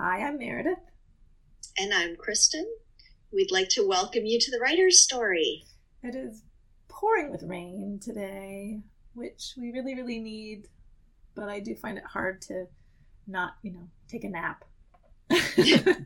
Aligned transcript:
Hi, 0.00 0.20
I'm 0.20 0.38
Meredith. 0.38 0.78
And 1.76 1.92
I'm 1.92 2.14
Kristin. 2.14 2.62
We'd 3.32 3.50
like 3.50 3.68
to 3.70 3.84
welcome 3.84 4.24
you 4.24 4.38
to 4.38 4.50
the 4.52 4.60
Writer's 4.60 5.02
Story. 5.02 5.64
It 6.04 6.14
is 6.14 6.44
pouring 6.86 7.32
with 7.32 7.42
rain 7.42 7.98
today, 8.00 8.82
which 9.14 9.54
we 9.58 9.72
really, 9.72 9.96
really 9.96 10.20
need, 10.20 10.68
but 11.34 11.48
I 11.48 11.58
do 11.58 11.74
find 11.74 11.98
it 11.98 12.04
hard 12.04 12.40
to 12.42 12.66
not, 13.26 13.54
you 13.64 13.72
know, 13.72 13.88
take 14.08 14.22
a 14.22 14.28
nap. 14.28 14.64
yeah. 15.30 15.96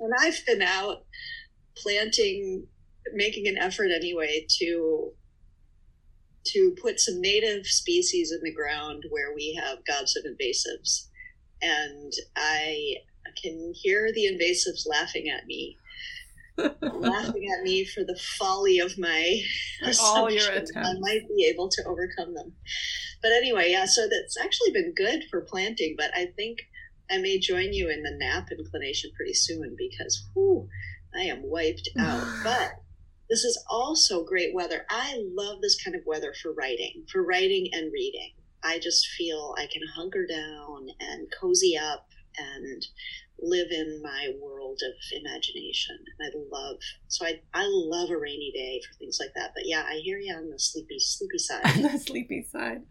And 0.00 0.12
I've 0.18 0.44
been 0.48 0.62
out 0.62 1.04
planting, 1.76 2.66
making 3.14 3.46
an 3.46 3.56
effort 3.56 3.90
anyway 3.94 4.46
to 4.58 5.12
to 6.46 6.74
put 6.82 6.98
some 6.98 7.20
native 7.20 7.66
species 7.66 8.32
in 8.32 8.40
the 8.42 8.52
ground 8.52 9.04
where 9.10 9.32
we 9.32 9.60
have 9.62 9.84
gobs 9.84 10.16
of 10.16 10.24
invasives. 10.24 11.04
And 11.62 12.12
I 12.36 12.96
can 13.40 13.72
hear 13.74 14.10
the 14.12 14.26
invasives 14.26 14.86
laughing 14.88 15.28
at 15.28 15.46
me. 15.46 15.76
laughing 16.58 17.48
at 17.56 17.62
me 17.62 17.84
for 17.84 18.02
the 18.02 18.18
folly 18.38 18.80
of 18.80 18.98
my 18.98 19.40
all 20.02 20.30
your 20.30 20.50
attempts. 20.50 20.72
I 20.76 20.94
might 20.98 21.28
be 21.28 21.48
able 21.52 21.68
to 21.68 21.84
overcome 21.84 22.34
them. 22.34 22.52
But 23.22 23.32
anyway, 23.32 23.70
yeah, 23.70 23.84
so 23.86 24.08
that's 24.08 24.36
actually 24.36 24.72
been 24.72 24.92
good 24.94 25.24
for 25.30 25.40
planting, 25.42 25.94
but 25.96 26.10
I 26.14 26.26
think 26.36 26.58
I 27.10 27.18
may 27.18 27.38
join 27.38 27.72
you 27.72 27.88
in 27.90 28.02
the 28.02 28.16
nap 28.16 28.48
inclination 28.50 29.10
pretty 29.16 29.34
soon 29.34 29.76
because 29.78 30.26
whew, 30.34 30.68
I 31.14 31.22
am 31.22 31.42
wiped 31.44 31.88
out. 31.98 32.26
but 32.42 32.72
this 33.28 33.44
is 33.44 33.62
also 33.68 34.24
great 34.24 34.54
weather. 34.54 34.86
I 34.88 35.22
love 35.34 35.60
this 35.60 35.80
kind 35.82 35.94
of 35.94 36.02
weather 36.06 36.34
for 36.42 36.52
writing, 36.52 37.04
for 37.10 37.22
writing 37.22 37.68
and 37.72 37.92
reading. 37.92 38.32
I 38.64 38.78
just 38.78 39.06
feel 39.06 39.54
I 39.58 39.66
can 39.66 39.82
hunker 39.94 40.26
down 40.26 40.88
and 41.00 41.28
cozy 41.40 41.76
up 41.76 42.08
and 42.36 42.86
live 43.40 43.68
in 43.70 44.00
my 44.02 44.32
world 44.40 44.80
of 44.84 44.94
imagination. 45.20 45.98
I 46.20 46.30
love 46.50 46.76
so 47.08 47.24
I 47.26 47.40
I 47.54 47.66
love 47.66 48.10
a 48.10 48.16
rainy 48.16 48.52
day 48.54 48.80
for 48.86 48.96
things 48.98 49.18
like 49.20 49.32
that. 49.34 49.52
But 49.54 49.64
yeah, 49.66 49.84
I 49.88 50.00
hear 50.02 50.18
you 50.18 50.34
on 50.34 50.50
the 50.50 50.58
sleepy 50.58 50.98
sleepy 50.98 51.38
side. 51.38 51.62
the 51.64 51.98
sleepy 51.98 52.42
side. 52.42 52.82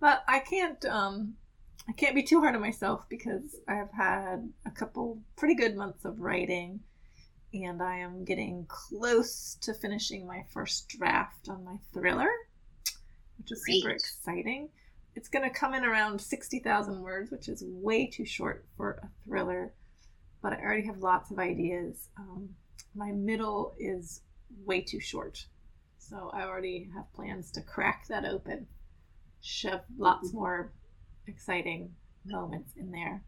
But 0.00 0.24
I 0.28 0.38
can't 0.40 0.84
um 0.86 1.34
I 1.88 1.92
can't 1.92 2.14
be 2.14 2.22
too 2.22 2.40
hard 2.40 2.54
on 2.54 2.60
myself 2.60 3.06
because 3.08 3.56
I've 3.68 3.92
had 3.92 4.48
a 4.64 4.70
couple 4.70 5.20
pretty 5.36 5.54
good 5.54 5.76
months 5.76 6.04
of 6.04 6.20
writing 6.20 6.80
and 7.52 7.82
I 7.82 7.98
am 7.98 8.24
getting 8.24 8.66
close 8.68 9.56
to 9.62 9.74
finishing 9.74 10.26
my 10.26 10.44
first 10.52 10.88
draft 10.88 11.48
on 11.48 11.64
my 11.64 11.76
thriller, 11.92 12.28
which 13.38 13.52
is 13.52 13.62
Great. 13.64 13.80
super 13.82 13.90
exciting. 13.90 14.68
It's 15.16 15.28
going 15.28 15.48
to 15.48 15.54
come 15.54 15.74
in 15.74 15.84
around 15.84 16.20
60,000 16.20 17.00
words, 17.00 17.30
which 17.30 17.48
is 17.48 17.62
way 17.64 18.06
too 18.06 18.24
short 18.24 18.66
for 18.76 19.00
a 19.02 19.08
thriller, 19.24 19.72
but 20.42 20.52
I 20.52 20.56
already 20.56 20.86
have 20.86 20.98
lots 20.98 21.30
of 21.30 21.38
ideas. 21.38 22.08
Um, 22.18 22.50
my 22.94 23.12
middle 23.12 23.74
is 23.78 24.22
way 24.64 24.80
too 24.80 25.00
short, 25.00 25.46
so 25.98 26.30
I 26.34 26.42
already 26.42 26.88
have 26.94 27.12
plans 27.14 27.50
to 27.52 27.62
crack 27.62 28.06
that 28.08 28.24
open, 28.24 28.66
shove 29.40 29.82
lots 29.96 30.32
more 30.32 30.72
exciting 31.26 31.94
moments 32.24 32.72
in 32.76 32.90
there. 32.90 33.22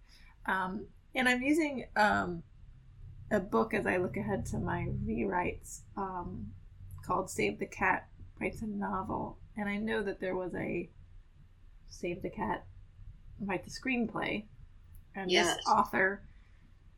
Um, 0.46 0.86
and 1.14 1.28
I'm 1.28 1.42
using 1.42 1.86
um, 1.96 2.42
a 3.30 3.40
book 3.40 3.74
as 3.74 3.86
I 3.86 3.96
look 3.96 4.16
ahead 4.16 4.46
to 4.46 4.58
my 4.58 4.88
rewrites 5.04 5.80
um, 5.96 6.48
called 7.04 7.30
Save 7.30 7.58
the 7.58 7.66
Cat 7.66 8.08
Writes 8.40 8.62
a 8.62 8.66
Novel. 8.66 9.38
And 9.56 9.68
I 9.68 9.76
know 9.78 10.02
that 10.02 10.20
there 10.20 10.36
was 10.36 10.54
a 10.54 10.90
Save 11.88 12.22
the 12.22 12.30
Cat 12.30 12.64
Write 13.40 13.64
the 13.64 13.70
Screenplay. 13.70 14.44
And 15.14 15.30
yes. 15.30 15.56
this 15.56 15.66
author 15.66 16.22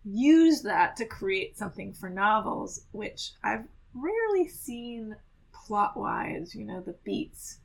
used 0.05 0.65
that 0.65 0.97
to 0.97 1.05
create 1.05 1.57
something 1.59 1.93
for 1.93 2.09
novels, 2.09 2.83
which 2.93 3.33
I've 3.43 3.65
rarely 3.95 4.49
seen 4.49 5.17
plot 5.53 5.97
wise, 5.97 6.55
you 6.55 6.65
know, 6.65 6.81
the 6.81 6.95
beats 7.05 7.59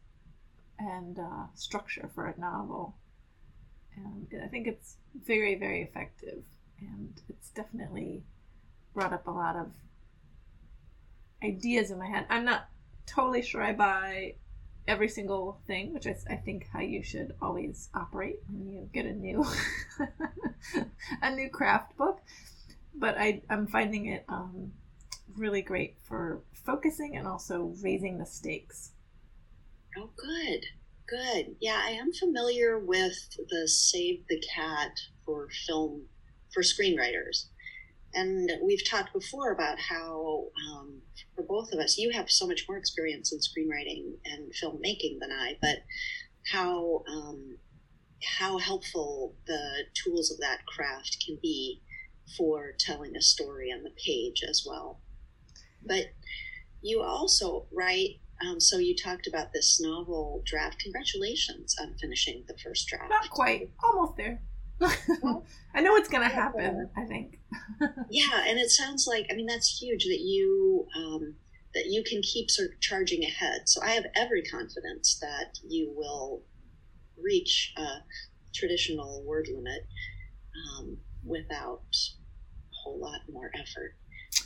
and 0.80 1.18
uh, 1.20 1.46
structure 1.56 2.10
for 2.14 2.28
a 2.28 2.40
novel. 2.40 2.96
And 3.96 4.28
I 4.44 4.48
think 4.48 4.68
it's 4.68 4.98
very, 5.26 5.56
very 5.56 5.82
effective. 5.82 6.44
And 6.80 7.22
it's 7.30 7.50
definitely 7.50 8.24
brought 8.94 9.14
up 9.14 9.28
a 9.28 9.32
lot 9.32 9.56
of 9.56 9.72
ideas 11.44 11.92
in 11.92 12.00
my 12.00 12.08
head. 12.08 12.26
I'm 12.30 12.46
not 12.46 12.68
totally 13.06 13.42
sure 13.42 13.62
I 13.62 13.74
buy 13.74 14.36
every 14.88 15.08
single 15.08 15.60
thing, 15.68 15.94
which 15.94 16.06
is 16.06 16.26
I 16.30 16.36
think 16.36 16.68
how 16.72 16.82
you 16.82 17.04
should 17.04 17.34
always 17.42 17.90
operate 17.94 18.40
when 18.50 18.68
you 18.68 18.90
get 18.94 19.06
a 19.06 19.14
new 19.14 19.46
a 21.22 21.36
new 21.36 21.50
craft 21.50 21.98
book. 21.98 22.22
But 22.96 23.18
I 23.18 23.42
I'm 23.50 23.68
finding 23.68 24.08
it 24.08 24.26
um, 24.28 24.74
really 25.36 25.62
great 25.62 25.98
for 26.04 26.42
focusing 26.54 27.16
and 27.16 27.28
also 27.28 27.74
raising 27.82 28.18
the 28.18 28.26
stakes. 28.26 28.92
Oh, 29.98 30.10
good, 30.16 30.66
good. 31.08 31.56
Yeah, 31.60 31.82
I 31.84 31.92
am 31.92 32.12
familiar 32.14 32.80
with 32.80 33.16
the 33.50 33.68
Save 33.68 34.26
the 34.28 34.42
Cat 34.54 34.92
for 35.26 35.50
film 35.68 36.04
for 36.52 36.64
screenwriters. 36.64 37.46
And 38.14 38.52
we've 38.64 38.86
talked 38.86 39.14
before 39.14 39.52
about 39.52 39.80
how, 39.80 40.46
um, 40.70 41.02
for 41.36 41.44
both 41.44 41.72
of 41.72 41.80
us, 41.80 41.98
you 41.98 42.12
have 42.12 42.30
so 42.30 42.46
much 42.46 42.66
more 42.68 42.78
experience 42.78 43.32
in 43.32 43.40
screenwriting 43.40 44.14
and 44.26 44.54
filmmaking 44.54 45.20
than 45.20 45.32
I, 45.32 45.58
but 45.62 45.80
how 46.52 47.04
um, 47.08 47.58
how 48.40 48.58
helpful 48.58 49.36
the 49.48 49.86
tools 49.94 50.32
of 50.32 50.40
that 50.40 50.66
craft 50.66 51.24
can 51.26 51.38
be 51.42 51.82
for 52.38 52.74
telling 52.80 53.16
a 53.16 53.22
story 53.22 53.72
on 53.72 53.84
the 53.84 53.92
page 53.92 54.44
as 54.48 54.66
well. 54.68 55.02
But 55.86 56.06
you 56.82 57.02
also 57.02 57.68
write. 57.72 58.20
Um, 58.46 58.60
so 58.60 58.78
you 58.78 58.96
talked 58.96 59.28
about 59.28 59.54
this 59.54 59.80
novel 59.80 60.42
draft. 60.46 60.80
Congratulations 60.80 61.76
on 61.80 61.96
finishing 62.00 62.44
the 62.48 62.58
first 62.58 62.88
draft. 62.88 63.10
Not 63.10 63.30
quite, 63.30 63.70
almost 63.82 64.18
there. 64.18 64.42
I 65.76 65.82
know 65.82 65.96
it's 65.96 66.10
going 66.10 66.28
to 66.28 66.34
happen. 66.34 66.90
I 66.96 67.06
think. 67.06 67.40
yeah, 68.10 68.44
and 68.48 68.60
it 68.60 68.70
sounds 68.70 69.08
like 69.08 69.28
I 69.32 69.36
mean 69.36 69.46
that's 69.46 69.82
huge 69.82 70.06
that 70.06 70.22
you 70.22 70.88
um, 70.96 71.36
that 71.74 71.86
you 71.88 72.04
can 72.04 72.22
keep 72.22 72.50
sort 72.50 72.70
of 72.70 72.80
charging 72.80 73.24
ahead. 73.24 73.62
So 73.66 73.82
I 73.82 73.92
have 73.92 74.06
every 74.16 74.44
confidence 74.44 75.20
that 75.20 75.60
you 75.68 75.94
will 75.96 76.44
reach 77.22 77.74
a 77.78 78.04
traditional 78.54 79.24
word 79.24 79.48
limit 79.54 79.88
um, 80.78 80.98
without 81.26 81.82
a 81.94 82.76
whole 82.84 83.00
lot 83.00 83.22
more 83.32 83.52
effort 83.60 83.96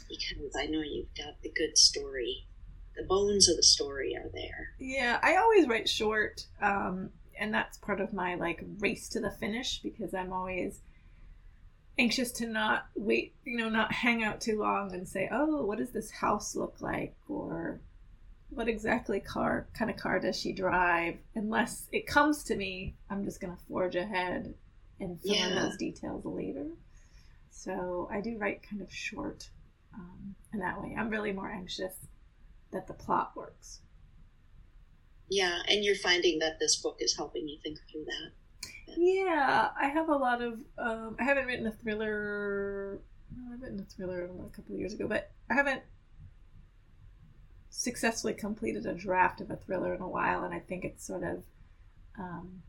because 0.09 0.55
I 0.57 0.67
know 0.67 0.81
you've 0.81 1.13
got 1.17 1.41
the 1.41 1.51
good 1.55 1.77
story. 1.77 2.47
The 2.95 3.03
bones 3.03 3.47
of 3.47 3.57
the 3.57 3.63
story 3.63 4.15
are 4.15 4.29
there. 4.33 4.69
Yeah, 4.79 5.19
I 5.21 5.35
always 5.35 5.67
write 5.67 5.88
short. 5.88 6.41
Um, 6.61 7.11
and 7.39 7.53
that's 7.53 7.77
part 7.77 8.01
of 8.01 8.13
my 8.13 8.35
like 8.35 8.63
race 8.79 9.09
to 9.09 9.19
the 9.19 9.31
finish 9.31 9.79
because 9.81 10.13
I'm 10.13 10.33
always 10.33 10.81
anxious 11.99 12.31
to 12.33 12.47
not 12.47 12.87
wait, 12.95 13.35
you 13.43 13.57
know, 13.57 13.69
not 13.69 13.91
hang 13.91 14.23
out 14.23 14.41
too 14.41 14.59
long 14.59 14.93
and 14.93 15.07
say, 15.07 15.27
"Oh, 15.31 15.65
what 15.65 15.77
does 15.79 15.91
this 15.91 16.11
house 16.11 16.55
look 16.55 16.81
like?" 16.81 17.15
or 17.27 17.81
what 18.49 18.69
exactly 18.69 19.19
car 19.19 19.67
kind 19.73 19.91
of 19.91 19.97
car 19.97 20.19
does 20.19 20.39
she 20.39 20.53
drive? 20.53 21.17
Unless 21.35 21.89
it 21.91 22.07
comes 22.07 22.43
to 22.45 22.55
me, 22.55 22.95
I'm 23.09 23.25
just 23.25 23.41
going 23.41 23.55
to 23.55 23.63
forge 23.67 23.95
ahead 23.95 24.53
and 24.99 25.21
fill 25.21 25.35
yeah. 25.35 25.47
in 25.47 25.55
those 25.55 25.77
details 25.77 26.25
later. 26.25 26.67
So 27.51 28.07
I 28.11 28.21
do 28.21 28.37
write 28.37 28.63
kind 28.63 28.81
of 28.81 28.93
short, 28.93 29.49
um, 29.93 30.35
and 30.53 30.61
that 30.61 30.81
way 30.81 30.95
I'm 30.97 31.09
really 31.09 31.31
more 31.31 31.49
anxious 31.49 31.95
that 32.71 32.87
the 32.87 32.93
plot 32.93 33.31
works. 33.35 33.81
Yeah, 35.29 35.59
and 35.67 35.83
you're 35.83 35.95
finding 35.95 36.39
that 36.39 36.59
this 36.59 36.77
book 36.77 36.97
is 36.99 37.15
helping 37.15 37.47
you 37.47 37.57
think 37.61 37.79
through 37.91 38.05
that. 38.05 38.31
Yeah, 38.97 39.69
I 39.79 39.88
have 39.89 40.09
a 40.09 40.15
lot 40.15 40.41
of. 40.41 40.59
Um, 40.77 41.17
I 41.19 41.23
haven't 41.23 41.45
written 41.45 41.68
a 41.68 41.71
thriller. 41.71 43.01
I've 43.53 43.62
written 43.62 43.79
a 43.79 43.83
thriller 43.83 44.25
a 44.25 44.56
couple 44.56 44.74
of 44.74 44.79
years 44.79 44.94
ago, 44.94 45.07
but 45.07 45.31
I 45.50 45.53
haven't 45.53 45.83
successfully 47.69 48.33
completed 48.33 48.85
a 48.85 48.94
draft 48.94 49.41
of 49.41 49.51
a 49.51 49.57
thriller 49.57 49.94
in 49.94 50.01
a 50.01 50.07
while, 50.07 50.44
and 50.44 50.53
I 50.53 50.59
think 50.59 50.85
it's 50.85 51.06
sort 51.06 51.24
of 51.24 51.44
um, 52.18 52.63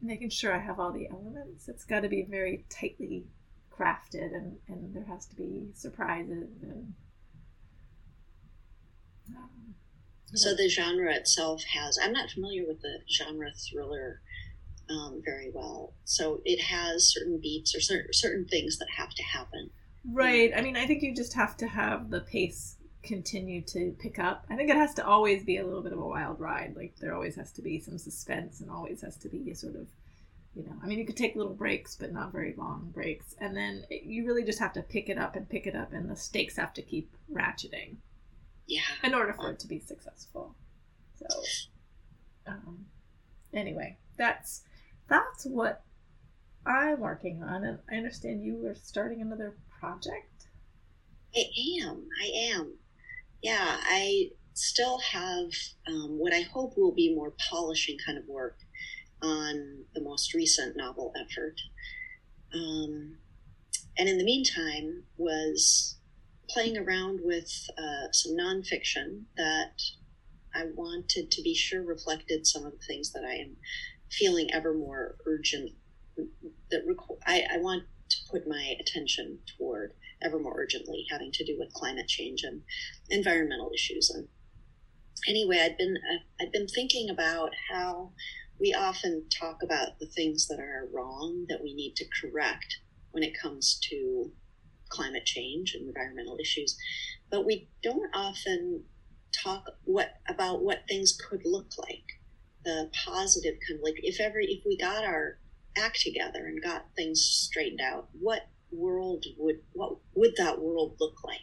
making 0.00 0.30
sure 0.30 0.54
I 0.54 0.60
have 0.60 0.78
all 0.78 0.92
the 0.92 1.08
elements. 1.10 1.68
It's 1.68 1.84
got 1.84 2.00
to 2.00 2.08
be 2.08 2.22
very 2.22 2.64
tightly 2.70 3.26
crafted, 3.70 4.34
and, 4.34 4.56
and 4.68 4.94
there 4.94 5.04
has 5.04 5.26
to 5.26 5.36
be 5.36 5.70
surprises 5.74 6.62
and. 6.62 6.94
Um, 9.36 9.74
so 10.34 10.54
the 10.54 10.68
genre 10.68 11.14
itself 11.14 11.62
has. 11.64 11.98
I'm 12.02 12.12
not 12.12 12.30
familiar 12.30 12.64
with 12.66 12.82
the 12.82 12.98
genre 13.10 13.50
thriller 13.52 14.20
um, 14.90 15.22
very 15.24 15.50
well. 15.52 15.92
So 16.04 16.40
it 16.44 16.60
has 16.60 17.06
certain 17.06 17.38
beats 17.38 17.74
or 17.74 17.80
certain 17.80 18.12
certain 18.12 18.46
things 18.46 18.78
that 18.78 18.88
have 18.96 19.10
to 19.10 19.22
happen. 19.22 19.70
Right. 20.10 20.52
I 20.56 20.60
mean, 20.60 20.76
I 20.76 20.86
think 20.86 21.02
you 21.02 21.14
just 21.14 21.34
have 21.34 21.56
to 21.58 21.66
have 21.66 22.10
the 22.10 22.20
pace 22.20 22.76
continue 23.02 23.62
to 23.62 23.94
pick 23.98 24.18
up. 24.18 24.44
I 24.50 24.56
think 24.56 24.70
it 24.70 24.76
has 24.76 24.94
to 24.94 25.06
always 25.06 25.44
be 25.44 25.58
a 25.58 25.64
little 25.64 25.82
bit 25.82 25.92
of 25.92 25.98
a 25.98 26.06
wild 26.06 26.40
ride. 26.40 26.74
Like 26.76 26.96
there 27.00 27.14
always 27.14 27.36
has 27.36 27.52
to 27.52 27.62
be 27.62 27.80
some 27.80 27.98
suspense 27.98 28.60
and 28.60 28.70
always 28.70 29.02
has 29.02 29.16
to 29.18 29.28
be 29.28 29.50
a 29.50 29.54
sort 29.54 29.76
of 29.76 29.86
you 30.54 30.64
know, 30.64 30.74
I 30.82 30.86
mean, 30.86 30.98
you 30.98 31.06
could 31.06 31.16
take 31.16 31.36
little 31.36 31.54
breaks, 31.54 31.94
but 31.94 32.12
not 32.12 32.32
very 32.32 32.54
long 32.56 32.90
breaks. 32.92 33.36
And 33.38 33.56
then 33.56 33.84
you 33.90 34.26
really 34.26 34.42
just 34.42 34.58
have 34.58 34.72
to 34.72 34.82
pick 34.82 35.08
it 35.08 35.16
up 35.16 35.36
and 35.36 35.48
pick 35.48 35.68
it 35.68 35.76
up, 35.76 35.92
and 35.92 36.10
the 36.10 36.16
stakes 36.16 36.56
have 36.56 36.74
to 36.74 36.82
keep 36.82 37.14
ratcheting. 37.32 37.96
Yeah. 38.68 38.82
In 39.02 39.14
order 39.14 39.32
for 39.32 39.50
it 39.50 39.58
to 39.60 39.66
be 39.66 39.80
successful. 39.80 40.54
So, 41.16 41.26
um, 42.46 42.84
anyway, 43.52 43.96
that's 44.16 44.62
that's 45.08 45.44
what 45.46 45.82
I'm 46.66 47.00
working 47.00 47.42
on, 47.42 47.64
and 47.64 47.78
I 47.90 47.96
understand 47.96 48.44
you 48.44 48.66
are 48.66 48.74
starting 48.74 49.22
another 49.22 49.56
project. 49.80 50.48
I 51.34 51.44
am. 51.82 52.06
I 52.22 52.52
am. 52.54 52.74
Yeah, 53.42 53.78
I 53.80 54.30
still 54.52 54.98
have 54.98 55.50
um, 55.86 56.18
what 56.18 56.34
I 56.34 56.42
hope 56.42 56.76
will 56.76 56.94
be 56.94 57.14
more 57.14 57.32
polishing 57.50 57.96
kind 58.04 58.18
of 58.18 58.26
work 58.26 58.58
on 59.22 59.84
the 59.94 60.02
most 60.02 60.34
recent 60.34 60.76
novel 60.76 61.12
effort. 61.18 61.60
Um, 62.54 63.16
and 63.96 64.08
in 64.08 64.18
the 64.18 64.24
meantime, 64.24 65.04
was 65.16 65.97
playing 66.48 66.78
around 66.78 67.20
with 67.22 67.50
uh, 67.76 68.10
some 68.12 68.36
nonfiction 68.36 69.22
that 69.36 69.80
I 70.54 70.66
wanted 70.74 71.30
to 71.30 71.42
be 71.42 71.54
sure 71.54 71.82
reflected 71.82 72.46
some 72.46 72.64
of 72.64 72.72
the 72.72 72.84
things 72.86 73.12
that 73.12 73.24
I 73.24 73.34
am 73.34 73.56
feeling 74.10 74.52
ever 74.52 74.74
more 74.74 75.16
urgent. 75.26 75.72
That 76.70 76.86
reco- 76.86 77.18
I, 77.26 77.44
I 77.52 77.58
want 77.58 77.84
to 78.10 78.16
put 78.30 78.48
my 78.48 78.74
attention 78.80 79.38
toward 79.56 79.92
ever 80.22 80.38
more 80.38 80.58
urgently, 80.58 81.06
having 81.10 81.30
to 81.32 81.44
do 81.44 81.56
with 81.58 81.72
climate 81.72 82.08
change 82.08 82.42
and 82.42 82.62
environmental 83.10 83.70
issues. 83.74 84.10
And 84.10 84.26
anyway, 85.28 85.60
I'd 85.62 85.76
been 85.76 85.96
I'd 86.40 86.52
been 86.52 86.66
thinking 86.66 87.10
about 87.10 87.50
how 87.70 88.12
we 88.58 88.74
often 88.74 89.24
talk 89.30 89.62
about 89.62 89.98
the 90.00 90.06
things 90.06 90.48
that 90.48 90.58
are 90.58 90.88
wrong 90.92 91.46
that 91.48 91.62
we 91.62 91.74
need 91.74 91.94
to 91.96 92.06
correct 92.20 92.78
when 93.12 93.22
it 93.22 93.38
comes 93.40 93.78
to 93.90 94.32
climate 94.88 95.24
change 95.24 95.74
and 95.74 95.86
environmental 95.86 96.38
issues, 96.40 96.76
but 97.30 97.44
we 97.44 97.68
don't 97.82 98.10
often 98.14 98.84
talk 99.32 99.64
what 99.84 100.14
about 100.28 100.62
what 100.62 100.84
things 100.88 101.16
could 101.16 101.42
look 101.44 101.72
like. 101.78 102.04
The 102.64 102.90
positive 103.06 103.54
kind 103.66 103.78
of 103.78 103.84
like 103.84 103.96
if 103.98 104.20
every 104.20 104.46
if 104.46 104.64
we 104.66 104.76
got 104.76 105.04
our 105.04 105.38
act 105.76 106.00
together 106.00 106.46
and 106.46 106.62
got 106.62 106.86
things 106.96 107.22
straightened 107.22 107.80
out, 107.80 108.08
what 108.12 108.48
world 108.70 109.24
would 109.38 109.60
what 109.72 109.96
would 110.14 110.34
that 110.36 110.60
world 110.60 110.96
look 111.00 111.24
like? 111.24 111.40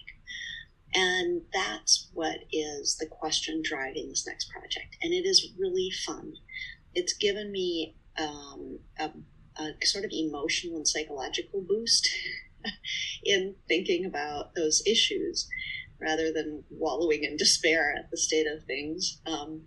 And 0.93 1.41
that's 1.53 2.09
what 2.13 2.37
is 2.51 2.97
the 2.97 3.05
question 3.05 3.61
driving 3.63 4.09
this 4.09 4.25
next 4.25 4.49
project. 4.49 4.97
And 5.01 5.13
it 5.13 5.25
is 5.25 5.51
really 5.57 5.89
fun 6.05 6.33
it's 6.95 7.13
given 7.13 7.51
me 7.51 7.95
um, 8.17 8.79
a, 8.97 9.11
a 9.61 9.85
sort 9.85 10.05
of 10.05 10.11
emotional 10.11 10.77
and 10.77 10.87
psychological 10.87 11.61
boost 11.61 12.09
in 13.23 13.55
thinking 13.67 14.05
about 14.05 14.55
those 14.55 14.83
issues 14.85 15.47
rather 15.99 16.31
than 16.31 16.63
wallowing 16.69 17.23
in 17.23 17.37
despair 17.37 17.93
at 17.97 18.11
the 18.11 18.17
state 18.17 18.47
of 18.47 18.65
things. 18.65 19.21
Um, 19.25 19.63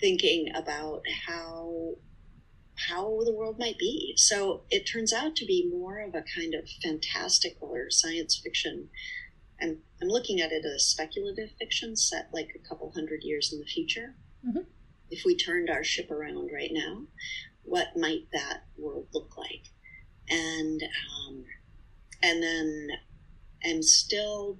thinking 0.00 0.48
about 0.54 1.02
how 1.26 1.94
how 2.88 3.18
the 3.24 3.34
world 3.34 3.58
might 3.58 3.76
be. 3.76 4.14
So 4.16 4.62
it 4.70 4.84
turns 4.84 5.12
out 5.12 5.34
to 5.36 5.44
be 5.44 5.68
more 5.68 5.98
of 5.98 6.14
a 6.14 6.24
kind 6.36 6.54
of 6.54 6.68
fantastical 6.80 7.68
or 7.74 7.90
science 7.90 8.40
fiction. 8.42 8.88
And 9.58 9.78
I'm 10.00 10.06
looking 10.06 10.40
at 10.40 10.52
it 10.52 10.64
as 10.64 10.86
speculative 10.86 11.50
fiction 11.58 11.96
set 11.96 12.28
like 12.32 12.50
a 12.54 12.68
couple 12.68 12.92
hundred 12.92 13.24
years 13.24 13.52
in 13.52 13.58
the 13.58 13.66
future. 13.66 14.14
Mm-hmm 14.46 14.60
if 15.10 15.24
we 15.24 15.36
turned 15.36 15.70
our 15.70 15.84
ship 15.84 16.10
around 16.10 16.50
right 16.52 16.70
now, 16.72 17.02
what 17.62 17.96
might 17.96 18.28
that 18.32 18.64
world 18.76 19.08
look 19.12 19.36
like? 19.36 19.64
And 20.28 20.82
um, 20.82 21.44
and 22.22 22.42
then 22.42 22.88
I'm 23.64 23.82
still 23.82 24.58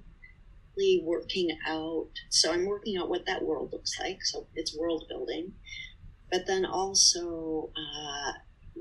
working 1.03 1.49
out. 1.67 2.09
So 2.29 2.51
I'm 2.53 2.65
working 2.65 2.97
out 2.97 3.09
what 3.09 3.25
that 3.25 3.43
world 3.43 3.71
looks 3.73 3.99
like. 3.99 4.19
So 4.23 4.47
it's 4.55 4.77
world 4.77 5.05
building, 5.09 5.53
but 6.31 6.47
then 6.47 6.65
also 6.65 7.71
uh, 7.75 8.31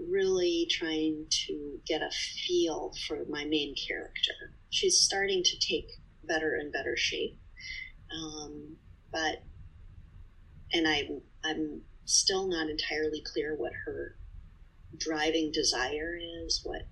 really 0.09 0.69
trying 0.71 1.27
to 1.47 1.81
get 1.87 2.03
a 2.03 2.11
feel 2.47 2.93
for 3.07 3.25
my 3.29 3.45
main 3.45 3.75
character. 3.75 4.55
She's 4.71 4.99
starting 4.99 5.43
to 5.43 5.59
take 5.59 5.89
better 6.25 6.55
and 6.55 6.73
better 6.73 6.97
shape, 6.97 7.39
um, 8.15 8.77
but 9.11 9.43
and 10.73 10.87
I'm 10.87 11.23
I'm 11.45 11.81
still 12.05 12.47
not 12.47 12.69
entirely 12.69 13.23
clear 13.23 13.57
what 13.57 13.73
her 13.87 14.17
driving 14.99 15.51
desire 15.53 16.19
is, 16.45 16.61
what 16.65 16.83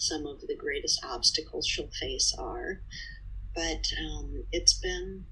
some 0.00 0.26
of 0.26 0.40
the 0.40 0.56
greatest 0.56 1.04
obstacles 1.04 1.66
she'll 1.66 1.90
face 2.00 2.34
are. 2.38 2.80
But 3.54 3.86
um, 4.00 4.44
it's 4.52 4.74
been 4.74 5.24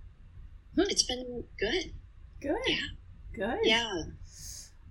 hmm. 0.74 0.82
it's 0.82 1.04
been 1.04 1.44
good. 1.58 1.92
Good. 2.40 2.56
Yeah. 2.66 2.76
Good. 3.34 3.58
Yeah. 3.64 4.02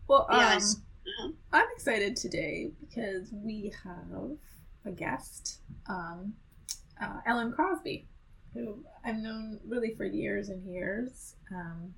Well, 0.08 0.28
um, 0.30 0.40
yes. 0.40 0.76
uh-huh. 0.76 1.32
I'm 1.54 1.68
excited 1.76 2.16
today 2.16 2.72
because 2.80 3.30
we 3.32 3.74
have 3.84 4.38
a 4.86 4.92
guest, 4.92 5.60
um, 5.88 6.34
uh, 7.02 7.20
Ellen 7.26 7.52
Crosby, 7.52 8.08
who 8.54 8.84
I've 9.04 9.18
known 9.18 9.60
really 9.66 9.94
for 9.96 10.06
years 10.06 10.50
and 10.50 10.66
years. 10.66 11.36
Um, 11.54 11.94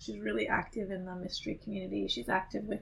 She's 0.00 0.18
really 0.18 0.48
active 0.48 0.90
in 0.90 1.04
the 1.04 1.14
mystery 1.14 1.60
community. 1.62 2.08
She's 2.08 2.30
active 2.30 2.64
with 2.64 2.80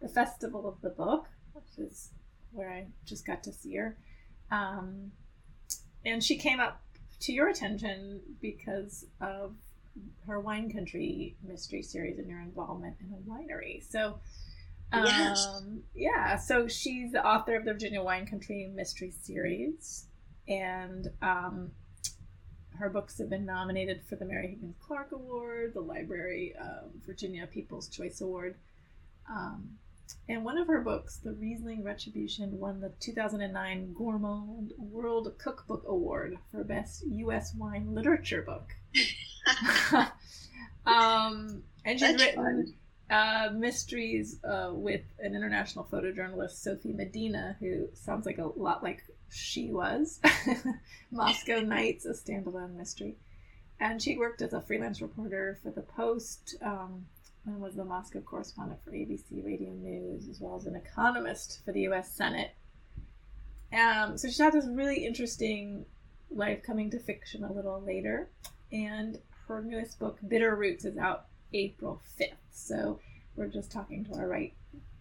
the 0.00 0.08
Festival 0.08 0.68
of 0.68 0.80
the 0.82 0.90
Book, 0.90 1.26
which 1.52 1.78
is 1.78 2.10
where 2.52 2.70
I 2.70 2.86
just 3.04 3.26
got 3.26 3.42
to 3.44 3.52
see 3.52 3.76
her. 3.76 3.96
Um, 4.50 5.12
and 6.04 6.22
she 6.22 6.36
came 6.36 6.60
up 6.60 6.80
to 7.20 7.32
your 7.32 7.48
attention 7.48 8.20
because 8.40 9.04
of 9.20 9.54
her 10.26 10.40
Wine 10.40 10.72
Country 10.72 11.36
mystery 11.46 11.82
series 11.82 12.18
and 12.18 12.28
your 12.28 12.40
involvement 12.40 12.96
in 13.00 13.12
a 13.12 13.30
winery. 13.30 13.82
So, 13.88 14.18
um, 14.92 15.04
yes. 15.04 15.62
yeah, 15.94 16.36
so 16.36 16.66
she's 16.66 17.12
the 17.12 17.24
author 17.24 17.56
of 17.56 17.64
the 17.64 17.72
Virginia 17.72 18.02
Wine 18.02 18.26
Country 18.26 18.70
mystery 18.74 19.12
series. 19.22 20.06
And 20.48 21.08
um, 21.22 21.70
her 22.78 22.88
books 22.88 23.18
have 23.18 23.28
been 23.28 23.44
nominated 23.44 24.02
for 24.08 24.16
the 24.16 24.24
Mary 24.24 24.48
Higgins 24.48 24.76
Clark 24.80 25.12
Award, 25.12 25.74
the 25.74 25.80
Library 25.80 26.54
of 26.58 26.90
Virginia 27.06 27.46
People's 27.46 27.88
Choice 27.88 28.20
Award. 28.20 28.56
Um, 29.30 29.78
and 30.28 30.44
one 30.44 30.58
of 30.58 30.66
her 30.66 30.80
books, 30.80 31.16
The 31.16 31.32
Riesling 31.32 31.82
Retribution, 31.82 32.58
won 32.58 32.80
the 32.80 32.92
2009 33.00 33.94
Gourmand 33.94 34.72
World 34.78 35.32
Cookbook 35.38 35.84
Award 35.86 36.38
for 36.50 36.64
Best 36.64 37.04
U.S. 37.06 37.54
Wine 37.54 37.94
Literature 37.94 38.42
Book. 38.42 38.74
um, 40.86 41.62
and 41.84 41.98
she's 41.98 42.16
That's 42.16 42.22
written 42.22 42.74
uh, 43.10 43.50
mysteries 43.52 44.38
uh, 44.44 44.70
with 44.72 45.02
an 45.18 45.34
international 45.34 45.86
photojournalist, 45.90 46.62
Sophie 46.62 46.92
Medina, 46.92 47.56
who 47.60 47.88
sounds 47.94 48.24
like 48.24 48.38
a 48.38 48.46
lot 48.56 48.82
like 48.82 49.02
she 49.30 49.70
was. 49.70 50.20
Moscow 51.10 51.60
Nights, 51.60 52.06
a 52.06 52.12
standalone 52.12 52.76
mystery. 52.76 53.16
And 53.80 54.00
she 54.00 54.16
worked 54.16 54.42
as 54.42 54.52
a 54.52 54.60
freelance 54.60 55.00
reporter 55.00 55.58
for 55.62 55.70
The 55.70 55.82
Post 55.82 56.56
um, 56.62 57.06
and 57.46 57.60
was 57.60 57.74
the 57.74 57.84
Moscow 57.84 58.20
correspondent 58.20 58.82
for 58.84 58.90
ABC 58.90 59.44
Radio 59.44 59.70
News, 59.70 60.28
as 60.28 60.40
well 60.40 60.56
as 60.56 60.66
an 60.66 60.76
economist 60.76 61.60
for 61.64 61.72
the 61.72 61.82
U.S. 61.82 62.12
Senate. 62.12 62.54
Um, 63.72 64.18
so 64.18 64.28
she 64.28 64.42
had 64.42 64.52
this 64.52 64.66
really 64.66 65.06
interesting 65.06 65.86
life 66.30 66.62
coming 66.62 66.90
to 66.90 66.98
fiction 66.98 67.44
a 67.44 67.52
little 67.52 67.80
later. 67.80 68.28
And 68.72 69.18
her 69.48 69.62
newest 69.62 69.98
book, 69.98 70.18
Bitter 70.26 70.54
Roots, 70.54 70.84
is 70.84 70.96
out 70.96 71.26
April 71.52 72.00
5th. 72.18 72.34
So 72.52 73.00
we're 73.36 73.48
just 73.48 73.72
talking 73.72 74.04
to 74.06 74.18
her 74.18 74.28
right 74.28 74.52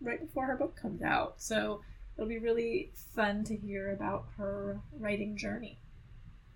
right 0.02 0.20
before 0.20 0.46
her 0.46 0.56
book 0.56 0.76
comes 0.76 1.02
out. 1.02 1.36
So 1.38 1.82
it'll 2.16 2.30
be 2.30 2.40
really 2.40 2.92
fun 3.16 3.44
to 3.46 3.56
hear 3.56 3.92
about 3.92 4.26
her 4.38 4.80
writing 4.98 5.38
journey. 5.38 5.80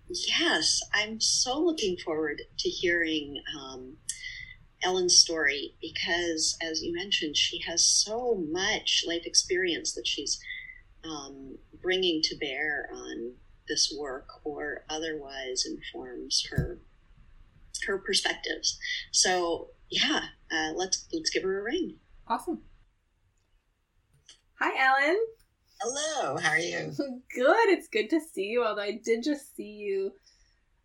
Yes, 0.08 0.82
I'm 0.92 1.20
so 1.20 1.58
looking 1.58 1.96
forward 1.96 2.42
to 2.58 2.68
hearing 2.68 3.40
um, 3.58 3.96
Ellen's 4.82 5.16
story 5.16 5.74
because, 5.80 6.56
as 6.62 6.82
you 6.82 6.92
mentioned, 6.94 7.36
she 7.36 7.60
has 7.66 7.84
so 7.84 8.44
much 8.50 9.04
life 9.06 9.24
experience 9.24 9.94
that 9.94 10.06
she's 10.06 10.40
um, 11.04 11.58
bringing 11.82 12.20
to 12.22 12.36
bear 12.36 12.88
on 12.92 13.34
this 13.68 13.94
work, 13.98 14.28
or 14.44 14.84
otherwise 14.90 15.64
informs 15.66 16.46
her 16.50 16.80
her 17.86 17.98
perspectives. 17.98 18.78
So, 19.10 19.70
yeah, 19.90 20.20
uh, 20.52 20.72
let's 20.74 21.06
let's 21.12 21.30
give 21.30 21.42
her 21.42 21.60
a 21.60 21.62
ring. 21.62 21.96
Awesome. 22.26 22.62
Hi, 24.60 24.70
Ellen. 24.82 25.18
Hello, 25.80 26.36
how 26.38 26.50
are 26.50 26.58
you? 26.58 26.92
Good. 27.34 27.68
It's 27.68 27.88
good 27.88 28.08
to 28.10 28.20
see 28.20 28.44
you. 28.44 28.64
Although 28.64 28.82
I 28.82 29.00
did 29.04 29.22
just 29.22 29.54
see 29.56 29.64
you 29.64 30.12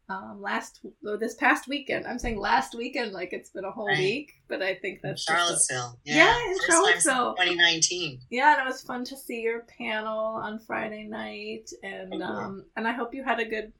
um, 0.10 0.42
last 0.42 0.82
this 1.20 1.36
past 1.36 1.68
weekend. 1.68 2.08
I'm 2.08 2.18
saying 2.20 2.40
last 2.40 2.74
weekend, 2.76 3.12
like 3.14 3.30
it's 3.32 3.52
been 3.52 3.64
a 3.66 3.72
whole 3.72 3.88
Right. 3.88 3.98
week, 4.00 4.32
but 4.48 4.62
I 4.62 4.76
think 4.76 5.00
that's 5.04 5.24
just 5.26 5.30
a- 5.30 5.34
Charlottesville. 5.40 6.00
Yeah, 6.06 6.36
in 6.50 6.58
Charlottesville. 6.68 7.36
2019. 7.36 8.22
yeah, 8.32 8.54
and 8.60 8.68
it 8.68 8.72
was 8.72 8.82
fun 8.82 9.04
to 9.06 9.16
see 9.16 9.42
your 9.42 9.66
panel 9.78 10.18
on 10.18 10.60
Friday 10.60 11.04
night, 11.04 11.70
and 11.84 12.22
um, 12.24 12.66
and 12.76 12.88
I 12.88 12.92
hope 12.92 13.14
you 13.14 13.24
had 13.24 13.40
a 13.40 13.46
good 13.46 13.72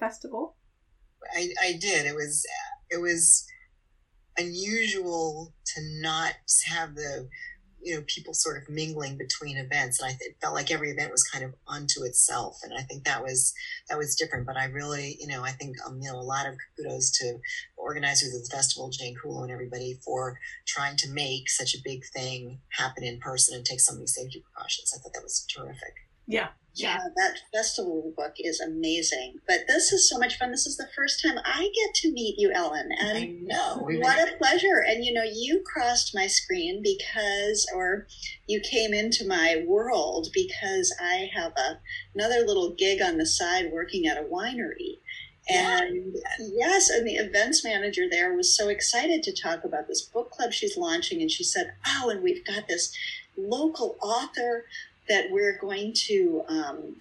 festival. 0.00 0.56
I, 1.36 1.48
I 1.62 1.72
did. 1.80 2.06
It 2.06 2.14
was 2.14 2.44
it 2.90 3.00
was 3.00 3.46
unusual 4.38 5.54
to 5.66 5.80
not 6.00 6.32
have 6.66 6.94
the 6.94 7.28
you 7.84 7.94
know 7.94 8.02
people 8.06 8.34
sort 8.34 8.60
of 8.60 8.68
mingling 8.68 9.18
between 9.18 9.56
events, 9.56 10.00
and 10.00 10.06
I 10.06 10.10
th- 10.10 10.30
it 10.30 10.36
felt 10.40 10.54
like 10.54 10.70
every 10.70 10.90
event 10.90 11.12
was 11.12 11.22
kind 11.24 11.44
of 11.44 11.54
unto 11.68 12.02
itself, 12.02 12.58
and 12.62 12.72
I 12.72 12.82
think 12.82 13.04
that 13.04 13.22
was 13.22 13.52
that 13.88 13.98
was 13.98 14.16
different. 14.16 14.46
But 14.46 14.56
I 14.56 14.64
really, 14.66 15.16
you 15.20 15.28
know, 15.28 15.42
I 15.42 15.50
think 15.50 15.76
um, 15.86 16.00
you 16.00 16.10
know 16.10 16.18
a 16.18 16.22
lot 16.22 16.46
of 16.46 16.54
kudos 16.76 17.10
to 17.18 17.34
the 17.34 17.40
organizers 17.76 18.34
of 18.34 18.42
the 18.42 18.56
festival, 18.56 18.90
Jane 18.90 19.14
Kulow, 19.14 19.42
and 19.42 19.52
everybody 19.52 19.98
for 20.04 20.38
trying 20.66 20.96
to 20.96 21.10
make 21.10 21.50
such 21.50 21.74
a 21.74 21.82
big 21.84 22.02
thing 22.14 22.60
happen 22.70 23.04
in 23.04 23.20
person 23.20 23.54
and 23.54 23.64
take 23.64 23.80
so 23.80 23.94
many 23.94 24.06
safety 24.06 24.42
precautions. 24.42 24.92
I 24.94 24.98
thought 24.98 25.12
that 25.12 25.22
was 25.22 25.46
terrific. 25.54 26.03
Yeah, 26.26 26.48
Yeah, 26.74 26.98
that 27.16 27.38
festival 27.52 28.12
book 28.16 28.34
is 28.38 28.60
amazing. 28.60 29.36
But 29.46 29.60
this 29.68 29.92
is 29.92 30.08
so 30.08 30.18
much 30.18 30.38
fun. 30.38 30.50
This 30.50 30.66
is 30.66 30.76
the 30.76 30.88
first 30.96 31.22
time 31.22 31.38
I 31.44 31.70
get 31.74 31.94
to 31.96 32.12
meet 32.12 32.36
you, 32.38 32.50
Ellen. 32.52 32.90
I 33.00 33.36
know. 33.42 33.78
Oh, 33.80 33.98
what 33.98 34.28
a 34.28 34.36
pleasure. 34.38 34.82
And 34.86 35.04
you 35.04 35.12
know, 35.12 35.22
you 35.22 35.62
crossed 35.64 36.14
my 36.14 36.26
screen 36.26 36.82
because, 36.82 37.66
or 37.74 38.06
you 38.46 38.60
came 38.60 38.92
into 38.92 39.26
my 39.26 39.64
world 39.66 40.28
because 40.32 40.94
I 41.00 41.30
have 41.34 41.52
a, 41.56 41.78
another 42.14 42.44
little 42.46 42.70
gig 42.70 43.00
on 43.00 43.18
the 43.18 43.26
side 43.26 43.70
working 43.72 44.06
at 44.06 44.18
a 44.18 44.22
winery. 44.22 44.98
And 45.46 46.16
yes, 46.40 46.88
and 46.88 47.06
the 47.06 47.16
events 47.16 47.62
manager 47.62 48.08
there 48.10 48.34
was 48.34 48.56
so 48.56 48.68
excited 48.68 49.22
to 49.24 49.32
talk 49.32 49.62
about 49.62 49.88
this 49.88 50.00
book 50.00 50.30
club 50.30 50.52
she's 50.52 50.78
launching. 50.78 51.20
And 51.20 51.30
she 51.30 51.44
said, 51.44 51.74
Oh, 51.86 52.08
and 52.08 52.22
we've 52.22 52.44
got 52.46 52.66
this 52.66 52.96
local 53.36 53.96
author 54.00 54.64
that 55.08 55.30
we're 55.30 55.58
going 55.58 55.92
to, 56.06 56.42
um, 56.48 56.96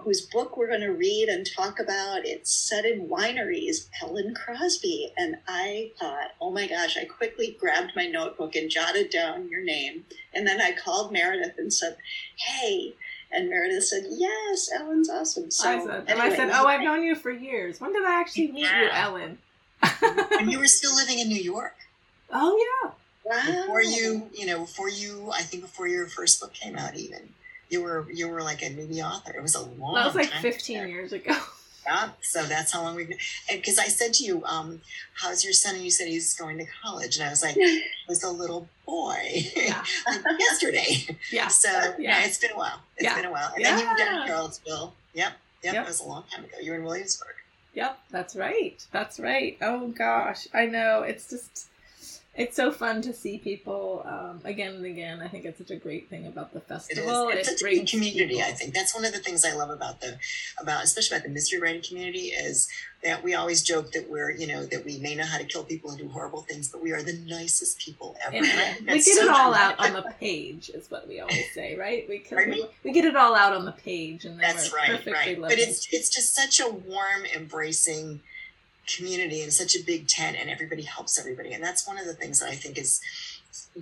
whose 0.00 0.22
book 0.22 0.56
we're 0.56 0.68
going 0.68 0.80
to 0.80 0.88
read 0.92 1.28
and 1.28 1.46
talk 1.46 1.78
about. 1.78 2.24
It's 2.24 2.50
set 2.50 2.84
in 2.84 3.08
wineries, 3.08 3.88
Ellen 4.02 4.34
Crosby. 4.34 5.12
And 5.16 5.36
I 5.46 5.92
thought, 6.00 6.32
oh 6.40 6.50
my 6.50 6.66
gosh, 6.66 6.96
I 6.96 7.04
quickly 7.04 7.56
grabbed 7.60 7.92
my 7.94 8.06
notebook 8.06 8.54
and 8.56 8.70
jotted 8.70 9.10
down 9.10 9.48
your 9.48 9.62
name. 9.62 10.04
And 10.32 10.46
then 10.46 10.60
I 10.60 10.72
called 10.72 11.12
Meredith 11.12 11.58
and 11.58 11.72
said, 11.72 11.96
hey. 12.36 12.94
And 13.30 13.48
Meredith 13.48 13.84
said, 13.84 14.04
yes, 14.10 14.70
Ellen's 14.74 15.08
awesome. 15.10 15.50
So, 15.50 15.68
I 15.68 15.84
said, 15.84 16.04
and 16.06 16.20
I 16.20 16.34
said, 16.36 16.50
"Oh, 16.52 16.66
I've 16.66 16.82
known 16.82 17.02
you 17.02 17.14
for 17.14 17.30
years. 17.30 17.80
When 17.80 17.94
did 17.94 18.04
I 18.04 18.20
actually 18.20 18.52
meet 18.52 18.66
you, 18.70 18.88
Ellen?" 18.92 19.38
and 20.38 20.52
you 20.52 20.58
were 20.58 20.66
still 20.66 20.94
living 20.94 21.18
in 21.18 21.28
New 21.28 21.40
York. 21.42 21.74
oh 22.30 22.82
yeah, 22.84 22.90
Wow. 23.24 23.62
before 23.62 23.82
you 23.82 24.28
you 24.34 24.44
know 24.44 24.60
before 24.60 24.90
you 24.90 25.30
i 25.32 25.42
think 25.42 25.62
before 25.62 25.86
your 25.88 26.06
first 26.08 26.40
book 26.40 26.52
came 26.52 26.76
out 26.76 26.94
even 26.96 27.30
you 27.72 27.82
were 27.82 28.06
you 28.12 28.28
were 28.28 28.42
like 28.42 28.62
a 28.62 28.66
newbie 28.66 29.02
author 29.02 29.32
it 29.36 29.42
was 29.42 29.54
a 29.54 29.62
long 29.80 29.94
that 29.94 30.06
was 30.06 30.14
like 30.14 30.30
time 30.30 30.42
15 30.42 30.78
ago. 30.78 30.86
years 30.88 31.12
ago. 31.12 31.34
yeah 31.86 32.10
so 32.20 32.44
that's 32.44 32.72
how 32.72 32.80
long 32.82 32.94
we've 32.94 33.08
been 33.08 33.18
because 33.50 33.78
i 33.78 33.86
said 33.86 34.12
to 34.14 34.22
you 34.24 34.44
um 34.44 34.80
how's 35.20 35.42
your 35.42 35.52
son 35.52 35.74
and 35.74 35.82
you 35.84 35.90
said 35.90 36.06
he's 36.06 36.36
going 36.36 36.56
to 36.58 36.64
college 36.84 37.16
and 37.16 37.26
i 37.26 37.30
was 37.30 37.42
like 37.42 37.54
he 37.56 37.82
was 38.08 38.22
a 38.22 38.30
little 38.30 38.68
boy 38.86 39.18
Yeah. 39.56 39.82
like 40.06 40.22
yesterday 40.38 41.16
Yeah, 41.32 41.48
so 41.48 41.68
Yeah. 41.70 41.94
yeah 41.98 42.24
it's 42.26 42.38
been 42.38 42.52
a 42.52 42.56
while 42.56 42.80
It's 42.96 43.04
Yeah. 43.04 43.16
been 43.16 43.24
a 43.24 43.32
while 43.32 43.52
and 43.56 43.64
then 43.64 43.78
you 43.78 43.84
Yeah. 43.98 44.20
to 44.22 44.26
charlottesville 44.28 44.94
yep 45.14 45.32
yep, 45.64 45.74
Yep. 45.74 45.84
it 45.84 45.88
was 45.88 46.00
a 46.00 46.04
long 46.04 46.24
time 46.30 46.44
ago 46.44 46.56
you 46.62 46.70
were 46.72 46.76
in 46.78 46.84
williamsburg 46.84 47.34
Yep, 47.74 47.98
that's 48.10 48.36
right. 48.36 48.86
That's 48.92 49.18
right. 49.18 49.56
Oh 49.62 49.88
gosh, 49.88 50.46
I 50.52 50.66
know. 50.66 51.04
It's 51.04 51.30
just, 51.30 51.68
it's 52.34 52.56
so 52.56 52.72
fun 52.72 53.02
to 53.02 53.12
see 53.12 53.36
people 53.38 54.02
um, 54.06 54.40
again 54.44 54.74
and 54.76 54.86
again. 54.86 55.20
I 55.20 55.28
think 55.28 55.44
it's 55.44 55.58
such 55.58 55.70
a 55.70 55.76
great 55.76 56.08
thing 56.08 56.26
about 56.26 56.52
the 56.52 56.60
It 56.60 56.62
is. 56.62 56.68
festival. 56.68 57.28
It's 57.28 57.40
It 57.48 57.52
such 57.52 57.60
a 57.60 57.64
brings 57.64 57.90
community. 57.90 58.36
people. 58.36 58.42
I 58.50 58.52
think 58.52 58.72
that's 58.72 58.94
one 58.94 59.04
of 59.04 59.12
the 59.12 59.18
things 59.18 59.44
I 59.44 59.52
love 59.54 59.68
about 59.70 60.00
the, 60.00 60.18
about 60.58 60.82
especially 60.84 61.16
about 61.18 61.26
the 61.26 61.32
mystery 61.32 61.60
writing 61.60 61.82
community 61.86 62.28
is 62.28 62.68
that 63.04 63.22
we 63.22 63.34
always 63.34 63.62
joke 63.62 63.92
that 63.92 64.08
we're, 64.08 64.30
you 64.30 64.46
know, 64.46 64.64
that 64.64 64.84
we 64.84 64.98
may 65.00 65.14
know 65.14 65.24
how 65.26 65.36
to 65.36 65.44
kill 65.44 65.64
people 65.64 65.90
and 65.90 65.98
do 65.98 66.08
horrible 66.08 66.40
things, 66.42 66.68
but 66.68 66.80
we 66.82 66.92
are 66.92 67.02
the 67.02 67.12
nicest 67.28 67.78
people 67.80 68.16
ever. 68.24 68.36
And 68.36 68.46
And 68.46 68.60
I 68.60 68.72
think 68.74 68.86
we 68.88 68.94
get 68.94 69.04
so 69.16 69.24
it 69.24 69.28
all 69.28 69.52
out 69.54 69.78
on 69.78 69.92
the 69.92 70.02
page, 70.20 70.70
is 70.70 70.90
what 70.90 71.06
we 71.08 71.20
always 71.20 71.52
say, 71.52 71.76
right? 71.76 72.06
We 72.08 72.24
we, 72.34 72.66
we 72.84 72.92
get 72.92 73.04
it 73.04 73.16
all 73.16 73.34
out 73.34 73.52
on 73.52 73.64
the 73.66 73.72
page, 73.72 74.24
and 74.24 74.40
then 74.40 74.54
That's 74.54 74.72
right, 74.72 74.86
perfectly 74.86 75.12
right. 75.12 75.38
lovely. 75.38 75.56
But 75.56 75.62
it's 75.68 75.86
it's 75.92 76.08
just 76.08 76.34
such 76.34 76.60
a 76.60 76.68
warm, 76.72 77.24
embracing 77.34 78.20
community 78.86 79.42
and 79.42 79.52
such 79.52 79.76
a 79.76 79.82
big 79.84 80.08
tent, 80.08 80.36
and 80.38 80.50
everybody 80.50 80.82
helps 80.82 81.18
everybody, 81.18 81.52
and 81.52 81.62
that's 81.62 81.86
one 81.86 81.98
of 81.98 82.06
the 82.06 82.14
things 82.14 82.40
that 82.40 82.48
I 82.48 82.54
think 82.54 82.78
is 82.78 83.00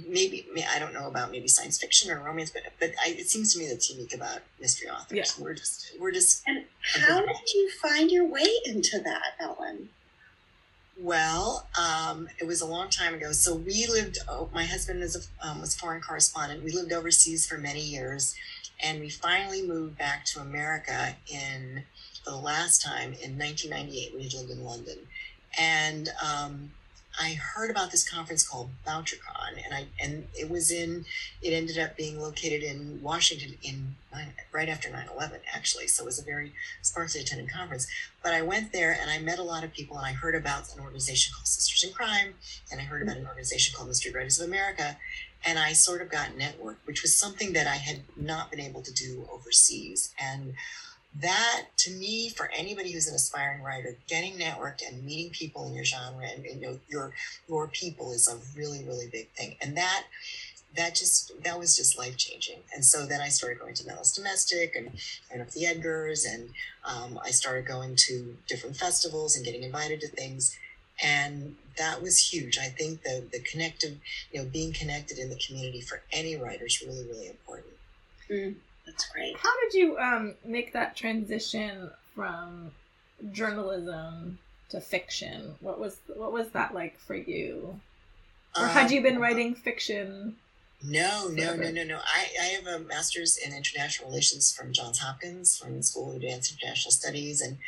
maybe 0.09 0.47
I 0.73 0.79
don't 0.79 0.93
know 0.95 1.07
about 1.07 1.31
maybe 1.31 1.49
science 1.49 1.79
fiction 1.79 2.11
or 2.11 2.21
romance, 2.21 2.51
but 2.51 2.63
but 2.79 2.91
I, 3.05 3.11
it 3.11 3.29
seems 3.29 3.53
to 3.55 3.59
me 3.59 3.69
that's 3.69 3.91
unique 3.91 4.15
about 4.15 4.41
mystery 4.61 4.89
authors. 4.89 5.37
Yeah. 5.39 5.45
We're 5.45 5.55
just 5.55 5.93
we're 5.99 6.13
just 6.13 6.43
And 6.47 6.65
how 6.83 7.21
did 7.21 7.55
you 7.55 7.71
find 7.83 8.11
your 8.11 8.27
way 8.27 8.49
into 8.65 9.01
that, 9.01 9.35
Ellen? 9.41 9.91
Well, 10.99 11.67
um, 11.79 12.29
it 12.39 12.47
was 12.47 12.61
a 12.61 12.67
long 12.67 12.91
time 12.91 13.15
ago. 13.15 13.33
So 13.33 13.55
we 13.55 13.87
lived. 13.87 14.19
Oh, 14.29 14.51
my 14.53 14.65
husband 14.65 15.03
is 15.03 15.17
a, 15.17 15.49
um, 15.49 15.61
was 15.61 15.75
foreign 15.75 16.03
correspondent. 16.03 16.63
We 16.63 16.73
lived 16.73 16.93
overseas 16.93 17.47
for 17.47 17.57
many 17.57 17.81
years, 17.81 18.35
and 18.83 19.01
we 19.01 19.09
finally 19.09 19.67
moved 19.67 19.97
back 19.97 20.25
to 20.27 20.41
America 20.41 21.17
in 21.27 21.85
for 21.95 22.00
the 22.31 22.37
last 22.37 22.83
time 22.83 23.15
in 23.23 23.39
1998. 23.39 24.15
We 24.15 24.25
had 24.25 24.35
lived 24.35 24.51
in 24.51 24.65
London, 24.65 24.99
and 25.59 26.09
um, 26.25 26.71
I 27.19 27.33
heard 27.33 27.71
about 27.71 27.91
this 27.91 28.09
conference 28.09 28.47
called 28.47 28.71
Bouchercon, 28.87 29.63
and 29.65 29.75
I 29.75 29.87
and 30.03 30.29
it 30.35 30.49
was 30.49 30.71
in. 30.71 31.05
It 31.43 31.53
ended 31.53 31.79
up 31.79 31.97
being 31.97 32.21
located 32.21 32.63
in 32.63 33.01
Washington 33.03 33.59
in 33.63 33.97
right 34.53 34.69
after 34.69 34.89
9/11, 34.89 35.41
actually. 35.53 35.89
So 35.89 36.05
it 36.05 36.07
was 36.07 36.21
a 36.21 36.25
very 36.25 36.53
sparsely 36.83 37.21
attended 37.21 37.51
conference. 37.51 37.87
But 38.23 38.33
I 38.33 38.43
went 38.43 38.73
there 38.73 38.97
and 38.99 39.11
I 39.11 39.19
met 39.19 39.39
a 39.39 39.43
lot 39.43 39.65
of 39.65 39.73
people, 39.73 39.97
and 39.97 40.07
I 40.07 40.13
heard 40.13 40.35
about 40.35 40.73
an 40.75 40.81
organization 40.81 41.35
called 41.35 41.47
Sisters 41.47 41.89
in 41.89 41.95
Crime, 41.95 42.35
and 42.71 42.81
I 42.81 42.85
heard 42.85 43.03
about 43.03 43.17
an 43.17 43.27
organization 43.27 43.75
called 43.75 43.89
Mystery 43.89 44.13
Writers 44.13 44.41
of 44.41 44.49
America, 44.49 44.97
and 45.45 45.59
I 45.59 45.73
sort 45.73 46.03
of 46.03 46.11
got 46.11 46.39
networked, 46.39 46.85
which 46.85 47.03
was 47.03 47.17
something 47.17 47.53
that 47.55 47.67
I 47.67 47.77
had 47.77 48.03
not 48.17 48.51
been 48.51 48.61
able 48.61 48.83
to 48.83 48.93
do 48.93 49.29
overseas. 49.33 50.15
And 50.19 50.55
that, 51.19 51.67
to 51.79 51.91
me, 51.91 52.29
for 52.29 52.51
anybody 52.57 52.93
who's 52.93 53.09
an 53.09 53.15
aspiring 53.15 53.63
writer, 53.63 53.97
getting 54.07 54.35
networked 54.35 54.87
and 54.87 55.05
meeting 55.05 55.31
people 55.31 55.67
in 55.67 55.75
your 55.75 55.85
genre 55.85 56.25
and, 56.25 56.45
you 56.45 56.61
know 56.61 56.79
your 56.89 57.13
your 57.49 57.67
people 57.69 58.13
is 58.13 58.29
a 58.29 58.39
really 58.59 58.85
really 58.85 59.09
big 59.11 59.29
thing. 59.31 59.57
And 59.61 59.77
that 59.77 60.05
that 60.77 60.95
just 60.95 61.33
that 61.43 61.59
was 61.59 61.77
just 61.77 61.99
life 61.99 62.17
changing. 62.17 62.59
And 62.75 62.85
so 62.85 63.07
then 63.07 63.21
I 63.21 63.29
started 63.29 63.59
going 63.59 63.75
to 63.75 63.87
Malice 63.87 64.15
Domestic 64.15 64.77
and 64.77 64.89
I 64.89 65.37
went 65.37 65.49
up 65.49 65.53
the 65.53 65.65
Edgars 65.65 66.25
and 66.31 66.51
um, 66.85 67.19
I 67.25 67.31
started 67.31 67.67
going 67.67 67.97
to 67.97 68.37
different 68.47 68.77
festivals 68.77 69.37
and 69.37 69.45
getting 69.45 69.65
invited 69.65 70.01
to 70.03 70.09
things. 70.09 70.57
And 71.03 71.57
that 71.77 72.03
was 72.03 72.19
huge. 72.33 72.57
I 72.59 72.67
think 72.67 73.03
the 73.03 73.25
the 73.33 73.41
connective, 73.41 73.97
you 74.33 74.41
know, 74.41 74.49
being 74.49 74.73
connected 74.73 75.19
in 75.19 75.29
the 75.29 75.41
community 75.45 75.81
for 75.81 76.03
any 76.13 76.37
writer 76.37 76.67
is 76.67 76.81
really, 76.83 77.05
really 77.05 77.27
important. 77.27 77.75
That's 78.91 79.07
great. 79.11 79.37
How 79.37 79.53
did 79.61 79.75
you 79.75 79.99
um, 79.99 80.35
make 80.45 80.73
that 80.73 80.97
transition 80.97 81.91
from 82.15 82.73
journalism 83.33 84.39
to 84.71 84.81
fiction? 84.81 85.55
What 85.61 85.79
was 85.79 85.97
what 86.15 86.33
was 86.33 86.51
that 86.51 86.75
like 86.75 86.99
for 86.99 87.15
you? 87.15 87.81
Or 88.59 88.67
had 88.67 88.91
you 88.91 89.01
been 89.01 89.17
Um, 89.17 89.23
writing 89.23 89.55
fiction? 89.55 90.37
No, 90.83 91.29
no, 91.29 91.55
no, 91.55 91.71
no, 91.71 91.85
no. 91.85 91.99
I, 91.99 92.27
I 92.41 92.45
have 92.47 92.67
a 92.67 92.79
master's 92.85 93.37
in 93.37 93.53
international 93.55 94.09
relations 94.09 94.51
from 94.51 94.73
Johns 94.73 94.99
Hopkins, 94.99 95.59
from 95.59 95.77
the 95.77 95.83
School 95.83 96.11
of 96.11 96.17
Advanced 96.17 96.53
International 96.53 96.91
Studies. 96.91 97.43
And 97.43 97.59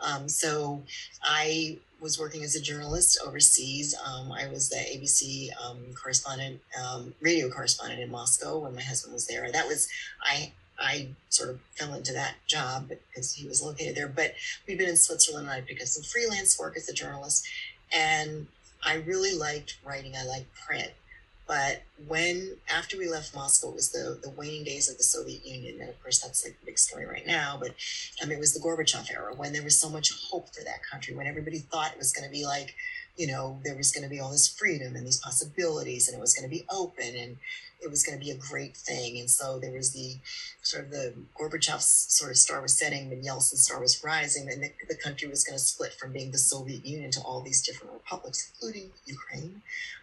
um, 0.00 0.28
so 0.28 0.82
I 1.20 1.78
was 2.00 2.18
working 2.18 2.44
as 2.44 2.54
a 2.54 2.60
journalist 2.60 3.18
overseas. 3.26 3.94
Um, 4.06 4.30
I 4.30 4.46
was 4.46 4.68
the 4.68 4.76
ABC 4.76 5.50
um, 5.62 5.78
correspondent, 6.00 6.60
um, 6.80 7.12
radio 7.20 7.50
correspondent 7.50 8.00
in 8.00 8.10
Moscow 8.10 8.58
when 8.58 8.74
my 8.76 8.82
husband 8.82 9.14
was 9.14 9.26
there. 9.26 9.50
That 9.50 9.66
was, 9.66 9.88
I, 10.22 10.52
I 10.80 11.10
sort 11.28 11.50
of 11.50 11.60
fell 11.76 11.94
into 11.94 12.12
that 12.14 12.34
job 12.46 12.88
because 12.88 13.34
he 13.34 13.46
was 13.46 13.62
located 13.62 13.96
there. 13.96 14.08
But 14.08 14.34
we'd 14.66 14.78
been 14.78 14.88
in 14.88 14.96
Switzerland 14.96 15.46
and 15.48 15.54
I 15.54 15.60
picked 15.60 15.82
up 15.82 15.88
some 15.88 16.02
freelance 16.02 16.58
work 16.58 16.76
as 16.76 16.88
a 16.88 16.94
journalist. 16.94 17.46
And 17.92 18.46
I 18.82 18.94
really 18.96 19.34
liked 19.34 19.78
writing. 19.84 20.14
I 20.16 20.24
liked 20.24 20.54
print 20.54 20.92
But 21.46 21.82
when 22.06 22.56
after 22.74 22.96
we 22.96 23.08
left 23.08 23.34
Moscow, 23.34 23.68
it 23.68 23.74
was 23.74 23.90
the 23.90 24.18
the 24.22 24.30
waning 24.30 24.64
days 24.64 24.88
of 24.90 24.96
the 24.98 25.04
Soviet 25.04 25.44
Union, 25.44 25.80
and 25.80 25.90
of 25.90 26.02
course 26.02 26.20
that's 26.20 26.44
like 26.44 26.56
a 26.62 26.66
big 26.66 26.78
story 26.78 27.06
right 27.06 27.26
now. 27.26 27.56
But 27.60 27.74
um, 28.22 28.30
it 28.30 28.38
was 28.38 28.54
the 28.54 28.60
Gorbachev 28.60 29.10
era 29.10 29.34
when 29.34 29.52
there 29.52 29.62
was 29.62 29.78
so 29.78 29.88
much 29.88 30.12
hope 30.30 30.54
for 30.54 30.64
that 30.64 30.80
country, 30.90 31.14
when 31.14 31.26
everybody 31.26 31.58
thought 31.58 31.92
it 31.92 31.98
was 31.98 32.12
going 32.12 32.26
to 32.26 32.32
be 32.32 32.44
like, 32.44 32.74
you 33.16 33.26
know, 33.26 33.60
there 33.64 33.76
was 33.76 33.92
going 33.92 34.04
to 34.04 34.10
be 34.10 34.20
all 34.20 34.30
this 34.30 34.48
freedom 34.48 34.96
and 34.96 35.06
these 35.06 35.20
possibilities, 35.20 36.08
and 36.08 36.16
it 36.16 36.20
was 36.20 36.34
going 36.34 36.48
to 36.48 36.56
be 36.56 36.64
open, 36.70 37.14
and 37.16 37.36
it 37.82 37.90
was 37.90 38.02
going 38.02 38.18
to 38.18 38.24
be 38.24 38.30
a 38.30 38.36
great 38.36 38.76
thing. 38.76 39.18
And 39.18 39.30
so 39.30 39.58
there 39.58 39.72
was 39.72 39.92
the 39.92 40.16
sort 40.62 40.84
of 40.84 40.90
the 40.90 41.14
Gorbachev's 41.38 42.06
sort 42.08 42.30
of 42.30 42.36
star 42.36 42.60
was 42.60 42.76
setting, 42.78 43.12
and 43.12 43.24
Yeltsin's 43.24 43.64
star 43.64 43.80
was 43.80 44.02
rising, 44.04 44.48
and 44.50 44.62
the, 44.62 44.70
the 44.88 44.94
country 44.94 45.28
was 45.28 45.44
going 45.44 45.58
to 45.58 45.64
split 45.64 45.92
from 45.94 46.12
being 46.12 46.30
the 46.30 46.38
Soviet 46.38 46.84
Union 46.84 47.10
to 47.12 47.20
all 47.20 47.40
these 47.40 47.62
different 47.62 47.92
republics, 47.92 48.52
including 48.54 48.90
Ukraine. 49.06 49.62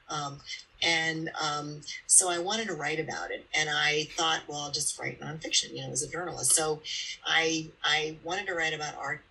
Um, 0.10 0.39
and 0.82 1.30
um, 1.42 1.82
so 2.06 2.29
I 2.29 2.39
wanted 2.39 2.67
to 2.67 2.74
write 2.74 3.00
about 3.00 3.32
it, 3.32 3.46
and 3.53 3.70
I 3.70 4.08
thought, 4.15 4.41
well, 4.48 4.60
I'll 4.60 4.72
just 4.72 4.98
write 5.00 5.20
nonfiction, 5.20 5.74
you 5.74 5.82
know, 5.82 5.91
as 5.91 6.03
a 6.03 6.10
journalist. 6.10 6.53
So 6.53 6.82
I 7.25 7.67
I 7.84 8.17
wanted 8.24 8.48
to 8.48 8.53
write 8.53 8.74
about 8.74 8.96
art, 8.98 9.22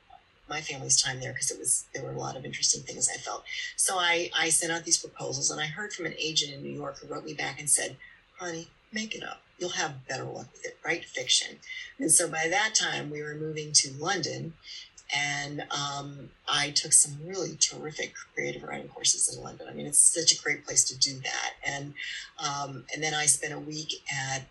my 0.49 0.61
family's 0.61 1.01
time 1.01 1.21
there, 1.21 1.33
because 1.33 1.51
it 1.51 1.59
was 1.59 1.85
there 1.95 2.03
were 2.05 2.11
a 2.11 2.19
lot 2.19 2.37
of 2.37 2.45
interesting 2.45 2.83
things 2.83 3.09
I 3.13 3.19
felt. 3.19 3.45
So 3.77 3.99
I 3.99 4.31
I 4.37 4.49
sent 4.51 4.73
out 4.73 4.85
these 4.85 4.99
proposals, 4.99 5.51
and 5.51 5.61
I 5.61 5.67
heard 5.67 5.93
from 5.93 6.07
an 6.07 6.15
agent 6.19 6.53
in 6.55 6.63
New 6.63 6.71
York 6.73 6.99
who 6.99 7.09
wrote 7.13 7.25
me 7.25 7.35
back 7.35 7.59
and 7.59 7.69
said, 7.69 7.97
"Honey, 8.39 8.69
make 8.93 9.15
it 9.15 9.23
up. 9.23 9.43
You'll 9.59 9.71
have 9.71 10.07
better 10.07 10.25
luck 10.25 10.49
with 10.53 10.65
it. 10.65 10.79
Write 10.85 11.05
fiction." 11.05 11.59
And 11.99 12.13
so 12.13 12.29
by 12.29 12.47
that 12.49 12.75
time, 12.75 13.11
we 13.11 13.23
were 13.23 13.35
moving 13.35 13.73
to 13.73 13.93
London, 13.93 14.53
and 15.15 15.65
um, 15.71 16.31
I 16.49 16.71
took 16.71 16.93
some 16.93 17.13
really 17.25 17.57
terrific 17.57 18.15
creative 18.35 18.63
writing 18.63 18.89
courses 18.89 19.35
in 19.35 19.43
London. 19.43 19.67
I 19.69 19.73
mean, 19.73 19.87
it's 19.87 20.01
such 20.01 20.33
a 20.33 20.43
great 20.43 20.65
place 20.65 20.85
to 20.85 20.99
do 20.99 21.19
that. 21.21 21.53
And 21.65 21.95
um, 22.39 22.85
and 22.93 23.03
then 23.03 23.15
I 23.15 23.27
spent 23.27 23.53
a 23.53 23.59
week 23.59 24.03
at 24.11 24.43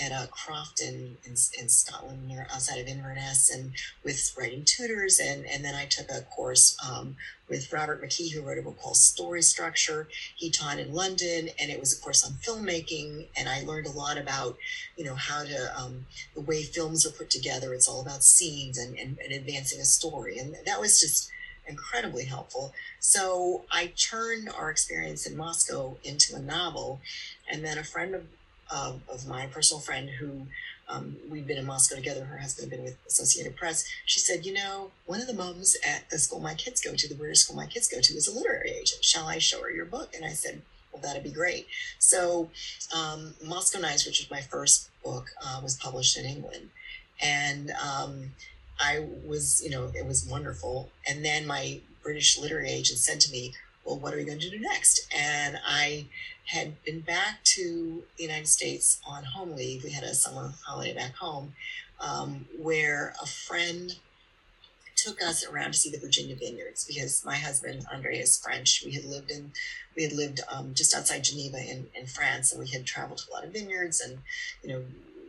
at 0.00 0.10
a 0.10 0.28
croft 0.28 0.80
in, 0.80 1.16
in, 1.24 1.32
in 1.58 1.68
Scotland 1.68 2.26
near 2.26 2.46
outside 2.52 2.80
of 2.80 2.86
Inverness 2.86 3.50
and 3.50 3.72
with 4.02 4.34
writing 4.38 4.64
tutors 4.64 5.18
and 5.18 5.46
and 5.46 5.64
then 5.64 5.74
I 5.74 5.86
took 5.86 6.10
a 6.10 6.22
course 6.22 6.76
um, 6.88 7.16
with 7.48 7.72
Robert 7.72 8.02
McKee 8.02 8.32
who 8.32 8.42
wrote 8.42 8.58
a 8.58 8.62
book 8.62 8.80
called 8.80 8.96
Story 8.96 9.42
Structure. 9.42 10.08
He 10.34 10.50
taught 10.50 10.78
in 10.78 10.92
London 10.92 11.50
and 11.60 11.70
it 11.70 11.78
was 11.78 11.96
a 11.96 12.00
course 12.00 12.24
on 12.24 12.32
filmmaking 12.32 13.26
and 13.36 13.48
I 13.48 13.62
learned 13.62 13.86
a 13.86 13.90
lot 13.90 14.18
about 14.18 14.56
you 14.96 15.04
know 15.04 15.14
how 15.14 15.44
to 15.44 15.80
um, 15.80 16.06
the 16.34 16.40
way 16.40 16.62
films 16.62 17.06
are 17.06 17.12
put 17.12 17.30
together. 17.30 17.74
It's 17.74 17.88
all 17.88 18.00
about 18.00 18.24
scenes 18.24 18.78
and, 18.78 18.98
and, 18.98 19.18
and 19.18 19.32
advancing 19.32 19.80
a 19.80 19.84
story 19.84 20.38
and 20.38 20.56
that 20.66 20.80
was 20.80 21.00
just 21.00 21.30
incredibly 21.66 22.24
helpful. 22.24 22.72
So 23.00 23.64
I 23.70 23.92
turned 23.96 24.48
our 24.48 24.70
experience 24.70 25.26
in 25.26 25.36
Moscow 25.36 25.96
into 26.04 26.34
a 26.36 26.40
novel 26.40 27.00
and 27.50 27.64
then 27.64 27.78
a 27.78 27.84
friend 27.84 28.14
of 28.14 28.26
of, 28.74 29.00
of 29.08 29.26
my 29.26 29.46
personal 29.46 29.80
friend 29.80 30.10
who 30.10 30.46
um, 30.88 31.16
we've 31.30 31.46
been 31.46 31.56
in 31.58 31.64
Moscow 31.64 31.94
together. 31.94 32.24
Her 32.24 32.38
husband 32.38 32.70
had 32.70 32.76
been 32.76 32.84
with 32.84 32.98
Associated 33.06 33.56
Press. 33.56 33.88
She 34.04 34.20
said, 34.20 34.44
"You 34.44 34.52
know, 34.52 34.90
one 35.06 35.20
of 35.20 35.26
the 35.26 35.32
moms 35.32 35.76
at 35.86 36.10
the 36.10 36.18
school 36.18 36.40
my 36.40 36.54
kids 36.54 36.82
go 36.82 36.94
to, 36.94 37.08
the 37.08 37.14
British 37.14 37.40
school 37.40 37.56
my 37.56 37.66
kids 37.66 37.88
go 37.88 38.00
to, 38.00 38.14
is 38.14 38.28
a 38.28 38.36
literary 38.36 38.70
agent. 38.70 39.04
Shall 39.04 39.26
I 39.26 39.38
show 39.38 39.62
her 39.62 39.70
your 39.70 39.86
book?" 39.86 40.14
And 40.14 40.24
I 40.24 40.30
said, 40.30 40.60
"Well, 40.92 41.00
that'd 41.00 41.22
be 41.22 41.30
great." 41.30 41.68
So, 41.98 42.50
um, 42.94 43.34
Moscow 43.42 43.78
Nights, 43.78 44.04
which 44.06 44.20
was 44.20 44.30
my 44.30 44.40
first 44.40 44.90
book, 45.02 45.30
uh, 45.44 45.60
was 45.62 45.76
published 45.76 46.18
in 46.18 46.26
England, 46.26 46.70
and 47.22 47.70
um, 47.82 48.32
I 48.78 49.06
was, 49.24 49.62
you 49.64 49.70
know, 49.70 49.90
it 49.94 50.06
was 50.06 50.26
wonderful. 50.26 50.90
And 51.08 51.24
then 51.24 51.46
my 51.46 51.80
British 52.02 52.38
literary 52.38 52.70
agent 52.70 52.98
said 52.98 53.20
to 53.20 53.32
me, 53.32 53.54
"Well, 53.84 53.98
what 53.98 54.14
are 54.14 54.16
we 54.16 54.24
going 54.24 54.40
to 54.40 54.50
do 54.50 54.60
next?" 54.60 55.06
And 55.14 55.58
I 55.66 56.06
had 56.46 56.82
been 56.84 57.00
back 57.00 57.42
to 57.44 58.04
the 58.16 58.22
United 58.22 58.48
States 58.48 59.00
on 59.06 59.24
home 59.24 59.56
leave. 59.56 59.84
We 59.84 59.90
had 59.90 60.04
a 60.04 60.14
summer 60.14 60.52
holiday 60.66 60.94
back 60.94 61.16
home 61.16 61.54
um, 62.00 62.46
where 62.58 63.14
a 63.22 63.26
friend 63.26 63.96
took 64.96 65.22
us 65.22 65.44
around 65.46 65.72
to 65.72 65.78
see 65.78 65.90
the 65.90 65.98
Virginia 65.98 66.36
vineyards 66.36 66.84
because 66.84 67.24
my 67.24 67.36
husband 67.36 67.84
Andre 67.92 68.18
is 68.18 68.38
French. 68.38 68.82
We 68.84 68.92
had 68.92 69.04
lived 69.04 69.30
in 69.30 69.52
we 69.96 70.02
had 70.02 70.12
lived 70.12 70.40
um, 70.50 70.74
just 70.74 70.94
outside 70.94 71.24
Geneva 71.24 71.58
in, 71.58 71.86
in 71.94 72.06
France, 72.06 72.52
and 72.52 72.60
we 72.60 72.68
had 72.68 72.84
traveled 72.84 73.18
to 73.18 73.30
a 73.30 73.32
lot 73.32 73.44
of 73.44 73.52
vineyards 73.52 74.00
and 74.00 74.18
you 74.62 74.70
know 74.70 74.82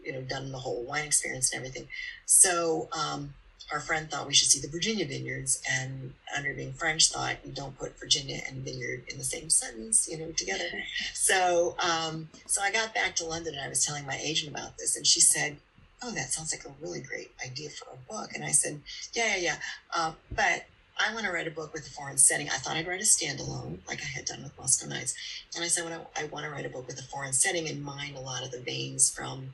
you 0.03 0.11
know 0.13 0.21
done 0.21 0.51
the 0.51 0.59
whole 0.59 0.83
wine 0.83 1.05
experience 1.05 1.51
and 1.51 1.59
everything. 1.59 1.87
So 2.25 2.89
um, 2.91 3.33
our 3.71 3.79
friend 3.79 4.09
thought 4.09 4.27
we 4.27 4.33
should 4.33 4.49
see 4.49 4.59
the 4.59 4.67
Virginia 4.67 5.05
vineyards, 5.05 5.61
and 5.69 6.13
Andre 6.35 6.55
being 6.55 6.73
French 6.73 7.11
thought 7.11 7.37
you 7.43 7.51
don't 7.51 7.77
put 7.77 7.99
Virginia 7.99 8.41
and 8.47 8.63
vineyard 8.63 9.03
in 9.07 9.17
the 9.17 9.23
same 9.23 9.49
sentence, 9.49 10.07
you 10.09 10.17
know, 10.17 10.31
together. 10.31 10.65
So, 11.13 11.75
um, 11.79 12.29
so 12.45 12.61
I 12.61 12.71
got 12.71 12.93
back 12.93 13.15
to 13.15 13.25
London 13.25 13.55
and 13.55 13.63
I 13.63 13.67
was 13.67 13.83
telling 13.83 14.05
my 14.05 14.19
agent 14.23 14.51
about 14.51 14.77
this, 14.77 14.95
and 14.95 15.05
she 15.07 15.19
said, 15.19 15.57
"Oh, 16.03 16.11
that 16.11 16.31
sounds 16.31 16.53
like 16.53 16.65
a 16.65 16.83
really 16.83 17.01
great 17.01 17.31
idea 17.43 17.69
for 17.71 17.87
a 17.91 18.13
book." 18.13 18.33
And 18.35 18.43
I 18.43 18.51
said, 18.51 18.81
"Yeah, 19.13 19.35
yeah, 19.35 19.37
yeah, 19.37 19.55
uh, 19.95 20.11
but." 20.31 20.65
I 20.97 21.13
want 21.13 21.25
to 21.25 21.31
write 21.33 21.45
a 21.45 21.51
book 21.51 21.73
with 21.73 21.85
a 21.85 21.89
foreign 21.89 22.17
setting. 22.17 22.47
I 22.47 22.53
thought 22.53 22.77
I'd 22.77 22.87
write 22.87 23.01
a 23.01 23.03
standalone, 23.03 23.79
like 23.85 23.99
I 24.01 24.05
had 24.05 24.23
done 24.23 24.43
with 24.43 24.57
Moscow 24.57 24.87
Nights. 24.87 25.13
And 25.53 25.61
I 25.61 25.67
said, 25.67 25.83
well, 25.83 26.09
I, 26.15 26.21
I 26.21 26.25
want 26.27 26.45
to 26.45 26.51
write 26.51 26.65
a 26.65 26.69
book 26.69 26.87
with 26.87 26.97
a 26.97 27.03
foreign 27.03 27.33
setting 27.33 27.67
and 27.67 27.83
mine 27.83 28.15
a 28.15 28.21
lot 28.21 28.45
of 28.45 28.51
the 28.51 28.61
veins 28.61 29.13
from, 29.13 29.49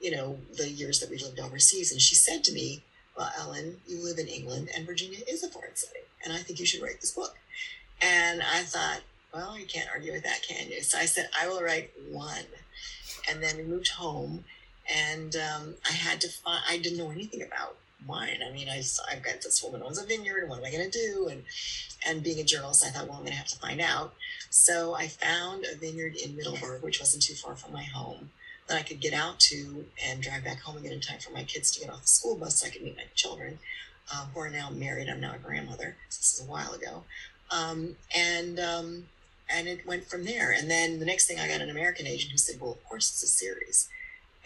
you 0.00 0.10
know, 0.10 0.38
the 0.56 0.70
years 0.70 1.00
that 1.00 1.10
we 1.10 1.18
lived 1.18 1.40
overseas. 1.40 1.92
And 1.92 2.00
she 2.00 2.14
said 2.14 2.42
to 2.44 2.52
me, 2.52 2.84
well, 3.18 3.32
Ellen, 3.36 3.80
you 3.88 4.02
live 4.02 4.18
in 4.18 4.28
England 4.28 4.68
and 4.74 4.86
Virginia 4.86 5.18
is 5.28 5.42
a 5.42 5.48
foreign 5.48 5.74
city, 5.74 6.00
and 6.24 6.32
I 6.32 6.38
think 6.38 6.60
you 6.60 6.66
should 6.66 6.80
write 6.80 7.00
this 7.00 7.10
book. 7.10 7.36
And 8.00 8.40
I 8.42 8.60
thought, 8.60 9.00
well, 9.34 9.58
you 9.58 9.66
can't 9.66 9.88
argue 9.92 10.12
with 10.12 10.22
that, 10.22 10.42
can 10.48 10.70
you? 10.70 10.80
So 10.82 10.98
I 10.98 11.04
said, 11.04 11.28
I 11.38 11.48
will 11.48 11.60
write 11.60 11.90
one. 12.08 12.46
And 13.28 13.42
then 13.42 13.56
we 13.56 13.64
moved 13.64 13.88
home, 13.88 14.44
and 14.88 15.34
um, 15.36 15.74
I 15.86 15.92
had 15.92 16.20
to 16.20 16.28
find, 16.28 16.62
I 16.70 16.78
didn't 16.78 16.96
know 16.96 17.10
anything 17.10 17.42
about 17.42 17.76
wine. 18.06 18.38
I 18.48 18.52
mean, 18.52 18.68
I, 18.68 18.82
I've 19.10 19.22
got 19.22 19.42
this 19.42 19.62
woman 19.64 19.82
owns 19.82 20.00
a 20.00 20.06
vineyard, 20.06 20.42
and 20.42 20.48
what 20.48 20.60
am 20.60 20.64
I 20.64 20.70
going 20.70 20.88
to 20.88 20.98
do? 20.98 21.28
And, 21.28 21.42
and 22.06 22.22
being 22.22 22.38
a 22.38 22.44
journalist, 22.44 22.86
I 22.86 22.90
thought, 22.90 23.08
well, 23.08 23.16
I'm 23.16 23.22
going 23.22 23.32
to 23.32 23.38
have 23.38 23.48
to 23.48 23.58
find 23.58 23.80
out. 23.80 24.14
So 24.48 24.94
I 24.94 25.08
found 25.08 25.66
a 25.66 25.76
vineyard 25.76 26.14
in 26.14 26.36
Middleburg, 26.36 26.82
which 26.82 27.00
wasn't 27.00 27.24
too 27.24 27.34
far 27.34 27.56
from 27.56 27.72
my 27.72 27.82
home 27.82 28.30
that 28.68 28.78
I 28.78 28.82
could 28.82 29.00
get 29.00 29.14
out 29.14 29.40
to 29.40 29.86
and 30.04 30.22
drive 30.22 30.44
back 30.44 30.60
home 30.60 30.76
and 30.76 30.84
get 30.84 30.92
in 30.92 31.00
time 31.00 31.18
for 31.18 31.32
my 31.32 31.42
kids 31.42 31.70
to 31.72 31.80
get 31.80 31.90
off 31.90 32.02
the 32.02 32.08
school 32.08 32.36
bus 32.36 32.60
so 32.60 32.66
I 32.66 32.70
could 32.70 32.82
meet 32.82 32.96
my 32.96 33.04
children, 33.14 33.58
uh, 34.12 34.26
who 34.26 34.40
are 34.40 34.50
now 34.50 34.70
married. 34.70 35.08
I'm 35.08 35.20
now 35.20 35.34
a 35.34 35.38
grandmother. 35.38 35.96
This 36.06 36.34
is 36.34 36.46
a 36.46 36.50
while 36.50 36.72
ago. 36.72 37.04
Um, 37.50 37.96
and 38.14 38.60
um, 38.60 39.06
and 39.50 39.68
it 39.68 39.86
went 39.86 40.06
from 40.06 40.24
there. 40.24 40.52
And 40.52 40.70
then 40.70 40.98
the 40.98 41.06
next 41.06 41.26
thing, 41.26 41.40
I 41.40 41.48
got 41.48 41.62
an 41.62 41.70
American 41.70 42.06
agent 42.06 42.32
who 42.32 42.38
said, 42.38 42.60
"Well, 42.60 42.72
of 42.72 42.84
course 42.84 43.10
it's 43.10 43.22
a 43.22 43.26
series." 43.26 43.88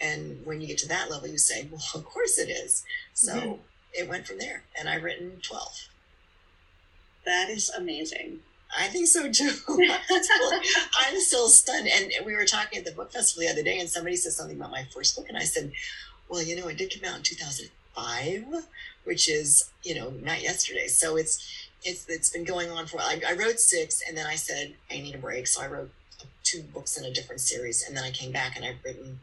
And 0.01 0.45
when 0.45 0.61
you 0.61 0.67
get 0.67 0.77
to 0.79 0.87
that 0.87 1.09
level, 1.09 1.27
you 1.27 1.37
say, 1.37 1.67
"Well, 1.71 1.81
of 1.93 2.05
course 2.05 2.37
it 2.37 2.49
is." 2.49 2.83
So 3.13 3.33
mm-hmm. 3.33 3.61
it 3.93 4.07
went 4.07 4.25
from 4.25 4.37
there, 4.39 4.63
and 4.77 4.87
I've 4.87 5.03
written 5.03 5.41
twelve. 5.41 5.89
That 7.25 7.49
is 7.49 7.69
amazing. 7.69 8.39
I 8.77 8.87
think 8.87 9.07
so 9.07 9.31
too. 9.31 9.51
I'm 10.99 11.19
still 11.19 11.47
stunned. 11.47 11.87
And 11.87 12.25
we 12.25 12.35
were 12.35 12.45
talking 12.45 12.79
at 12.79 12.85
the 12.85 12.91
book 12.91 13.11
festival 13.11 13.41
the 13.41 13.51
other 13.51 13.63
day, 13.63 13.79
and 13.79 13.89
somebody 13.89 14.15
said 14.15 14.33
something 14.33 14.57
about 14.57 14.71
my 14.71 14.85
first 14.93 15.15
book, 15.15 15.27
and 15.29 15.37
I 15.37 15.43
said, 15.43 15.71
"Well, 16.29 16.41
you 16.41 16.55
know, 16.55 16.67
it 16.67 16.77
did 16.77 16.93
come 16.93 17.09
out 17.09 17.17
in 17.17 17.23
2005, 17.23 18.65
which 19.03 19.29
is 19.29 19.69
you 19.83 19.95
know 19.95 20.11
not 20.21 20.41
yesterday. 20.41 20.87
So 20.87 21.15
it's 21.17 21.69
it's 21.83 22.07
it's 22.07 22.29
been 22.29 22.43
going 22.43 22.71
on 22.71 22.87
for 22.87 22.97
a 22.97 22.99
while. 22.99 23.09
I, 23.09 23.31
I 23.31 23.33
wrote 23.33 23.59
six, 23.59 24.01
and 24.07 24.17
then 24.17 24.25
I 24.25 24.35
said 24.35 24.73
I 24.91 24.95
need 24.95 25.15
a 25.15 25.19
break, 25.19 25.47
so 25.47 25.61
I 25.61 25.67
wrote 25.67 25.91
two 26.43 26.61
books 26.61 26.97
in 26.97 27.05
a 27.05 27.11
different 27.11 27.41
series, 27.41 27.83
and 27.87 27.95
then 27.95 28.03
I 28.03 28.11
came 28.11 28.31
back 28.31 28.55
and 28.55 28.65
I've 28.65 28.83
written 28.83 29.19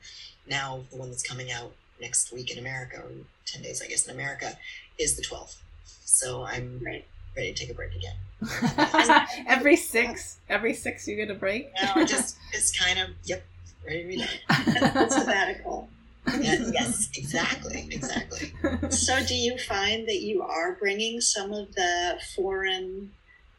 now 0.48 0.84
the 0.90 0.96
one 0.96 1.10
that's 1.10 1.22
coming 1.22 1.50
out 1.50 1.72
next 2.00 2.32
week 2.32 2.50
in 2.50 2.58
America, 2.58 2.98
or 2.98 3.10
10 3.46 3.62
days, 3.62 3.82
I 3.82 3.86
guess, 3.86 4.06
in 4.06 4.14
America, 4.14 4.56
is 4.98 5.16
the 5.16 5.22
12th. 5.22 5.56
So 6.04 6.44
I'm 6.44 6.80
right 6.84 7.04
ready 7.36 7.52
to 7.52 7.58
take 7.58 7.70
a 7.70 7.74
break 7.74 7.94
again. 7.94 8.16
every 9.46 9.76
six, 9.76 10.38
every 10.48 10.74
six, 10.74 11.06
you 11.06 11.16
get 11.16 11.30
a 11.30 11.34
break. 11.34 11.70
no, 11.82 12.04
just 12.04 12.36
it's 12.52 12.78
kind 12.78 12.98
of 12.98 13.10
yep, 13.24 13.44
ready 13.86 14.02
to 14.02 14.08
be 14.08 15.08
sabbatical. 15.10 15.88
Yes, 16.38 16.70
yes, 16.72 17.08
exactly, 17.16 17.88
exactly. 17.90 18.52
So, 18.90 19.24
do 19.24 19.34
you 19.34 19.58
find 19.58 20.06
that 20.06 20.20
you 20.20 20.42
are 20.42 20.72
bringing 20.72 21.20
some 21.20 21.52
of 21.52 21.74
the 21.74 22.18
foreign, 22.36 23.10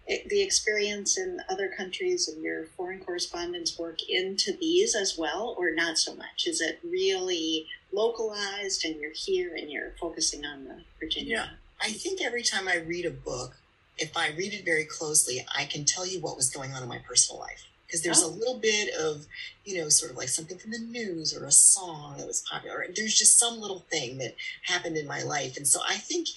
eh, 0.08 0.20
the 0.30 0.41
experience 0.41 1.17
in 1.17 1.41
other 1.50 1.70
countries 1.76 2.28
and 2.28 2.41
your 2.44 2.65
foreign 2.78 3.00
correspondence 3.00 3.78
work 3.78 4.00
into 4.08 4.54
these 4.54 4.96
as 4.96 5.17
well, 5.17 5.56
or 5.58 5.72
not 5.74 5.98
so 5.98 6.15
much? 6.15 6.46
Is 6.48 6.62
it 6.62 6.80
really 6.84 7.67
localized, 7.91 8.86
and 8.86 8.96
you're 9.00 9.12
here 9.13 9.56
and 9.56 9.70
you're 9.70 9.94
focusing 10.00 10.46
on 10.46 10.65
the 10.65 10.82
Virginia? 11.00 11.50
Yeah. 11.50 11.58
I 11.84 11.91
think 11.91 12.22
every 12.22 12.44
time 12.44 12.67
I 12.67 12.78
read 12.78 13.06
a 13.06 13.12
book, 13.12 13.56
if 14.02 14.18
I 14.18 14.30
read 14.38 14.54
it 14.54 14.66
very 14.66 14.86
closely, 14.86 15.46
I 15.56 15.66
can 15.66 15.86
tell 15.86 16.06
you 16.06 16.20
what 16.20 16.36
was 16.36 16.50
going 16.50 16.74
on 16.74 16.84
in 16.84 16.90
my 16.90 17.00
personal 17.08 17.40
life. 17.40 17.64
because 17.92 18.04
there's 18.04 18.24
oh. 18.24 18.30
a 18.30 18.32
little 18.32 18.58
bit 18.58 18.94
of, 18.96 19.26
you 19.66 19.78
know, 19.78 19.90
sort 19.90 20.12
of 20.12 20.18
like 20.18 20.30
something 20.30 20.58
from 20.58 20.72
the 20.72 20.80
news 20.80 21.36
or 21.36 21.44
a 21.44 21.52
song 21.52 22.16
that 22.18 22.26
was 22.26 22.42
popular. 22.50 22.86
There's 22.96 23.18
just 23.18 23.38
some 23.38 23.60
little 23.60 23.84
thing 23.92 24.18
that 24.20 24.36
happened 24.64 24.96
in 24.96 25.06
my 25.06 25.24
life, 25.24 25.58
and 25.58 25.68
so 25.68 25.82
I 25.86 25.96
think, 25.96 26.30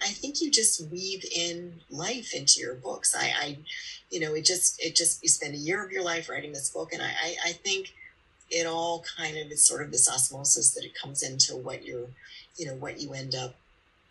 I 0.00 0.06
think 0.06 0.40
you 0.40 0.52
just 0.52 0.88
weave 0.88 1.24
in 1.34 1.80
life 1.90 2.32
into 2.32 2.60
your 2.60 2.74
books. 2.74 3.16
I, 3.18 3.32
I 3.36 3.58
you 4.10 4.20
know, 4.20 4.34
it 4.34 4.44
just, 4.44 4.80
it 4.80 4.94
just 4.94 5.20
you 5.22 5.28
spend 5.28 5.54
a 5.54 5.58
year 5.58 5.84
of 5.84 5.90
your 5.90 6.04
life 6.04 6.28
writing 6.28 6.52
this 6.52 6.70
book, 6.70 6.92
and 6.92 7.02
I, 7.02 7.08
I, 7.08 7.36
I 7.46 7.52
think 7.52 7.92
it 8.48 8.66
all 8.66 9.04
kind 9.16 9.36
of 9.36 9.50
it's 9.50 9.64
sort 9.64 9.82
of 9.82 9.90
this 9.90 10.08
osmosis 10.08 10.74
that 10.74 10.84
it 10.84 10.94
comes 10.94 11.24
into 11.24 11.56
what 11.56 11.84
you're, 11.84 12.08
you 12.56 12.66
know, 12.66 12.74
what 12.74 13.00
you 13.00 13.14
end 13.14 13.34
up 13.34 13.56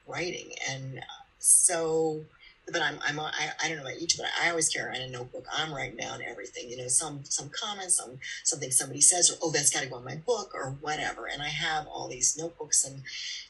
writing, 0.06 0.52
and 0.70 1.00
uh, 1.00 1.24
so 1.40 2.26
but 2.72 2.82
I'm, 2.82 3.00
I'm 3.06 3.20
I, 3.20 3.32
I 3.64 3.68
don't 3.68 3.78
know 3.78 3.84
about 3.84 4.02
you 4.02 4.08
two, 4.08 4.18
but 4.18 4.28
I 4.42 4.50
always 4.50 4.70
carry 4.70 4.90
around 4.90 5.02
a 5.02 5.10
notebook. 5.10 5.46
I'm 5.52 5.74
writing 5.74 5.98
down 5.98 6.22
everything, 6.22 6.70
you 6.70 6.78
know, 6.78 6.88
some, 6.88 7.22
some 7.24 7.50
comments, 7.50 7.96
some, 7.98 8.20
something 8.44 8.72
somebody 8.72 9.02
says, 9.02 9.30
or, 9.32 9.36
oh, 9.42 9.52
that's 9.52 9.70
got 9.70 9.84
to 9.84 9.90
go 9.90 9.98
in 9.98 10.06
my 10.06 10.16
book 10.16 10.52
or 10.54 10.76
whatever. 10.82 11.28
And 11.28 11.42
I 11.42 11.48
have 11.50 11.88
all 11.88 12.08
these 12.08 12.38
notebooks 12.38 12.86
and 12.86 13.04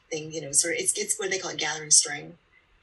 thing, 0.09 0.31
you 0.31 0.41
know, 0.41 0.51
sort 0.51 0.75
of, 0.75 0.79
it's, 0.81 0.97
it's 0.97 1.17
what 1.19 1.31
they 1.31 1.39
call 1.39 1.51
it 1.51 1.57
gathering 1.57 1.91
string. 1.91 2.37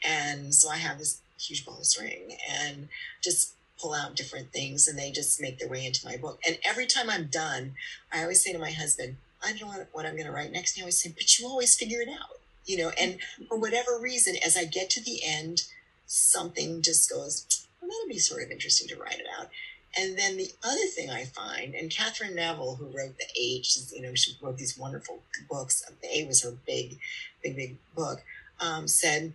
And 0.06 0.54
so 0.54 0.68
I 0.68 0.76
have 0.76 0.98
this 0.98 1.20
huge 1.38 1.64
ball 1.64 1.78
of 1.78 1.86
string 1.86 2.36
and 2.50 2.88
just 3.22 3.54
pull 3.80 3.92
out 3.92 4.16
different 4.16 4.52
things 4.52 4.88
and 4.88 4.98
they 4.98 5.10
just 5.10 5.40
make 5.40 5.58
their 5.58 5.68
way 5.68 5.84
into 5.84 6.06
my 6.06 6.16
book. 6.16 6.40
And 6.46 6.58
every 6.64 6.86
time 6.86 7.10
I'm 7.10 7.26
done, 7.26 7.74
I 8.12 8.22
always 8.22 8.42
say 8.42 8.52
to 8.52 8.58
my 8.58 8.70
husband, 8.70 9.16
I 9.44 9.52
don't 9.52 9.60
know 9.60 9.86
what 9.92 10.06
I'm 10.06 10.14
going 10.14 10.26
to 10.26 10.32
write 10.32 10.52
next. 10.52 10.72
And 10.72 10.76
he 10.76 10.82
always 10.82 11.02
say, 11.02 11.12
but 11.14 11.38
you 11.38 11.46
always 11.46 11.76
figure 11.76 12.00
it 12.00 12.08
out, 12.08 12.40
you 12.64 12.78
know, 12.78 12.90
and 13.00 13.14
mm-hmm. 13.14 13.44
for 13.44 13.58
whatever 13.58 13.98
reason, 14.00 14.36
as 14.44 14.56
I 14.56 14.64
get 14.64 14.90
to 14.90 15.02
the 15.02 15.20
end, 15.24 15.64
something 16.06 16.82
just 16.82 17.10
goes, 17.10 17.66
well, 17.80 17.90
that'll 17.90 18.08
be 18.08 18.18
sort 18.18 18.42
of 18.42 18.50
interesting 18.50 18.88
to 18.88 18.96
write 18.96 19.20
about. 19.20 19.50
And 19.98 20.18
then 20.18 20.36
the 20.36 20.50
other 20.62 20.86
thing 20.94 21.10
I 21.10 21.24
find, 21.24 21.74
and 21.74 21.90
Katherine 21.90 22.34
Neville, 22.34 22.76
who 22.76 22.86
wrote 22.86 23.16
The 23.18 23.26
Eight, 23.40 23.66
you 23.92 24.02
know, 24.02 24.14
she 24.14 24.36
wrote 24.42 24.58
these 24.58 24.76
wonderful 24.76 25.22
books. 25.48 25.82
The 26.02 26.08
Eight 26.14 26.28
was 26.28 26.42
her 26.42 26.52
big, 26.66 26.98
big, 27.42 27.56
big 27.56 27.76
book. 27.94 28.22
Um, 28.60 28.88
said, 28.88 29.32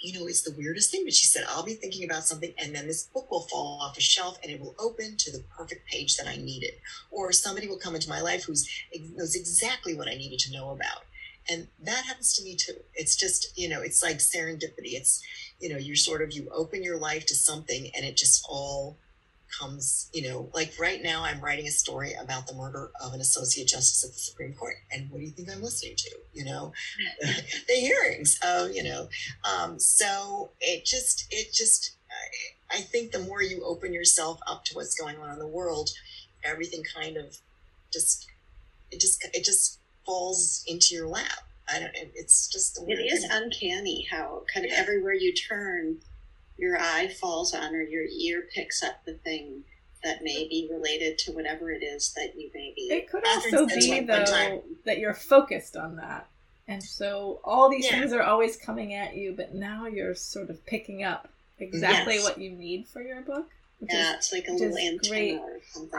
you 0.00 0.18
know, 0.18 0.26
it's 0.26 0.42
the 0.42 0.54
weirdest 0.56 0.90
thing, 0.90 1.02
but 1.04 1.12
she 1.12 1.26
said, 1.26 1.44
I'll 1.48 1.64
be 1.64 1.74
thinking 1.74 2.04
about 2.04 2.24
something, 2.24 2.52
and 2.58 2.74
then 2.74 2.86
this 2.86 3.04
book 3.04 3.30
will 3.30 3.42
fall 3.42 3.80
off 3.82 3.98
a 3.98 4.00
shelf, 4.00 4.38
and 4.42 4.50
it 4.50 4.60
will 4.60 4.74
open 4.78 5.16
to 5.18 5.30
the 5.30 5.44
perfect 5.56 5.86
page 5.86 6.16
that 6.16 6.26
I 6.26 6.36
needed, 6.36 6.72
or 7.10 7.32
somebody 7.32 7.68
will 7.68 7.76
come 7.76 7.94
into 7.94 8.08
my 8.08 8.20
life 8.20 8.44
who's 8.44 8.68
knows 9.14 9.34
exactly 9.34 9.94
what 9.94 10.08
I 10.08 10.14
needed 10.14 10.38
to 10.40 10.52
know 10.52 10.70
about, 10.70 11.04
and 11.50 11.66
that 11.82 12.04
happens 12.04 12.34
to 12.34 12.44
me 12.44 12.54
too. 12.56 12.76
It's 12.94 13.16
just, 13.16 13.58
you 13.58 13.68
know, 13.68 13.82
it's 13.82 14.02
like 14.02 14.18
serendipity. 14.18 14.94
It's 14.94 15.22
you 15.60 15.68
know 15.68 15.76
you're 15.76 15.96
sort 15.96 16.22
of 16.22 16.32
you 16.32 16.48
open 16.52 16.82
your 16.82 16.98
life 16.98 17.26
to 17.26 17.34
something 17.34 17.90
and 17.94 18.04
it 18.04 18.16
just 18.16 18.44
all 18.48 18.96
comes 19.58 20.08
you 20.12 20.28
know 20.28 20.48
like 20.54 20.72
right 20.78 21.02
now 21.02 21.24
i'm 21.24 21.40
writing 21.40 21.66
a 21.66 21.70
story 21.70 22.12
about 22.14 22.46
the 22.46 22.54
murder 22.54 22.90
of 23.04 23.12
an 23.12 23.20
associate 23.20 23.66
justice 23.66 24.04
at 24.04 24.12
the 24.12 24.18
supreme 24.18 24.54
court 24.54 24.76
and 24.92 25.10
what 25.10 25.18
do 25.18 25.24
you 25.24 25.30
think 25.30 25.50
i'm 25.50 25.62
listening 25.62 25.94
to 25.96 26.10
you 26.32 26.44
know 26.44 26.72
the 27.68 27.74
hearings 27.74 28.38
of 28.44 28.70
you 28.72 28.82
know 28.82 29.08
um, 29.44 29.78
so 29.78 30.50
it 30.60 30.84
just 30.84 31.26
it 31.30 31.52
just 31.52 31.96
I, 32.70 32.78
I 32.78 32.80
think 32.80 33.10
the 33.10 33.18
more 33.18 33.42
you 33.42 33.64
open 33.64 33.92
yourself 33.92 34.38
up 34.46 34.64
to 34.66 34.74
what's 34.74 34.94
going 34.94 35.16
on 35.16 35.30
in 35.30 35.38
the 35.38 35.48
world 35.48 35.90
everything 36.44 36.84
kind 36.94 37.16
of 37.16 37.36
just 37.92 38.28
it 38.92 39.00
just 39.00 39.24
it 39.34 39.44
just 39.44 39.79
falls 40.10 40.64
into 40.66 40.94
your 40.94 41.06
lap 41.06 41.44
I 41.72 41.78
don't. 41.80 41.94
It's 41.94 42.48
just 42.48 42.82
it 42.86 42.94
is 42.94 43.24
uncanny 43.30 44.06
how 44.10 44.42
kind 44.52 44.66
of 44.66 44.72
everywhere 44.72 45.14
you 45.14 45.32
turn, 45.32 45.98
your 46.56 46.78
eye 46.78 47.08
falls 47.20 47.54
on 47.54 47.74
or 47.74 47.82
your 47.82 48.04
ear 48.04 48.44
picks 48.54 48.82
up 48.82 49.04
the 49.04 49.14
thing 49.14 49.64
that 50.02 50.22
may 50.22 50.48
be 50.48 50.68
related 50.70 51.18
to 51.18 51.32
whatever 51.32 51.70
it 51.70 51.82
is 51.82 52.12
that 52.14 52.34
you 52.36 52.50
may 52.54 52.72
be. 52.74 52.82
It 52.82 53.10
could 53.10 53.26
also 53.26 53.66
be 53.66 54.00
though 54.00 54.64
that 54.84 54.98
you're 54.98 55.14
focused 55.14 55.76
on 55.76 55.96
that, 55.96 56.28
and 56.66 56.82
so 56.82 57.40
all 57.44 57.70
these 57.70 57.84
yeah. 57.84 58.00
things 58.00 58.12
are 58.12 58.22
always 58.22 58.56
coming 58.56 58.94
at 58.94 59.14
you, 59.14 59.34
but 59.36 59.54
now 59.54 59.86
you're 59.86 60.14
sort 60.14 60.50
of 60.50 60.64
picking 60.66 61.04
up 61.04 61.28
exactly 61.58 62.14
yes. 62.14 62.24
what 62.24 62.38
you 62.38 62.50
need 62.50 62.88
for 62.88 63.02
your 63.02 63.20
book. 63.20 63.48
Yeah, 63.80 64.14
it's 64.14 64.30
like 64.32 64.46
a 64.46 64.52
little 64.52 64.76
antenna. 64.76 65.40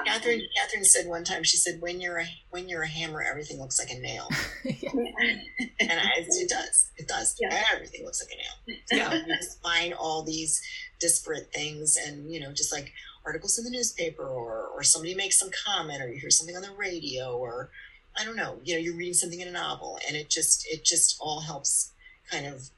Katherine, 0.06 0.44
Katherine 0.56 0.84
said 0.84 1.08
one 1.08 1.24
time, 1.24 1.44
she 1.44 1.58
said, 1.58 1.82
"When 1.82 2.00
you're 2.00 2.20
a 2.20 2.26
when 2.52 2.70
you're 2.70 2.84
a 2.84 2.88
hammer, 2.88 3.24
everything 3.24 3.60
looks 3.60 3.80
like 3.80 3.90
a 3.90 4.00
nail." 4.00 4.30
and 4.64 5.92
I, 5.92 6.10
it 6.18 6.50
does. 6.50 6.92
It 6.98 7.08
does. 7.08 7.36
Yeah. 7.40 7.64
Everything 7.74 8.06
looks 8.06 8.24
like 8.24 8.34
a 8.34 8.38
nail. 8.38 8.80
Yeah. 8.92 9.14
you 9.28 9.36
just 9.36 9.62
find 9.64 9.96
all 9.96 10.22
these 10.22 10.62
disparate 11.00 11.52
things, 11.52 11.98
and 11.98 12.32
you 12.32 12.40
know, 12.40 12.52
just 12.52 12.72
like 12.72 12.94
articles 13.26 13.58
in 13.58 13.66
the 13.66 13.72
newspaper, 13.72 14.28
or 14.28 14.68
or 14.76 14.84
somebody 14.84 15.16
makes 15.16 15.40
some 15.40 15.50
comment, 15.66 16.04
or 16.04 16.08
you 16.08 16.20
hear 16.20 16.30
something 16.30 16.56
on 16.56 16.62
the 16.62 16.72
radio, 16.78 17.36
or 17.36 17.72
I 18.20 18.26
don't 18.26 18.36
know, 18.36 18.60
you 18.64 18.76
know, 18.76 18.80
you're 18.80 18.96
reading 18.96 19.16
something 19.16 19.40
in 19.40 19.48
a 19.48 19.52
novel, 19.52 19.98
and 20.08 20.16
it 20.16 20.30
just 20.30 20.68
it 20.68 20.86
just 20.86 21.18
all 21.20 21.40
helps 21.40 21.94
kind 22.30 22.46
of 22.46 22.70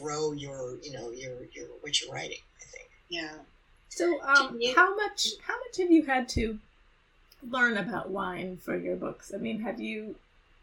grow 0.00 0.32
your 0.32 0.76
you 0.82 0.92
know 0.92 1.10
your 1.10 1.46
your 1.52 1.66
what 1.80 2.00
you're 2.00 2.12
writing. 2.12 2.38
I 2.60 2.64
think. 2.66 2.90
Yeah. 3.08 3.32
So, 3.88 4.20
um, 4.22 4.58
you... 4.60 4.74
how 4.74 4.94
much 4.94 5.28
how 5.46 5.54
much 5.54 5.78
have 5.78 5.90
you 5.90 6.02
had 6.04 6.28
to 6.30 6.58
learn 7.48 7.76
about 7.76 8.10
wine 8.10 8.58
for 8.58 8.76
your 8.76 8.96
books? 8.96 9.32
I 9.34 9.38
mean, 9.38 9.60
have 9.60 9.80
you? 9.80 10.16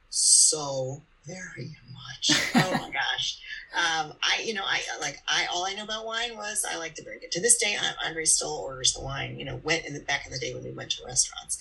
So 0.10 1.02
very 1.26 1.76
much. 1.94 2.32
Oh 2.56 2.72
my 2.72 2.90
gosh. 2.94 3.40
Um, 3.74 4.14
I, 4.22 4.44
you 4.44 4.54
know, 4.54 4.64
I 4.64 4.82
like, 5.02 5.20
I, 5.28 5.48
all 5.52 5.66
I 5.66 5.74
know 5.74 5.84
about 5.84 6.06
wine 6.06 6.38
was 6.38 6.66
I 6.70 6.78
like 6.78 6.96
to 6.96 7.04
drink 7.04 7.24
it. 7.24 7.32
To 7.32 7.42
this 7.42 7.58
day, 7.58 7.76
Andre 8.06 8.26
still 8.26 8.54
orders 8.54 8.94
the 8.94 9.02
wine, 9.02 9.40
you 9.40 9.46
know, 9.46 9.60
went 9.64 9.86
in 9.86 9.94
the 9.94 10.00
back 10.02 10.26
in 10.26 10.32
the 10.32 10.38
day 10.38 10.54
when 10.54 10.64
we 10.64 10.72
went 10.72 10.92
to 10.92 11.06
restaurants. 11.06 11.58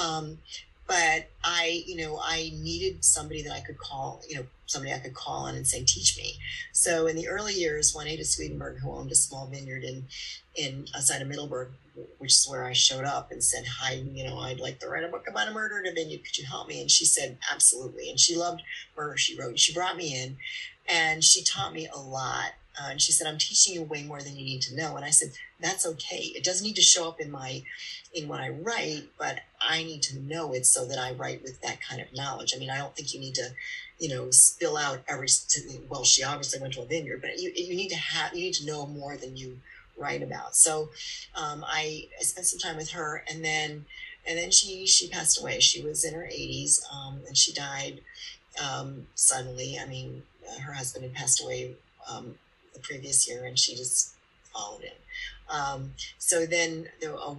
Um, 0.00 0.38
but 0.86 1.30
I, 1.42 1.82
you 1.86 1.96
know, 1.96 2.20
I 2.22 2.52
needed 2.54 3.04
somebody 3.04 3.42
that 3.42 3.52
I 3.52 3.60
could 3.60 3.78
call, 3.78 4.22
you 4.28 4.36
know, 4.36 4.46
somebody 4.66 4.92
I 4.92 4.98
could 4.98 5.14
call 5.14 5.46
on 5.46 5.54
and 5.54 5.66
say, 5.66 5.84
teach 5.84 6.16
me. 6.16 6.38
So 6.72 7.06
in 7.06 7.16
the 7.16 7.28
early 7.28 7.54
years, 7.54 7.94
Juanita 7.94 8.24
Swedenburg, 8.24 8.78
who 8.78 8.92
owned 8.92 9.10
a 9.10 9.16
small 9.16 9.46
vineyard 9.46 9.84
in, 9.84 10.06
in 10.54 10.86
outside 10.94 11.22
of 11.22 11.28
Middleburg, 11.28 11.70
which 12.18 12.32
is 12.32 12.46
where 12.48 12.64
I 12.64 12.72
showed 12.72 13.04
up 13.04 13.30
and 13.30 13.42
said, 13.42 13.64
hi, 13.66 13.94
you 14.12 14.24
know, 14.24 14.38
I'd 14.38 14.60
like 14.60 14.80
to 14.80 14.88
write 14.88 15.04
a 15.04 15.08
book 15.08 15.26
about 15.28 15.48
a 15.48 15.52
murder 15.52 15.78
in 15.78 15.86
a 15.86 15.94
vineyard. 15.94 16.24
Could 16.24 16.38
you 16.38 16.46
help 16.46 16.68
me? 16.68 16.80
And 16.80 16.90
she 16.90 17.04
said, 17.04 17.38
absolutely. 17.50 18.10
And 18.10 18.18
she 18.18 18.36
loved 18.36 18.62
murder, 18.96 19.16
she 19.16 19.38
wrote. 19.38 19.58
She 19.58 19.74
brought 19.74 19.96
me 19.96 20.20
in 20.20 20.36
and 20.88 21.24
she 21.24 21.42
taught 21.42 21.72
me 21.72 21.88
a 21.92 21.98
lot. 21.98 22.52
Uh, 22.78 22.88
and 22.90 23.00
she 23.00 23.12
said, 23.12 23.26
I'm 23.26 23.38
teaching 23.38 23.74
you 23.74 23.82
way 23.82 24.02
more 24.02 24.20
than 24.20 24.36
you 24.36 24.44
need 24.44 24.62
to 24.62 24.76
know. 24.76 24.96
And 24.96 25.04
I 25.04 25.10
said, 25.10 25.32
that's 25.60 25.86
okay. 25.86 26.32
It 26.34 26.44
doesn't 26.44 26.66
need 26.66 26.76
to 26.76 26.82
show 26.82 27.08
up 27.08 27.20
in 27.20 27.30
my 27.30 27.62
in 28.14 28.28
what 28.28 28.40
I 28.40 28.50
write, 28.50 29.04
but 29.18 29.40
I 29.60 29.82
need 29.82 30.02
to 30.04 30.18
know 30.18 30.52
it 30.52 30.66
so 30.66 30.86
that 30.86 30.98
I 30.98 31.12
write 31.12 31.42
with 31.42 31.60
that 31.62 31.80
kind 31.80 32.00
of 32.00 32.14
knowledge. 32.14 32.52
I 32.54 32.58
mean, 32.58 32.70
I 32.70 32.78
don't 32.78 32.94
think 32.94 33.14
you 33.14 33.20
need 33.20 33.34
to, 33.36 33.50
you 33.98 34.08
know, 34.08 34.30
spill 34.30 34.76
out 34.76 35.00
every. 35.08 35.28
Well, 35.88 36.04
she 36.04 36.22
obviously 36.22 36.60
went 36.60 36.74
to 36.74 36.82
a 36.82 36.86
vineyard, 36.86 37.20
but 37.22 37.38
you 37.38 37.52
you 37.54 37.74
need 37.74 37.88
to 37.88 37.96
have 37.96 38.34
you 38.34 38.44
need 38.44 38.54
to 38.54 38.66
know 38.66 38.86
more 38.86 39.16
than 39.16 39.36
you 39.36 39.60
write 39.98 40.22
about. 40.22 40.54
So, 40.54 40.90
um, 41.34 41.64
I, 41.66 42.08
I 42.18 42.22
spent 42.22 42.46
some 42.46 42.58
time 42.58 42.76
with 42.76 42.90
her, 42.90 43.24
and 43.30 43.44
then 43.44 43.86
and 44.26 44.38
then 44.38 44.50
she 44.50 44.86
she 44.86 45.08
passed 45.08 45.40
away. 45.40 45.60
She 45.60 45.82
was 45.82 46.04
in 46.04 46.14
her 46.14 46.28
80s, 46.30 46.80
um, 46.92 47.20
and 47.26 47.36
she 47.36 47.52
died 47.52 48.00
um, 48.62 49.06
suddenly. 49.14 49.78
I 49.78 49.86
mean, 49.86 50.22
her 50.62 50.72
husband 50.72 51.04
had 51.04 51.14
passed 51.14 51.42
away 51.42 51.74
um, 52.10 52.34
the 52.76 52.82
previous 52.82 53.28
year, 53.28 53.44
and 53.44 53.58
she 53.58 53.74
just 53.74 54.14
followed 54.52 54.82
him. 54.82 54.94
Um, 55.48 55.92
so 56.18 56.44
then 56.44 56.88
a, 57.04 57.08
a, 57.08 57.36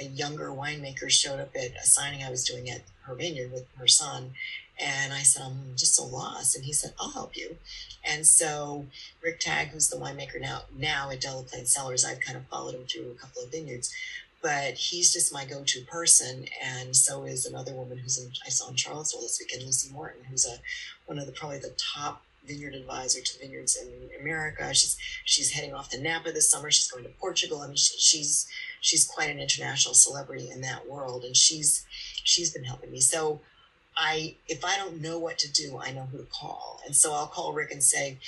a, 0.00 0.04
younger 0.04 0.48
winemaker 0.48 1.10
showed 1.10 1.40
up 1.40 1.50
at 1.56 1.70
a 1.82 1.86
signing 1.86 2.22
I 2.22 2.30
was 2.30 2.44
doing 2.44 2.68
at 2.68 2.82
her 3.02 3.14
vineyard 3.14 3.52
with 3.52 3.66
her 3.78 3.88
son. 3.88 4.32
And 4.80 5.12
I 5.12 5.22
said, 5.22 5.42
I'm 5.44 5.74
just 5.74 5.96
so 5.96 6.04
lost. 6.04 6.54
And 6.54 6.64
he 6.64 6.72
said, 6.72 6.92
I'll 7.00 7.10
help 7.10 7.36
you. 7.36 7.56
And 8.04 8.26
so 8.26 8.86
Rick 9.22 9.40
Tagg, 9.40 9.68
who's 9.68 9.88
the 9.88 9.96
winemaker 9.96 10.40
now, 10.40 10.62
now 10.76 11.10
at 11.10 11.20
Delaplane 11.20 11.66
Cellars, 11.66 12.04
I've 12.04 12.20
kind 12.20 12.36
of 12.36 12.46
followed 12.46 12.74
him 12.74 12.84
through 12.84 13.10
a 13.10 13.20
couple 13.20 13.42
of 13.42 13.50
vineyards, 13.50 13.92
but 14.40 14.74
he's 14.74 15.12
just 15.12 15.32
my 15.32 15.44
go-to 15.44 15.80
person. 15.86 16.46
And 16.62 16.94
so 16.94 17.24
is 17.24 17.44
another 17.44 17.72
woman 17.72 17.98
who's 17.98 18.22
in, 18.22 18.30
I 18.46 18.50
saw 18.50 18.68
in 18.68 18.76
Charlottesville 18.76 19.22
this 19.22 19.40
weekend, 19.40 19.64
Lucie 19.64 19.92
Morton, 19.92 20.24
who's 20.30 20.46
a, 20.46 20.58
one 21.06 21.18
of 21.18 21.26
the, 21.26 21.32
probably 21.32 21.58
the 21.58 21.74
top 21.76 22.22
vineyard 22.46 22.74
advisor 22.74 23.20
to 23.20 23.38
vineyards 23.38 23.76
in 23.76 24.10
America. 24.20 24.72
She's 24.74 24.96
she's 25.24 25.52
heading 25.52 25.74
off 25.74 25.90
to 25.90 26.00
Napa 26.00 26.32
this 26.32 26.50
summer. 26.50 26.70
She's 26.70 26.90
going 26.90 27.04
to 27.04 27.10
Portugal. 27.10 27.60
I 27.60 27.66
mean, 27.66 27.76
she, 27.76 27.98
she's 27.98 28.48
she's 28.80 29.06
quite 29.06 29.30
an 29.30 29.38
international 29.38 29.94
celebrity 29.94 30.50
in 30.50 30.60
that 30.62 30.88
world, 30.88 31.24
and 31.24 31.36
she's 31.36 31.86
she's 32.24 32.52
been 32.52 32.64
helping 32.64 32.90
me. 32.90 33.00
So 33.00 33.40
I 33.98 34.36
if 34.46 34.64
I 34.64 34.76
don't 34.76 35.02
know 35.02 35.18
what 35.18 35.38
to 35.38 35.52
do, 35.52 35.78
I 35.78 35.90
know 35.90 36.06
who 36.10 36.18
to 36.18 36.24
call, 36.24 36.80
and 36.86 36.94
so 36.94 37.12
I'll 37.12 37.26
call 37.26 37.52
Rick 37.52 37.72
and 37.72 37.82
say, 37.82 38.18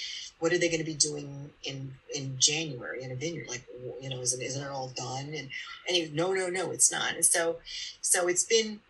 "What 0.41 0.53
are 0.53 0.59
they 0.59 0.69
going 0.69 0.81
to 0.81 0.85
be 0.85 0.95
doing 0.95 1.51
in 1.63 1.95
in 2.13 2.37
January 2.39 3.03
in 3.03 3.13
a 3.13 3.15
vineyard? 3.15 3.49
Like, 3.49 3.65
you 4.01 4.09
know, 4.09 4.21
isn't 4.21 4.43
isn't 4.43 4.63
it 4.63 4.69
all 4.69 4.93
done?" 4.97 5.27
And 5.27 5.49
and 5.87 5.97
he, 5.97 6.11
no, 6.13 6.33
no, 6.33 6.49
no, 6.49 6.73
it's 6.73 6.91
not. 6.91 7.15
And 7.15 7.25
so 7.25 7.59
so 8.01 8.27
it's 8.27 8.45
been 8.45 8.81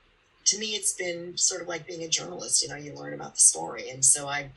to 0.47 0.59
me, 0.59 0.69
it's 0.69 0.93
been 0.93 1.37
sort 1.37 1.61
of 1.61 1.69
like 1.69 1.87
being 1.87 2.03
a 2.03 2.09
journalist. 2.09 2.63
You 2.63 2.71
know, 2.71 2.77
you 2.77 2.95
learn 2.95 3.13
about 3.13 3.35
the 3.35 3.43
story, 3.43 3.91
and 3.91 4.03
so 4.03 4.29
I 4.29 4.51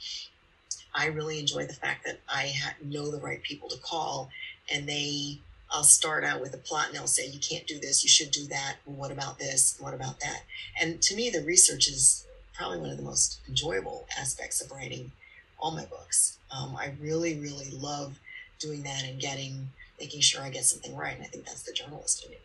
I 0.95 1.07
really 1.07 1.39
enjoy 1.39 1.65
the 1.65 1.73
fact 1.73 2.05
that 2.05 2.19
I 2.27 2.53
ha- 2.55 2.75
know 2.83 3.09
the 3.09 3.19
right 3.19 3.41
people 3.41 3.69
to 3.69 3.77
call, 3.77 4.29
and 4.71 4.87
they 4.87 5.39
I'll 5.73 5.83
start 5.83 6.23
out 6.23 6.39
with 6.39 6.53
a 6.53 6.57
plot 6.57 6.87
and 6.87 6.95
they'll 6.95 7.07
say, 7.07 7.27
you 7.27 7.39
can't 7.39 7.65
do 7.65 7.79
this, 7.79 8.03
you 8.03 8.09
should 8.09 8.29
do 8.29 8.45
that. 8.45 8.75
Well, 8.85 8.95
what 8.95 9.11
about 9.11 9.39
this? 9.39 9.75
What 9.79 9.95
about 9.95 10.19
that? 10.19 10.43
And 10.79 11.01
to 11.01 11.15
me, 11.15 11.31
the 11.31 11.41
research 11.41 11.87
is 11.87 12.27
probably 12.53 12.77
one 12.77 12.91
of 12.91 12.97
the 12.97 13.03
most 13.03 13.39
enjoyable 13.49 14.05
aspects 14.19 14.61
of 14.61 14.71
writing 14.71 15.11
all 15.59 15.71
my 15.71 15.85
books. 15.85 16.37
Um, 16.55 16.75
I 16.77 16.93
really, 17.01 17.39
really 17.39 17.71
love 17.71 18.19
doing 18.59 18.83
that 18.83 19.03
and 19.03 19.19
getting, 19.19 19.69
making 19.99 20.21
sure 20.21 20.43
I 20.43 20.51
get 20.51 20.65
something 20.65 20.95
right. 20.95 21.15
And 21.15 21.23
I 21.23 21.27
think 21.27 21.45
that's 21.45 21.63
the 21.63 21.73
journalist 21.73 22.23
in 22.23 22.31
me. 22.31 22.37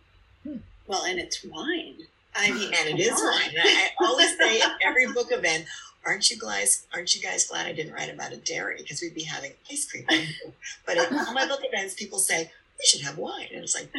Hmm. 0.44 0.62
Well, 0.86 1.04
and 1.04 1.18
it's 1.18 1.44
wine. 1.44 1.96
I 2.34 2.50
mean, 2.50 2.72
and 2.72 2.98
it 2.98 3.00
is 3.00 3.12
wine. 3.12 3.54
I 3.62 3.90
always 4.00 4.38
say 4.38 4.60
at 4.60 4.72
every 4.82 5.12
book 5.12 5.32
event, 5.32 5.66
aren't 6.06 6.30
you 6.30 6.38
guys 6.38 6.86
aren't 6.94 7.14
you 7.14 7.22
guys 7.22 7.46
glad 7.46 7.66
I 7.66 7.72
didn't 7.72 7.92
write 7.92 8.12
about 8.12 8.32
a 8.32 8.36
dairy 8.36 8.76
because 8.78 9.00
we'd 9.02 9.14
be 9.14 9.24
having 9.24 9.52
ice 9.70 9.90
cream. 9.90 10.06
but 10.86 10.98
at 10.98 11.12
all 11.12 11.32
my 11.32 11.46
book 11.46 11.60
events, 11.62 11.94
people 11.94 12.18
say 12.18 12.50
we 12.78 12.84
should 12.84 13.02
have 13.02 13.18
wine, 13.18 13.48
and 13.52 13.64
it's 13.64 13.74
like 13.74 13.90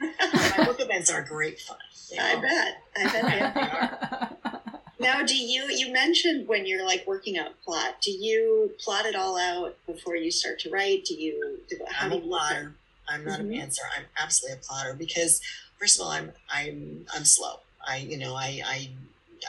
my 0.00 0.64
book 0.64 0.80
events 0.80 1.10
are 1.10 1.22
great 1.22 1.60
fun. 1.60 1.76
I 2.18 2.40
bet. 2.40 2.82
I 2.96 3.12
bet 3.12 3.24
they 3.24 3.40
are. 3.40 4.30
Now, 5.00 5.22
do 5.22 5.36
you 5.36 5.64
you 5.64 5.92
mentioned 5.92 6.48
when 6.48 6.64
you're 6.64 6.84
like 6.84 7.06
working 7.06 7.36
out 7.36 7.60
plot? 7.62 8.00
Do 8.00 8.10
you 8.10 8.72
plot 8.82 9.04
it 9.04 9.14
all 9.14 9.36
out 9.36 9.76
before 9.86 10.16
you 10.16 10.30
start 10.30 10.60
to 10.60 10.70
write? 10.70 11.04
Do 11.04 11.14
you? 11.14 11.58
Do, 11.68 11.76
how 11.90 12.06
I'm 12.06 12.12
do 12.12 12.16
you 12.16 12.22
a 12.22 12.26
plotter. 12.26 12.74
I'm 13.06 13.24
not 13.24 13.40
mm-hmm. 13.40 13.52
a 13.52 13.56
pantser. 13.56 13.80
I'm 13.94 14.04
absolutely 14.18 14.58
a 14.58 14.64
plotter 14.64 14.94
because 14.94 15.42
first 15.78 16.00
of 16.00 16.06
all, 16.06 16.12
I'm 16.12 16.32
I'm 16.48 17.04
I'm 17.14 17.26
slow. 17.26 17.60
I 17.86 17.98
you 17.98 18.16
know 18.16 18.34
I 18.34 18.62
I 18.64 18.88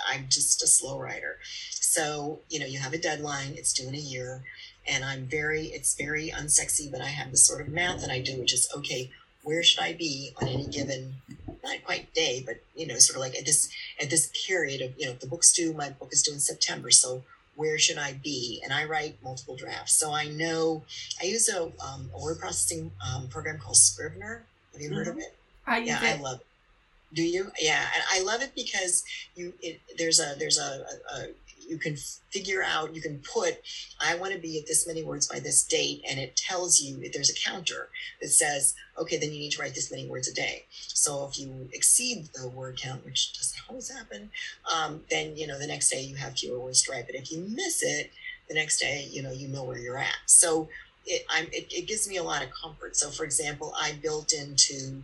I'm 0.08 0.26
just 0.30 0.62
a 0.64 0.68
slow 0.68 1.00
writer. 1.00 1.38
So 1.72 2.40
you 2.50 2.60
know 2.60 2.66
you 2.66 2.80
have 2.80 2.94
a 2.94 2.98
deadline. 2.98 3.54
It's 3.56 3.74
due 3.74 3.88
in 3.88 3.96
a 3.96 3.98
year, 3.98 4.44
and 4.88 5.04
I'm 5.04 5.26
very 5.26 5.68
it's 5.68 5.96
very 5.96 6.30
unsexy, 6.30 6.92
but 6.92 7.02
I 7.02 7.08
have 7.08 7.32
this 7.32 7.46
sort 7.46 7.62
of 7.62 7.70
math 7.70 8.02
that 8.02 8.12
I 8.12 8.20
do, 8.20 8.40
which 8.40 8.54
is 8.54 8.70
okay. 8.76 9.12
Where 9.44 9.62
should 9.62 9.84
I 9.84 9.94
be 9.94 10.32
on 10.42 10.48
any 10.48 10.66
given 10.66 11.16
not 11.66 11.84
quite 11.84 12.14
day, 12.14 12.44
but 12.46 12.58
you 12.76 12.88
know, 12.88 12.96
sort 12.96 13.18
of 13.18 13.22
like 13.22 13.38
at 13.38 13.46
this 13.46 13.70
at 14.02 14.10
this 14.10 14.32
period 14.48 14.82
of 14.82 14.94
you 14.98 15.08
know, 15.08 15.14
the 15.14 15.28
book's 15.28 15.52
due. 15.52 15.74
My 15.74 15.90
book 15.90 16.10
is 16.12 16.22
due 16.22 16.34
in 16.34 16.40
September, 16.40 16.92
so 16.92 17.24
where 17.56 17.78
should 17.78 17.98
I 17.98 18.14
be? 18.14 18.62
And 18.64 18.74
I 18.74 18.86
write 18.86 19.18
multiple 19.24 19.56
drafts, 19.56 19.94
so 19.94 20.14
I 20.14 20.28
know 20.28 20.84
I 21.22 21.26
use 21.26 21.50
a, 21.50 21.64
um, 21.64 22.12
a 22.14 22.22
word 22.22 22.40
processing 22.40 22.92
um, 23.06 23.28
program 23.28 23.58
called 23.58 23.78
Scrivener. 23.78 24.44
Have 24.74 24.82
you 24.82 24.94
heard 24.94 25.08
mm-hmm. 25.08 25.18
of 25.18 25.24
it? 25.24 25.36
I 25.66 25.80
yeah, 25.80 26.04
it. 26.04 26.20
I 26.20 26.22
love 26.22 26.42
it. 26.42 26.46
Do 27.14 27.24
you? 27.24 27.52
Yeah, 27.60 27.86
and 27.94 28.04
I 28.12 28.24
love 28.24 28.42
it 28.42 28.54
because 28.56 29.04
you 29.36 29.54
it, 29.62 29.80
there's 29.98 30.20
a 30.20 30.36
there's 30.38 30.58
a, 30.58 30.86
a, 31.14 31.18
a 31.18 31.28
you 31.68 31.78
can 31.78 31.96
figure 32.32 32.64
out, 32.64 32.96
you 32.96 33.02
can 33.02 33.20
put, 33.20 33.58
I 34.00 34.16
want 34.16 34.34
to 34.34 34.40
be 34.40 34.60
at 34.60 34.68
this 34.68 34.88
many 34.88 35.04
words 35.04 35.28
by 35.28 35.40
this 35.40 35.64
date, 35.64 36.04
and 36.10 36.20
it 36.20 36.36
tells 36.36 36.82
you 36.82 37.00
if 37.02 37.14
there's 37.14 37.30
a 37.30 37.50
counter 37.50 37.90
that 38.22 38.30
says, 38.30 38.76
okay, 38.98 39.18
then 39.18 39.32
you 39.32 39.40
need 39.40 39.52
to 39.52 39.62
write 39.62 39.76
this 39.76 39.92
many 39.92 40.08
words 40.08 40.28
a 40.28 40.34
day. 40.34 40.66
So 40.72 41.26
if 41.26 41.40
you 41.40 41.70
exceed 41.74 42.30
the 42.34 42.48
word 42.50 42.78
count, 42.78 43.06
which 43.06 43.34
doesn't 43.34 43.62
always 43.70 43.90
happen, 43.90 44.30
um, 44.74 45.02
then 45.10 45.36
you 45.36 45.48
know 45.48 45.60
the 45.60 45.68
next 45.68 45.90
day 45.90 46.02
you 46.02 46.16
have 46.16 46.38
fewer 46.38 46.60
words 46.60 46.84
to 46.84 46.92
write. 46.92 47.06
But 47.06 47.16
if 47.16 47.32
you 47.32 47.40
miss 47.40 47.84
it, 47.84 48.12
the 48.48 48.56
next 48.56 48.80
day 48.80 49.08
you 49.10 49.22
know 49.22 49.32
you 49.32 49.48
know 49.48 49.64
where 49.64 49.78
you're 49.78 49.98
at. 49.98 50.16
So 50.26 50.70
it, 51.06 51.26
it, 51.52 51.72
it 51.72 51.88
gives 51.88 52.08
me 52.08 52.18
a 52.18 52.24
lot 52.24 52.44
of 52.44 52.50
comfort. 52.52 52.96
So 52.96 53.10
for 53.10 53.24
example, 53.24 53.74
I 53.80 53.94
built 54.02 54.34
into 54.34 55.02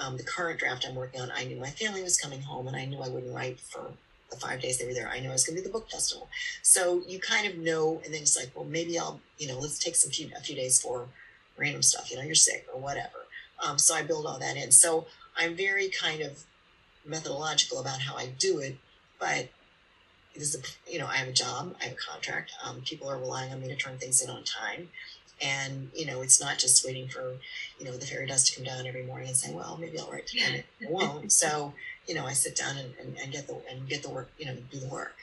um, 0.00 0.16
the 0.16 0.22
current 0.24 0.58
draft 0.58 0.86
I'm 0.88 0.94
working 0.94 1.20
on. 1.20 1.30
I 1.34 1.44
knew 1.44 1.56
my 1.56 1.70
family 1.70 2.02
was 2.02 2.18
coming 2.18 2.42
home, 2.42 2.66
and 2.68 2.76
I 2.76 2.84
knew 2.84 3.00
I 3.00 3.08
wouldn't 3.08 3.34
write 3.34 3.60
for 3.60 3.92
the 4.30 4.36
five 4.36 4.60
days 4.60 4.78
they 4.78 4.86
were 4.86 4.94
there. 4.94 5.08
I 5.08 5.20
know 5.20 5.30
was 5.30 5.44
going 5.44 5.56
to 5.56 5.62
be 5.62 5.66
the 5.66 5.72
book 5.72 5.90
festival. 5.90 6.28
So 6.62 7.02
you 7.06 7.20
kind 7.20 7.46
of 7.46 7.56
know, 7.58 8.00
and 8.04 8.12
then 8.12 8.22
it's 8.22 8.36
like, 8.36 8.50
well, 8.54 8.64
maybe 8.64 8.98
I'll, 8.98 9.20
you 9.38 9.48
know, 9.48 9.58
let's 9.58 9.78
take 9.78 9.94
some 9.94 10.10
few, 10.10 10.30
a 10.36 10.40
few 10.40 10.56
days 10.56 10.80
for 10.80 11.06
random 11.56 11.82
stuff. 11.82 12.10
You 12.10 12.16
know, 12.16 12.22
you're 12.22 12.34
sick 12.34 12.66
or 12.74 12.80
whatever. 12.80 13.26
Um, 13.64 13.78
so 13.78 13.94
I 13.94 14.02
build 14.02 14.26
all 14.26 14.38
that 14.38 14.56
in. 14.56 14.72
So 14.72 15.06
I'm 15.36 15.56
very 15.56 15.88
kind 15.88 16.22
of 16.22 16.44
methodological 17.04 17.80
about 17.80 18.00
how 18.00 18.16
I 18.16 18.26
do 18.26 18.58
it, 18.58 18.76
but 19.20 19.48
this 20.34 20.54
is 20.54 20.56
a, 20.56 20.92
you 20.92 20.98
know, 20.98 21.06
I 21.06 21.16
have 21.16 21.28
a 21.28 21.32
job, 21.32 21.74
I 21.80 21.84
have 21.84 21.92
a 21.92 21.96
contract. 21.96 22.52
Um, 22.64 22.82
people 22.82 23.08
are 23.08 23.18
relying 23.18 23.52
on 23.52 23.60
me 23.60 23.68
to 23.68 23.76
turn 23.76 23.96
things 23.98 24.20
in 24.20 24.28
on 24.28 24.42
time. 24.44 24.88
And, 25.42 25.90
you 25.94 26.06
know, 26.06 26.22
it's 26.22 26.40
not 26.40 26.58
just 26.58 26.84
waiting 26.84 27.08
for, 27.08 27.34
you 27.78 27.84
know, 27.84 27.96
the 27.96 28.06
fairy 28.06 28.26
dust 28.26 28.46
to 28.48 28.56
come 28.56 28.64
down 28.64 28.86
every 28.86 29.04
morning 29.04 29.28
and 29.28 29.36
say, 29.36 29.52
well, 29.52 29.76
maybe 29.78 29.98
I'll 29.98 30.10
write 30.10 30.26
tonight. 30.26 30.64
It 30.80 30.90
won't. 30.90 31.30
So, 31.30 31.74
you 32.06 32.14
know, 32.14 32.26
I 32.26 32.32
sit 32.32 32.56
down 32.56 32.76
and, 32.78 32.94
and, 33.00 33.16
and 33.18 33.32
get 33.32 33.46
the 33.46 33.60
and 33.70 33.88
get 33.88 34.02
the 34.02 34.10
work, 34.10 34.30
you 34.38 34.46
know, 34.46 34.56
do 34.70 34.78
the 34.78 34.88
work. 34.88 35.14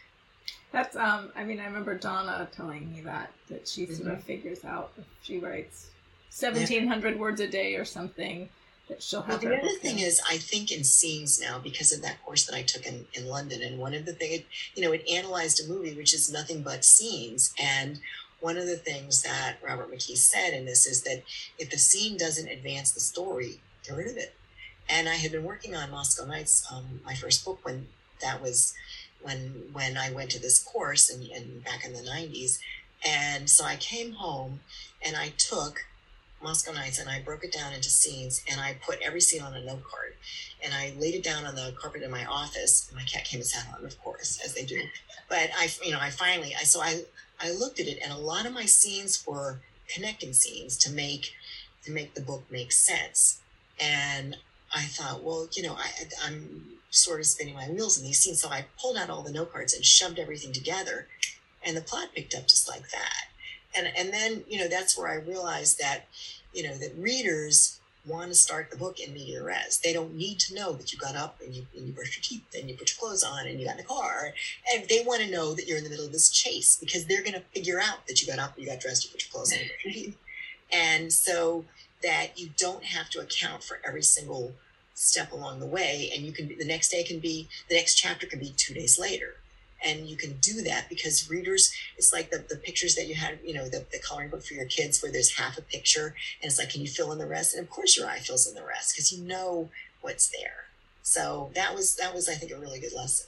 That's 0.73 0.95
um 0.95 1.31
I 1.35 1.43
mean 1.43 1.59
I 1.59 1.65
remember 1.65 1.97
Donna 1.97 2.47
telling 2.51 2.91
me 2.91 3.01
that 3.01 3.31
that 3.47 3.67
she 3.67 3.85
sort 3.85 3.99
mm-hmm. 3.99 4.09
of 4.11 4.23
figures 4.23 4.65
out 4.65 4.91
if 4.97 5.05
she 5.21 5.37
writes 5.37 5.91
seventeen 6.29 6.87
hundred 6.87 7.13
yeah. 7.13 7.21
words 7.21 7.39
a 7.39 7.47
day 7.47 7.75
or 7.75 7.85
something 7.85 8.49
that 8.89 9.01
she'll 9.01 9.21
have. 9.21 9.43
Well, 9.43 9.51
the 9.51 9.59
other 9.59 9.79
thing 9.79 9.99
in. 9.99 10.05
is 10.05 10.19
I 10.29 10.37
think 10.37 10.71
in 10.71 10.83
scenes 10.83 11.39
now 11.39 11.59
because 11.59 11.93
of 11.93 12.01
that 12.01 12.21
course 12.25 12.45
that 12.47 12.55
I 12.55 12.63
took 12.63 12.87
in, 12.87 13.05
in 13.13 13.27
London 13.27 13.61
and 13.61 13.77
one 13.77 13.93
of 13.93 14.05
the 14.05 14.13
things 14.13 14.41
you 14.75 14.83
know 14.83 14.91
it 14.91 15.07
analyzed 15.09 15.63
a 15.63 15.71
movie 15.71 15.93
which 15.93 16.13
is 16.13 16.31
nothing 16.33 16.63
but 16.63 16.83
scenes 16.83 17.53
and 17.61 17.99
one 18.43 18.57
of 18.57 18.65
the 18.65 18.75
things 18.75 19.23
that 19.23 19.55
Robert 19.65 19.89
McKee 19.89 20.17
said 20.17 20.53
in 20.53 20.65
this 20.65 20.85
is 20.85 21.03
that 21.03 21.23
if 21.57 21.69
the 21.69 21.77
scene 21.77 22.17
doesn't 22.17 22.49
advance 22.49 22.91
the 22.91 22.99
story, 22.99 23.61
get 23.87 23.95
rid 23.95 24.11
of 24.11 24.17
it. 24.17 24.35
And 24.89 25.07
I 25.07 25.15
had 25.15 25.31
been 25.31 25.45
working 25.45 25.77
on 25.77 25.89
Moscow 25.89 26.25
Nights, 26.25 26.67
um, 26.69 26.99
my 27.05 27.15
first 27.15 27.45
book, 27.45 27.59
when 27.63 27.87
that 28.21 28.41
was 28.41 28.73
when 29.21 29.69
when 29.71 29.95
I 29.95 30.11
went 30.11 30.29
to 30.31 30.41
this 30.41 30.61
course 30.61 31.09
and, 31.09 31.25
and 31.31 31.63
back 31.63 31.85
in 31.85 31.93
the 31.93 32.01
90s. 32.01 32.59
And 33.07 33.49
so 33.49 33.63
I 33.63 33.77
came 33.77 34.11
home 34.11 34.59
and 35.01 35.15
I 35.15 35.29
took 35.37 35.85
Moscow 36.43 36.73
Nights 36.73 36.99
and 36.99 37.09
I 37.09 37.21
broke 37.21 37.45
it 37.45 37.53
down 37.53 37.71
into 37.71 37.89
scenes 37.89 38.43
and 38.51 38.59
I 38.59 38.75
put 38.85 38.99
every 39.01 39.21
scene 39.21 39.41
on 39.41 39.53
a 39.53 39.63
note 39.63 39.85
card 39.89 40.15
and 40.61 40.73
I 40.73 40.93
laid 40.99 41.15
it 41.15 41.23
down 41.23 41.45
on 41.45 41.55
the 41.55 41.73
carpet 41.79 42.03
in 42.03 42.11
my 42.11 42.25
office. 42.25 42.89
And 42.89 42.99
my 42.99 43.05
cat 43.05 43.23
came 43.23 43.39
and 43.39 43.47
sat 43.47 43.73
on 43.73 43.85
it, 43.85 43.87
of 43.87 44.03
course, 44.03 44.41
as 44.43 44.53
they 44.53 44.65
do. 44.65 44.81
But 45.29 45.49
I, 45.57 45.69
you 45.81 45.93
know, 45.93 45.99
I 46.01 46.09
finally, 46.09 46.53
I 46.59 46.63
so 46.65 46.81
I 46.81 47.03
I 47.43 47.51
looked 47.51 47.79
at 47.79 47.87
it 47.87 47.99
and 48.01 48.11
a 48.11 48.17
lot 48.17 48.45
of 48.45 48.53
my 48.53 48.65
scenes 48.65 49.23
were 49.27 49.59
connecting 49.93 50.33
scenes 50.33 50.77
to 50.77 50.91
make 50.91 51.33
to 51.83 51.91
make 51.91 52.13
the 52.13 52.21
book 52.21 52.43
make 52.49 52.71
sense. 52.71 53.41
And 53.79 54.37
I 54.73 54.83
thought, 54.83 55.23
well, 55.23 55.49
you 55.51 55.63
know, 55.63 55.73
I, 55.73 55.89
I'm 56.25 56.79
sort 56.89 57.19
of 57.19 57.25
spinning 57.25 57.55
my 57.55 57.67
wheels 57.67 57.97
in 57.97 58.05
these 58.05 58.19
scenes. 58.19 58.41
So 58.41 58.49
I 58.49 58.65
pulled 58.79 58.95
out 58.95 59.09
all 59.09 59.21
the 59.21 59.31
note 59.31 59.51
cards 59.51 59.73
and 59.73 59.83
shoved 59.83 60.19
everything 60.19 60.53
together, 60.53 61.07
and 61.65 61.75
the 61.75 61.81
plot 61.81 62.09
picked 62.15 62.33
up 62.33 62.47
just 62.47 62.69
like 62.69 62.89
that. 62.91 63.25
And 63.75 63.91
and 63.97 64.13
then 64.13 64.43
you 64.47 64.59
know 64.59 64.69
that's 64.69 64.97
where 64.97 65.09
I 65.09 65.15
realized 65.15 65.79
that, 65.79 66.05
you 66.53 66.63
know, 66.63 66.77
that 66.77 66.95
readers 66.97 67.79
want 68.05 68.29
to 68.29 68.35
start 68.35 68.69
the 68.69 68.77
book 68.77 68.99
in 68.99 69.13
media 69.13 69.41
res. 69.43 69.79
They 69.83 69.93
don't 69.93 70.15
need 70.15 70.39
to 70.39 70.55
know 70.55 70.73
that 70.73 70.91
you 70.91 70.99
got 70.99 71.15
up 71.15 71.39
and 71.43 71.55
you, 71.55 71.65
and 71.75 71.87
you 71.87 71.93
brushed 71.93 72.17
your 72.17 72.23
teeth 72.23 72.59
and 72.59 72.69
you 72.69 72.75
put 72.75 72.91
your 72.91 72.99
clothes 72.99 73.23
on 73.23 73.47
and 73.47 73.59
you 73.59 73.65
got 73.65 73.77
in 73.77 73.77
the 73.77 73.83
car. 73.83 74.33
And 74.73 74.87
they 74.89 75.03
want 75.05 75.21
to 75.21 75.31
know 75.31 75.53
that 75.53 75.67
you're 75.67 75.77
in 75.77 75.83
the 75.83 75.89
middle 75.89 76.05
of 76.05 76.11
this 76.11 76.29
chase 76.29 76.77
because 76.79 77.05
they're 77.05 77.21
going 77.23 77.33
to 77.33 77.43
figure 77.53 77.79
out 77.79 78.05
that 78.07 78.21
you 78.21 78.27
got 78.27 78.39
up, 78.39 78.57
you 78.57 78.65
got 78.65 78.79
dressed, 78.79 79.05
you 79.05 79.11
put 79.11 79.23
your 79.23 79.31
clothes 79.31 79.53
on. 79.53 80.13
And 80.71 81.13
so 81.13 81.65
that 82.01 82.37
you 82.37 82.49
don't 82.57 82.83
have 82.83 83.09
to 83.11 83.19
account 83.19 83.63
for 83.63 83.79
every 83.87 84.03
single 84.03 84.53
step 84.95 85.31
along 85.31 85.59
the 85.59 85.65
way 85.65 86.11
and 86.13 86.23
you 86.23 86.31
can 86.31 86.47
be 86.47 86.55
the 86.55 86.65
next 86.65 86.89
day 86.89 87.03
can 87.03 87.19
be 87.19 87.47
the 87.67 87.75
next 87.75 87.95
chapter 87.95 88.27
can 88.27 88.39
be 88.39 88.53
two 88.55 88.75
days 88.75 88.99
later 88.99 89.37
and 89.83 90.07
you 90.07 90.15
can 90.15 90.37
do 90.41 90.61
that 90.61 90.87
because 90.89 91.29
readers 91.29 91.73
it's 91.97 92.13
like 92.13 92.29
the, 92.29 92.43
the 92.49 92.55
pictures 92.55 92.95
that 92.95 93.07
you 93.07 93.15
had 93.15 93.39
you 93.43 93.53
know 93.53 93.65
the, 93.65 93.85
the 93.91 93.99
coloring 93.99 94.29
book 94.29 94.43
for 94.43 94.53
your 94.53 94.65
kids 94.65 95.01
where 95.01 95.11
there's 95.11 95.37
half 95.37 95.57
a 95.57 95.61
picture 95.61 96.15
and 96.41 96.49
it's 96.49 96.59
like 96.59 96.69
can 96.69 96.81
you 96.81 96.87
fill 96.87 97.11
in 97.11 97.19
the 97.19 97.25
rest? 97.25 97.53
And 97.53 97.63
of 97.63 97.69
course 97.69 97.97
your 97.97 98.07
eye 98.07 98.19
fills 98.19 98.47
in 98.47 98.55
the 98.55 98.65
rest 98.65 98.93
because 98.93 99.11
you 99.11 99.23
know 99.23 99.69
what's 100.01 100.29
there. 100.29 100.65
So 101.01 101.51
that 101.55 101.73
was 101.73 101.95
that 101.95 102.13
was 102.13 102.29
i 102.29 102.33
think 102.33 102.51
a 102.51 102.57
really 102.57 102.79
good 102.79 102.93
lesson. 102.93 103.27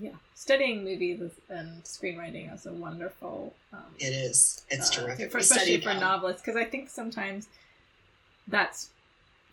Yeah. 0.00 0.12
Studying 0.34 0.84
movies 0.84 1.20
and 1.48 1.82
screenwriting 1.82 2.54
is 2.54 2.66
a 2.66 2.72
wonderful 2.72 3.54
um, 3.72 3.80
it 3.98 4.12
is. 4.12 4.64
It's 4.70 4.96
uh, 4.96 5.02
terrific. 5.02 5.32
for, 5.32 5.38
especially 5.38 5.80
for 5.80 5.94
novelists 5.94 6.42
because 6.42 6.56
i 6.56 6.64
think 6.64 6.88
sometimes 6.88 7.48
that's 8.46 8.90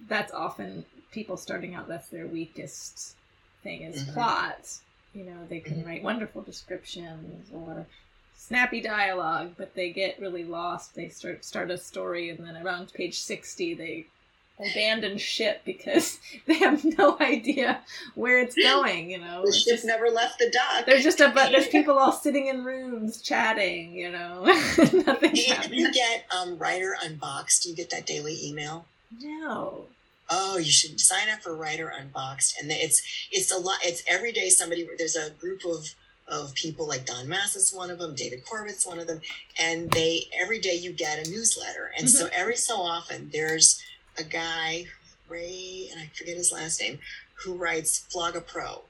that's 0.08 0.34
often 0.34 0.86
people 1.12 1.38
starting 1.38 1.76
out 1.76 1.88
that's 1.88 2.10
their 2.10 2.28
weakest 2.28 3.16
thing 3.64 3.82
is 3.82 4.04
mm-hmm. 4.04 4.14
plot 4.14 4.80
you 5.16 5.24
know 5.24 5.46
they 5.50 5.60
can 5.60 5.84
write 5.86 6.04
wonderful 6.04 6.42
descriptions 6.42 7.50
or 7.54 7.88
snappy 8.36 8.82
dialogue 8.82 9.54
but 9.58 9.74
they 9.74 9.92
get 9.92 10.20
really 10.20 10.44
lost. 10.44 10.96
They 10.96 11.10
start 11.10 11.46
start 11.46 11.72
a 11.72 11.78
story 11.78 12.30
and 12.30 12.46
then 12.46 12.58
around 12.58 12.94
page 12.94 13.20
60 13.20 13.74
they 13.76 14.06
abandon 14.58 15.18
ship 15.18 15.62
because 15.66 16.20
they 16.46 16.56
have 16.56 16.84
no 16.98 17.18
idea 17.20 17.82
where 18.14 18.40
it's 18.40 18.56
going 18.56 19.10
you 19.10 19.20
know? 19.20 19.44
The 19.46 19.54
ship 19.54 19.76
just, 19.76 19.86
never 19.86 20.10
left 20.10 20.40
the 20.40 20.50
dock. 20.52 20.86
There's 20.86 21.04
just 21.04 21.22
a 21.22 21.30
but 21.30 21.52
there's 21.52 21.68
people 21.70 21.98
all 21.98 22.12
sitting 22.12 22.48
in 22.48 22.64
rooms 22.64 23.22
chatting 23.22 23.94
you 23.94 24.12
know? 24.12 24.44
Nothing 24.78 25.36
you, 25.36 25.56
you 25.72 25.94
get 25.94 26.26
um, 26.38 26.58
writer 26.58 26.96
unboxed? 27.04 27.64
Do 27.64 27.70
you 27.70 27.76
get 27.76 27.90
that 27.92 28.06
daily 28.06 28.38
email? 28.46 28.86
No. 29.22 29.86
Oh, 30.30 30.58
you 30.58 30.72
should 30.72 31.00
sign 31.00 31.30
up 31.30 31.42
for 31.42 31.56
Writer 31.56 31.90
Unboxed, 31.90 32.60
and 32.60 32.72
it's 32.72 33.28
it's 33.32 33.52
a 33.52 33.58
lot. 33.58 33.78
It's 33.84 34.04
every 34.08 34.32
day 34.32 34.50
somebody. 34.50 34.88
There's 34.98 35.16
a 35.16 35.32
group 35.32 35.62
of 35.66 35.94
of 36.28 36.56
people 36.56 36.88
like 36.88 37.06
Don 37.06 37.28
Maass 37.28 37.56
is 37.56 37.72
one 37.72 37.92
of 37.92 38.00
them, 38.00 38.16
David 38.16 38.44
Corbett's 38.46 38.86
one 38.86 38.98
of 38.98 39.06
them, 39.06 39.22
and 39.60 39.92
they 39.92 40.24
every 40.40 40.60
day 40.60 40.76
you 40.76 40.92
get 40.92 41.26
a 41.26 41.30
newsletter, 41.30 41.92
and 41.98 42.08
mm-hmm. 42.08 42.18
so 42.18 42.30
every 42.34 42.56
so 42.56 42.78
often 42.78 43.30
there's 43.32 43.82
a 44.18 44.24
guy, 44.24 44.86
Ray, 45.28 45.90
and 45.92 46.02
I 46.02 46.10
forget 46.14 46.38
his 46.38 46.52
last 46.52 46.82
name, 46.82 47.00
who 47.36 47.56
writes 47.56 48.00
Flog 48.12 48.36
a 48.36 48.42
Pro. 48.42 48.84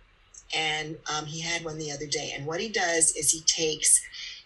And 0.56 0.98
um, 1.14 1.26
he 1.26 1.42
had 1.42 1.66
one 1.66 1.80
the 1.80 1.92
other 1.92 2.06
day. 2.06 2.32
And 2.36 2.46
what 2.46 2.62
he 2.62 2.70
does 2.70 3.16
is 3.16 3.32
he 3.32 3.42
takes 3.42 4.02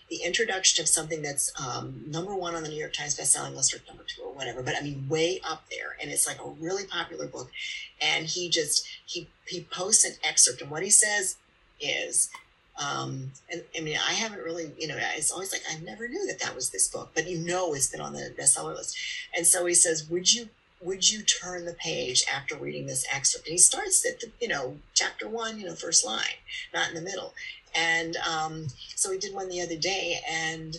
the 0.09 0.17
introduction 0.23 0.81
of 0.81 0.87
something 0.87 1.21
that's 1.21 1.51
um, 1.61 2.03
number 2.07 2.35
one 2.35 2.55
on 2.55 2.63
the 2.63 2.69
New 2.69 2.79
York 2.79 2.93
Times 2.93 3.17
bestselling 3.17 3.55
list 3.55 3.73
or 3.73 3.79
number 3.87 4.03
two 4.07 4.23
or 4.23 4.33
whatever, 4.33 4.63
but 4.63 4.75
I 4.75 4.81
mean 4.81 5.07
way 5.07 5.39
up 5.47 5.63
there, 5.69 5.95
and 6.01 6.11
it's 6.11 6.27
like 6.27 6.43
a 6.43 6.49
really 6.49 6.85
popular 6.85 7.27
book. 7.27 7.49
And 8.01 8.25
he 8.25 8.49
just 8.49 8.87
he 9.05 9.27
he 9.45 9.61
posts 9.71 10.03
an 10.05 10.13
excerpt, 10.23 10.61
and 10.61 10.71
what 10.71 10.83
he 10.83 10.89
says 10.89 11.37
is, 11.79 12.29
um, 12.83 13.31
and 13.51 13.63
I 13.77 13.81
mean 13.81 13.97
I 13.97 14.13
haven't 14.13 14.43
really 14.43 14.71
you 14.79 14.87
know 14.87 14.97
it's 14.97 15.31
always 15.31 15.51
like 15.51 15.61
I 15.69 15.79
never 15.79 16.07
knew 16.07 16.25
that 16.27 16.39
that 16.39 16.55
was 16.55 16.71
this 16.71 16.87
book, 16.87 17.11
but 17.13 17.29
you 17.29 17.37
know 17.37 17.73
it's 17.73 17.89
been 17.89 18.01
on 18.01 18.13
the 18.13 18.33
bestseller 18.37 18.75
list, 18.75 18.97
and 19.35 19.45
so 19.45 19.65
he 19.65 19.75
says, 19.75 20.09
would 20.09 20.33
you 20.33 20.49
would 20.81 21.09
you 21.09 21.23
turn 21.23 21.65
the 21.65 21.73
page 21.73 22.23
after 22.33 22.55
reading 22.55 22.87
this 22.87 23.05
excerpt? 23.11 23.47
And 23.47 23.53
he 23.53 23.57
starts 23.57 24.05
at 24.05 24.19
the, 24.19 24.31
you 24.39 24.47
know, 24.47 24.77
chapter 24.93 25.27
one, 25.27 25.59
you 25.59 25.65
know, 25.65 25.75
first 25.75 26.05
line, 26.05 26.39
not 26.73 26.89
in 26.89 26.95
the 26.95 27.01
middle. 27.01 27.33
And 27.75 28.15
um, 28.17 28.67
so 28.95 29.11
he 29.11 29.17
did 29.17 29.33
one 29.33 29.49
the 29.49 29.61
other 29.61 29.75
day, 29.75 30.19
and 30.27 30.77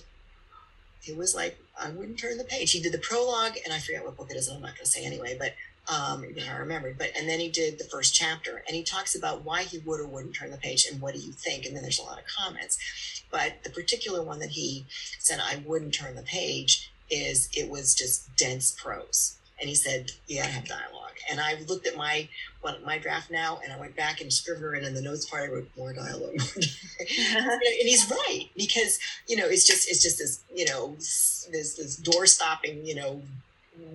it 1.06 1.16
was 1.16 1.34
like 1.34 1.58
I 1.80 1.90
wouldn't 1.90 2.18
turn 2.18 2.36
the 2.36 2.44
page. 2.44 2.72
He 2.72 2.80
did 2.80 2.92
the 2.92 2.98
prologue, 2.98 3.56
and 3.64 3.72
I 3.72 3.78
forget 3.78 4.04
what 4.04 4.16
book 4.16 4.30
it 4.30 4.36
is. 4.36 4.48
I'm 4.48 4.60
not 4.60 4.74
going 4.74 4.84
to 4.84 4.90
say 4.90 5.04
anyway, 5.04 5.36
but 5.38 5.54
um, 5.92 6.24
I 6.48 6.56
remembered. 6.56 6.98
But 6.98 7.10
and 7.16 7.28
then 7.28 7.38
he 7.38 7.48
did 7.48 7.78
the 7.78 7.84
first 7.84 8.14
chapter, 8.14 8.64
and 8.66 8.76
he 8.76 8.82
talks 8.82 9.14
about 9.14 9.44
why 9.44 9.62
he 9.62 9.78
would 9.78 10.00
or 10.00 10.06
wouldn't 10.06 10.34
turn 10.34 10.50
the 10.50 10.56
page, 10.56 10.86
and 10.90 11.00
what 11.00 11.14
do 11.14 11.20
you 11.20 11.32
think? 11.32 11.64
And 11.64 11.76
then 11.76 11.82
there's 11.82 12.00
a 12.00 12.04
lot 12.04 12.18
of 12.18 12.24
comments. 12.26 13.22
But 13.30 13.62
the 13.62 13.70
particular 13.70 14.22
one 14.22 14.40
that 14.40 14.50
he 14.50 14.86
said 15.18 15.40
I 15.40 15.62
wouldn't 15.64 15.94
turn 15.94 16.16
the 16.16 16.22
page 16.22 16.90
is 17.08 17.48
it 17.52 17.70
was 17.70 17.94
just 17.94 18.34
dense 18.36 18.72
prose 18.72 19.36
and 19.60 19.68
he 19.68 19.74
said, 19.74 20.10
"Yeah, 20.26 20.44
I 20.44 20.46
have 20.46 20.66
dialogue." 20.66 21.16
And 21.30 21.40
I 21.40 21.56
looked 21.68 21.86
at 21.86 21.96
my 21.96 22.28
what, 22.62 22.84
my 22.84 22.98
draft 22.98 23.30
now, 23.30 23.60
and 23.62 23.72
I 23.72 23.78
went 23.78 23.96
back 23.96 24.20
and 24.20 24.32
scrivener, 24.32 24.72
and 24.72 24.86
in 24.86 24.94
the 24.94 25.02
notes 25.02 25.28
part, 25.28 25.48
I 25.48 25.52
wrote 25.52 25.68
more 25.76 25.92
dialogue. 25.92 26.34
and 27.00 27.88
he's 27.88 28.10
right 28.10 28.48
because 28.56 28.98
you 29.26 29.36
know 29.36 29.46
it's 29.46 29.66
just 29.66 29.88
it's 29.88 30.02
just 30.02 30.18
this 30.18 30.40
you 30.54 30.66
know 30.66 30.94
this 30.96 31.74
this 31.76 31.96
door 31.96 32.26
stopping 32.26 32.84
you 32.84 32.94
know 32.94 33.22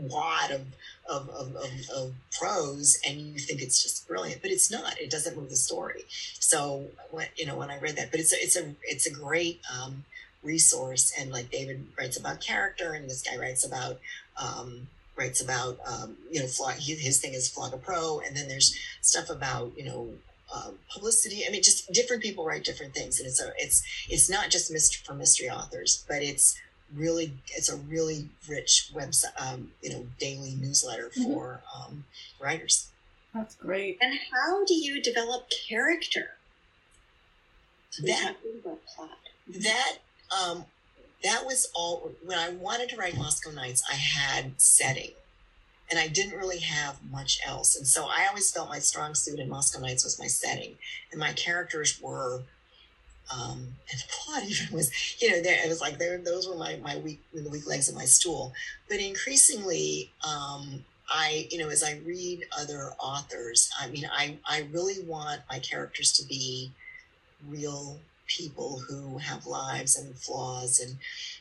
wad 0.10 0.52
of 0.52 0.62
of, 1.08 1.30
of, 1.30 1.56
of, 1.56 1.90
of 1.96 2.14
prose 2.40 2.98
and 3.08 3.20
you 3.20 3.38
think 3.38 3.62
it's 3.62 3.84
just 3.84 4.08
brilliant 4.08 4.42
but 4.42 4.50
it's 4.50 4.72
not 4.72 5.00
it 5.00 5.10
doesn't 5.12 5.38
move 5.38 5.50
the 5.50 5.56
story 5.56 6.04
so 6.40 6.86
when 7.12 7.28
you 7.36 7.46
know 7.46 7.56
when 7.56 7.70
i 7.70 7.78
read 7.80 7.96
that 7.96 8.10
but 8.10 8.20
it's 8.20 8.34
a 8.34 8.38
it's 8.38 8.56
a 8.56 8.74
it's 8.84 9.06
a 9.06 9.12
great 9.12 9.62
um, 9.72 10.04
resource 10.42 11.14
and 11.20 11.32
like 11.32 11.52
david 11.52 11.86
writes 11.98 12.18
about 12.18 12.42
character 12.42 12.94
and 12.94 13.08
this 13.08 13.22
guy 13.22 13.38
writes 13.38 13.64
about 13.66 14.00
um, 14.42 14.88
writes 15.18 15.42
about 15.42 15.78
um, 15.88 16.18
you 16.30 16.40
know 16.40 16.48
flog, 16.48 16.76
his 16.76 17.20
thing 17.20 17.34
is 17.34 17.50
flog 17.50 17.74
a 17.74 17.78
pro 17.78 18.20
and 18.20 18.36
then 18.36 18.48
there's 18.48 18.78
stuff 19.02 19.30
about 19.30 19.72
you 19.78 19.86
know 19.86 20.10
um, 20.54 20.76
publicity 20.94 21.44
i 21.48 21.52
mean 21.52 21.64
just 21.64 21.92
different 21.92 22.22
people 22.22 22.46
write 22.46 22.64
different 22.64 22.94
things 22.94 23.20
and 23.20 23.28
it's 23.28 23.42
a 23.42 23.52
it's 23.58 23.84
it's 24.10 24.30
not 24.30 24.50
just 24.50 24.72
mystery 24.72 25.02
for 25.06 25.14
mystery 25.14 25.50
authors 25.50 26.06
but 26.08 26.22
it's 26.22 26.60
really 26.94 27.34
it's 27.56 27.70
a 27.70 27.76
really 27.76 28.30
rich 28.48 28.92
website 28.94 29.34
um, 29.42 29.72
you 29.82 29.90
know 29.90 30.06
daily 30.20 30.56
newsletter 30.62 31.10
mm-hmm. 31.10 31.24
for 31.24 31.62
mm-hmm. 31.76 31.94
um, 31.94 32.04
writers 32.40 32.90
that's 33.34 33.56
great 33.56 33.98
and 34.02 34.20
how 34.32 34.64
do 34.66 34.76
you 34.76 35.02
develop 35.02 35.50
character 35.68 36.30
so 37.90 38.04
that 38.04 38.36
that 39.48 39.98
um, 40.32 40.66
that 41.26 41.46
was 41.46 41.68
all 41.76 42.12
when 42.24 42.38
I 42.38 42.50
wanted 42.50 42.90
to 42.90 42.98
write 42.98 43.18
Moscow 43.18 43.52
Nights, 43.52 43.84
I 43.92 43.96
had 43.96 44.54
setting 44.58 45.12
and 45.90 46.00
I 46.00 46.08
didn't 46.08 46.38
really 46.38 46.60
have 46.60 47.00
much 47.12 47.40
else. 47.46 47.76
And 47.76 47.86
so 47.86 48.06
I 48.06 48.28
always 48.28 48.52
felt 48.52 48.70
my 48.70 48.80
strong 48.80 49.16
suit 49.16 49.40
in 49.40 49.50
Moscow 49.50 49.80
Nights 49.80 50.04
was 50.04 50.20
my 50.20 50.28
setting. 50.28 50.76
And 51.12 51.20
my 51.20 51.34
characters 51.34 52.00
were 52.02 52.42
um, 53.34 53.58
and 53.92 54.00
the 54.00 54.06
plot 54.10 54.44
even 54.48 54.76
was, 54.76 54.92
you 55.20 55.32
know, 55.32 55.42
there 55.42 55.58
it 55.64 55.68
was 55.68 55.82
like 55.82 55.98
there 55.98 56.18
those 56.20 56.48
were 56.48 56.56
my 56.56 56.78
my 56.78 56.98
weak 56.98 57.22
the 57.34 57.50
weak 57.50 57.68
legs 57.68 57.90
of 57.90 57.96
my 57.96 58.06
stool. 58.06 58.54
But 58.88 59.00
increasingly, 59.00 60.12
um, 60.24 60.86
I 61.10 61.48
you 61.50 61.58
know 61.58 61.70
as 61.70 61.84
I 61.84 62.00
read 62.06 62.46
other 62.58 62.92
authors, 63.00 63.72
I 63.82 63.88
mean, 63.88 64.08
I 64.12 64.38
I 64.46 64.68
really 64.72 65.04
want 65.04 65.42
my 65.50 65.60
characters 65.60 66.12
to 66.14 66.28
be 66.28 66.72
real 67.48 67.98
people 68.28 68.80
who 68.88 69.20
have 69.20 69.46
lives 69.46 69.96
and 69.98 70.16
flaws 70.16 70.80
and 70.80 70.98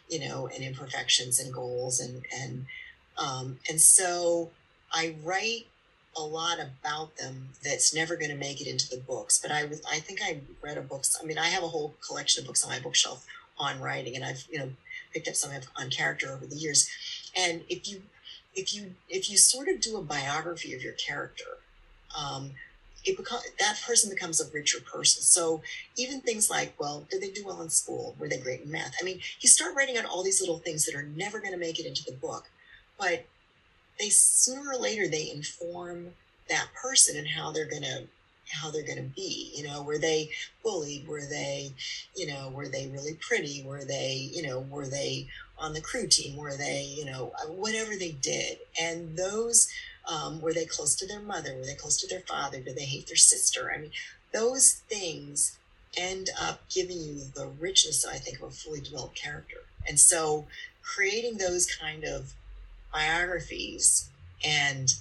you 0.08 0.28
know 0.28 0.48
and 0.48 0.62
imperfections 0.62 1.40
and 1.40 1.52
goals 1.52 2.00
and 2.00 2.24
and 2.34 2.66
um, 3.18 3.58
and 3.68 3.80
so 3.80 4.50
I 4.92 5.14
write 5.22 5.66
a 6.16 6.22
lot 6.22 6.58
about 6.60 7.16
them 7.16 7.48
that's 7.62 7.94
never 7.94 8.16
going 8.16 8.30
to 8.30 8.36
make 8.36 8.60
it 8.60 8.68
into 8.68 8.88
the 8.88 8.96
books. 8.96 9.38
But 9.38 9.50
I 9.50 9.64
was 9.64 9.82
I 9.90 9.98
think 9.98 10.20
I 10.22 10.40
read 10.62 10.78
a 10.78 10.82
book. 10.82 11.04
I 11.20 11.24
mean, 11.24 11.38
I 11.38 11.48
have 11.48 11.62
a 11.62 11.68
whole 11.68 11.94
collection 12.06 12.42
of 12.42 12.46
books 12.46 12.64
on 12.64 12.70
my 12.70 12.80
bookshelf 12.80 13.26
on 13.58 13.80
writing, 13.80 14.14
and 14.14 14.24
I've 14.24 14.46
you 14.50 14.58
know 14.58 14.70
picked 15.12 15.28
up 15.28 15.34
some 15.34 15.50
on 15.76 15.90
character 15.90 16.32
over 16.32 16.46
the 16.46 16.56
years. 16.56 16.88
And 17.36 17.62
if 17.68 17.88
you 17.88 18.02
if 18.54 18.74
you 18.74 18.94
if 19.08 19.30
you 19.30 19.36
sort 19.36 19.68
of 19.68 19.80
do 19.80 19.96
a 19.96 20.02
biography 20.02 20.74
of 20.74 20.82
your 20.82 20.92
character, 20.92 21.58
um, 22.16 22.52
it 23.04 23.16
becomes 23.16 23.42
that 23.58 23.80
person 23.86 24.10
becomes 24.10 24.40
a 24.40 24.50
richer 24.52 24.80
person. 24.80 25.22
So 25.22 25.62
even 25.96 26.20
things 26.20 26.50
like, 26.50 26.74
well, 26.78 27.06
did 27.10 27.20
they 27.20 27.30
do 27.30 27.44
well 27.44 27.60
in 27.62 27.70
school? 27.70 28.16
Were 28.18 28.28
they 28.28 28.38
great 28.38 28.62
in 28.62 28.70
math? 28.70 28.94
I 29.00 29.04
mean, 29.04 29.20
you 29.40 29.48
start 29.48 29.74
writing 29.74 29.96
out 29.96 30.06
all 30.06 30.22
these 30.22 30.40
little 30.40 30.58
things 30.58 30.86
that 30.86 30.94
are 30.94 31.02
never 31.02 31.38
going 31.40 31.52
to 31.52 31.58
make 31.58 31.78
it 31.78 31.86
into 31.86 32.04
the 32.04 32.16
book, 32.16 32.48
but 32.98 33.26
they 33.98 34.08
sooner 34.08 34.72
or 34.72 34.78
later 34.78 35.06
they 35.06 35.30
inform 35.30 36.14
that 36.48 36.68
person 36.74 37.16
and 37.16 37.28
how 37.28 37.52
they're 37.52 37.68
going 37.68 37.82
to 37.82 38.04
how 38.50 38.70
they're 38.70 38.82
going 38.82 38.98
to 38.98 39.14
be 39.16 39.50
you 39.54 39.66
know 39.66 39.82
were 39.82 39.98
they 39.98 40.28
bullied 40.62 41.08
were 41.08 41.24
they 41.24 41.70
you 42.14 42.26
know 42.26 42.50
were 42.50 42.68
they 42.68 42.86
really 42.88 43.14
pretty 43.14 43.62
were 43.64 43.84
they 43.84 44.28
you 44.32 44.42
know 44.42 44.60
were 44.60 44.86
they 44.86 45.26
on 45.58 45.72
the 45.72 45.80
crew 45.80 46.06
team 46.06 46.36
were 46.36 46.54
they 46.54 46.82
you 46.96 47.04
know 47.06 47.32
whatever 47.48 47.96
they 47.96 48.10
did 48.10 48.58
and 48.80 49.16
those 49.16 49.68
um, 50.08 50.40
were 50.40 50.52
they 50.52 50.66
close 50.66 50.94
to 50.96 51.06
their 51.06 51.20
mother? 51.20 51.54
Were 51.56 51.64
they 51.64 51.74
close 51.74 51.96
to 51.98 52.08
their 52.08 52.20
father? 52.20 52.60
Did 52.60 52.76
they 52.76 52.84
hate 52.84 53.06
their 53.06 53.16
sister? 53.16 53.72
I 53.74 53.78
mean, 53.78 53.90
those 54.32 54.82
things 54.88 55.58
end 55.96 56.28
up 56.40 56.68
giving 56.68 57.00
you 57.00 57.20
the 57.34 57.46
richness, 57.46 58.04
I 58.04 58.16
think, 58.16 58.38
of 58.38 58.48
a 58.48 58.50
fully 58.50 58.80
developed 58.80 59.16
character. 59.16 59.58
And 59.88 59.98
so 59.98 60.46
creating 60.82 61.38
those 61.38 61.66
kind 61.66 62.04
of 62.04 62.34
biographies 62.92 64.10
and 64.44 64.92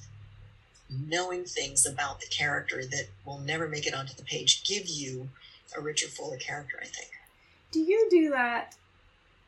knowing 0.90 1.46
things 1.46 1.86
about 1.86 2.22
the 2.22 2.28
character 2.28 2.86
that 2.86 3.08
will 3.26 3.40
never 3.40 3.68
make 3.68 3.88
it 3.88 3.94
onto 3.94 4.14
the 4.14 4.24
page 4.24 4.64
give 4.64 4.88
you 4.88 5.30
a 5.76 5.82
richer, 5.82 6.08
fuller 6.08 6.38
character, 6.38 6.78
I 6.82 6.86
think. 6.86 7.10
Do 7.72 7.80
you 7.80 8.08
do 8.10 8.30
that 8.30 8.76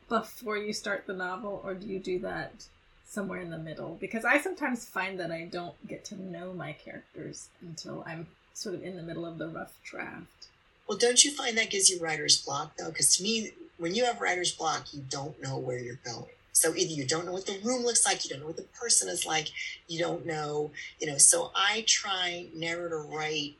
before 0.08 0.56
you 0.56 0.72
start 0.72 1.06
the 1.06 1.14
novel, 1.14 1.60
or 1.64 1.74
do 1.74 1.86
you 1.86 1.98
do 1.98 2.18
that 2.20 2.66
somewhere 3.06 3.40
in 3.40 3.50
the 3.50 3.58
middle 3.58 3.96
because 4.00 4.24
I 4.24 4.40
sometimes 4.40 4.84
find 4.84 5.18
that 5.20 5.30
I 5.30 5.44
don't 5.44 5.74
get 5.86 6.04
to 6.06 6.20
know 6.20 6.52
my 6.52 6.72
characters 6.72 7.48
until 7.60 8.04
I'm 8.06 8.26
sort 8.52 8.74
of 8.74 8.82
in 8.82 8.96
the 8.96 9.02
middle 9.02 9.24
of 9.24 9.38
the 9.38 9.48
rough 9.48 9.78
draft. 9.84 10.48
Well, 10.88 10.98
don't 10.98 11.24
you 11.24 11.30
find 11.30 11.56
that 11.58 11.70
gives 11.70 11.90
you 11.90 12.00
writer's 12.00 12.40
block 12.42 12.76
though? 12.76 12.88
Because 12.88 13.16
to 13.16 13.22
me, 13.22 13.52
when 13.78 13.94
you 13.94 14.04
have 14.04 14.20
writer's 14.20 14.52
block, 14.52 14.92
you 14.92 15.02
don't 15.08 15.40
know 15.42 15.58
where 15.58 15.78
you're 15.78 16.00
going. 16.04 16.26
So 16.52 16.74
either 16.74 16.92
you 16.92 17.06
don't 17.06 17.26
know 17.26 17.32
what 17.32 17.46
the 17.46 17.58
room 17.62 17.84
looks 17.84 18.06
like, 18.06 18.24
you 18.24 18.30
don't 18.30 18.40
know 18.40 18.46
what 18.46 18.56
the 18.56 18.62
person 18.62 19.08
is 19.08 19.26
like, 19.26 19.48
you 19.88 19.98
don't 19.98 20.24
know, 20.24 20.70
you 20.98 21.06
know. 21.06 21.18
So 21.18 21.50
I 21.54 21.84
try 21.86 22.46
never 22.54 22.88
to 22.88 22.96
write 22.96 23.56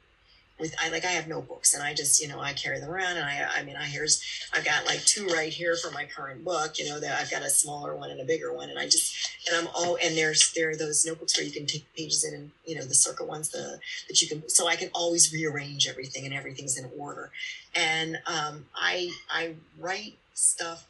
with 0.59 0.75
I 0.83 0.89
like 0.89 1.05
I 1.05 1.11
have 1.11 1.29
notebooks 1.29 1.75
and 1.75 1.83
I 1.83 1.95
just 1.95 2.21
you 2.21 2.29
know 2.29 2.41
I 2.41 2.53
carry 2.53 2.81
them 2.81 2.91
around 2.91 3.17
and 3.17 3.25
I 3.25 3.47
I 3.59 3.63
mean 3.63 3.77
I 3.77 3.85
here's 3.85 4.23
I've 4.55 4.65
got 4.65 4.87
like 4.87 5.05
two 5.05 5.27
right 5.27 5.53
here 5.53 5.77
for 5.77 5.91
my 5.91 6.05
current 6.05 6.45
book 6.45 6.79
you 6.79 6.89
know 6.89 6.99
that 7.01 7.21
I've 7.21 7.31
got 7.31 7.43
a 7.43 7.51
smaller 7.51 7.95
one 7.95 8.11
and 8.11 8.21
a 8.21 8.25
bigger 8.25 8.53
one 8.53 8.71
and 8.71 8.79
I 8.79 8.85
just 8.85 9.15
and 9.47 9.57
I'm 9.57 9.69
all 9.75 9.99
and 10.03 10.17
there's 10.17 10.53
there 10.55 10.71
are 10.71 10.77
those 10.77 11.05
notebooks 11.05 11.37
where 11.37 11.47
you 11.47 11.53
can 11.53 11.67
take 11.67 11.85
pages 11.95 12.25
in 12.25 12.35
and 12.35 12.51
you 12.65 12.77
know 12.77 12.85
the 12.85 12.95
circle 12.95 13.27
ones 13.27 13.51
the 13.51 13.79
that 14.09 14.23
you 14.23 14.29
can 14.29 14.49
so 14.49 14.67
I 14.69 14.77
can 14.77 14.91
always 14.95 15.33
rearrange 15.33 15.87
everything 15.87 16.25
and 16.25 16.35
everything's 16.35 16.79
in 16.79 16.91
order. 16.97 17.31
And 17.75 18.19
um, 18.27 18.67
I 18.75 19.11
I 19.31 19.55
write 19.79 20.17
stuff 20.35 20.87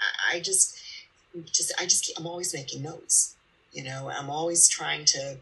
I, 0.00 0.36
I 0.36 0.40
just 0.40 0.78
just 1.46 1.72
I 1.80 1.84
just 1.84 2.12
I'm 2.18 2.26
always 2.26 2.54
making 2.54 2.82
notes 2.82 3.36
you 3.72 3.84
know 3.84 4.10
I'm 4.10 4.30
always 4.30 4.68
trying 4.68 5.04
to 5.06 5.38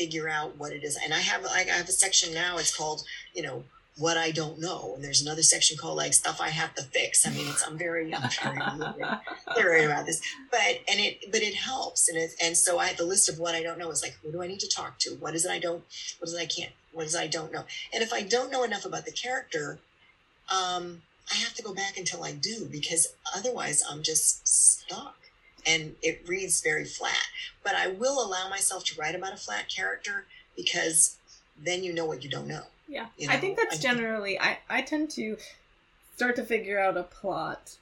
figure 0.00 0.30
out 0.30 0.56
what 0.56 0.72
it 0.72 0.82
is. 0.82 0.96
And 0.96 1.12
I 1.12 1.18
have 1.18 1.42
like 1.42 1.68
I 1.68 1.76
have 1.76 1.88
a 1.88 1.92
section 1.92 2.32
now. 2.32 2.56
It's 2.56 2.74
called 2.74 3.02
you 3.34 3.42
know 3.42 3.64
what 3.98 4.16
I 4.16 4.30
don't 4.30 4.58
know, 4.58 4.92
and 4.94 5.04
there's 5.04 5.20
another 5.20 5.42
section 5.42 5.76
called 5.76 5.98
like 5.98 6.14
stuff 6.14 6.40
I 6.40 6.48
have 6.48 6.74
to 6.76 6.82
fix. 6.82 7.26
I 7.26 7.30
mean, 7.30 7.46
it's 7.48 7.66
I'm 7.66 7.76
very 7.76 8.14
I'm 8.14 8.30
very 8.32 9.18
very 9.54 9.84
about 9.84 10.06
this, 10.06 10.22
but 10.50 10.80
and 10.90 10.98
it 10.98 11.30
but 11.30 11.42
it 11.42 11.54
helps, 11.54 12.08
and 12.08 12.16
it 12.16 12.30
and 12.42 12.56
so 12.56 12.78
I 12.78 12.86
had 12.86 12.96
the 12.96 13.04
list 13.04 13.28
of 13.28 13.38
what 13.38 13.54
I 13.54 13.62
don't 13.62 13.78
know 13.78 13.90
is 13.90 14.02
like 14.02 14.16
who 14.22 14.32
do 14.32 14.42
I 14.42 14.46
need 14.46 14.60
to 14.60 14.68
talk 14.68 14.98
to? 15.00 15.10
What 15.16 15.34
is 15.34 15.44
it 15.44 15.50
I 15.50 15.58
don't? 15.58 15.84
What 16.18 16.28
is 16.28 16.34
it 16.34 16.40
I 16.40 16.46
can't? 16.46 16.72
What 16.92 17.06
is 17.06 17.14
it 17.14 17.20
I 17.20 17.26
don't 17.26 17.52
know? 17.52 17.64
And 17.92 18.02
if 18.02 18.12
I 18.12 18.22
don't 18.22 18.50
know 18.50 18.62
enough 18.62 18.86
about 18.86 19.04
the 19.04 19.12
character, 19.12 19.78
um, 20.50 21.02
I 21.30 21.36
have 21.36 21.54
to 21.54 21.62
go 21.62 21.74
back 21.74 21.98
until 21.98 22.24
I 22.24 22.32
do 22.32 22.66
because 22.70 23.08
otherwise 23.36 23.84
I'm 23.88 24.02
just 24.02 24.48
stuck. 24.48 25.16
And 25.66 25.96
it 26.02 26.22
reads 26.26 26.60
very 26.62 26.84
flat. 26.84 27.26
But 27.62 27.74
I 27.74 27.88
will 27.88 28.24
allow 28.24 28.48
myself 28.48 28.84
to 28.86 29.00
write 29.00 29.14
about 29.14 29.34
a 29.34 29.36
flat 29.36 29.68
character 29.68 30.26
because 30.56 31.16
then 31.62 31.82
you 31.84 31.92
know 31.92 32.04
what 32.06 32.24
you 32.24 32.30
don't 32.30 32.46
know. 32.48 32.64
Yeah. 32.88 33.06
You 33.18 33.28
I 33.30 33.36
think 33.36 33.56
that's 33.56 33.74
I 33.74 33.78
think- 33.78 33.82
generally 33.82 34.38
I, 34.40 34.58
I 34.68 34.82
tend 34.82 35.10
to 35.12 35.36
start 36.16 36.36
to 36.36 36.44
figure 36.44 36.78
out 36.80 36.96
a 36.96 37.02
plot, 37.02 37.76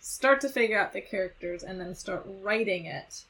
start 0.00 0.40
to 0.42 0.48
figure 0.48 0.78
out 0.78 0.92
the 0.92 1.00
characters, 1.00 1.62
and 1.62 1.80
then 1.80 1.94
start 1.94 2.24
writing 2.42 2.86
it. 2.86 3.22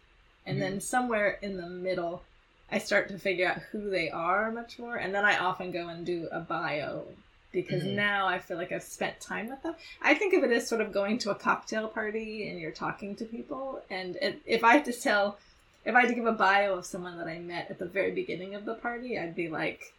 And 0.47 0.57
Mhm. 0.59 0.61
then 0.61 0.81
somewhere 0.81 1.39
in 1.43 1.57
the 1.57 1.67
middle 1.69 2.23
I 2.71 2.79
start 2.79 3.09
to 3.09 3.19
figure 3.19 3.47
out 3.47 3.59
who 3.73 3.91
they 3.91 4.09
are 4.11 4.51
much 4.51 4.79
more, 4.79 4.97
and 4.97 5.15
then 5.15 5.25
I 5.25 5.37
often 5.39 5.71
go 5.71 5.89
and 5.89 6.05
do 6.05 6.29
a 6.33 6.41
bio 6.41 7.07
because 7.55 7.83
Mhm. 7.85 7.95
now 7.95 8.27
I 8.27 8.39
feel 8.39 8.59
like 8.59 8.73
I've 8.73 8.83
spent 8.83 9.19
time 9.21 9.49
with 9.49 9.63
them. 9.63 9.75
I 10.03 10.13
think 10.15 10.35
of 10.35 10.45
it 10.45 10.51
as 10.51 10.69
sort 10.69 10.83
of 10.83 10.93
going 10.93 11.17
to 11.21 11.31
a 11.31 11.35
cocktail 11.35 11.89
party 11.89 12.49
and 12.51 12.61
you're 12.61 12.71
talking 12.73 13.15
to 13.17 13.25
people, 13.25 13.83
and 13.89 14.17
it, 14.17 14.41
if 14.45 14.63
I 14.65 14.73
had 14.75 14.85
to 14.87 14.93
tell, 14.93 15.39
if 15.87 15.95
I 15.95 16.01
had 16.01 16.09
to 16.09 16.15
give 16.15 16.27
a 16.27 16.33
bio 16.33 16.75
of 16.75 16.85
someone 16.85 17.17
that 17.19 17.29
I 17.29 17.39
met 17.39 17.71
at 17.71 17.79
the 17.79 17.87
very 17.87 18.11
beginning 18.11 18.55
of 18.55 18.65
the 18.67 18.75
party, 18.75 19.19
I'd 19.19 19.35
be 19.37 19.49
like, 19.49 19.95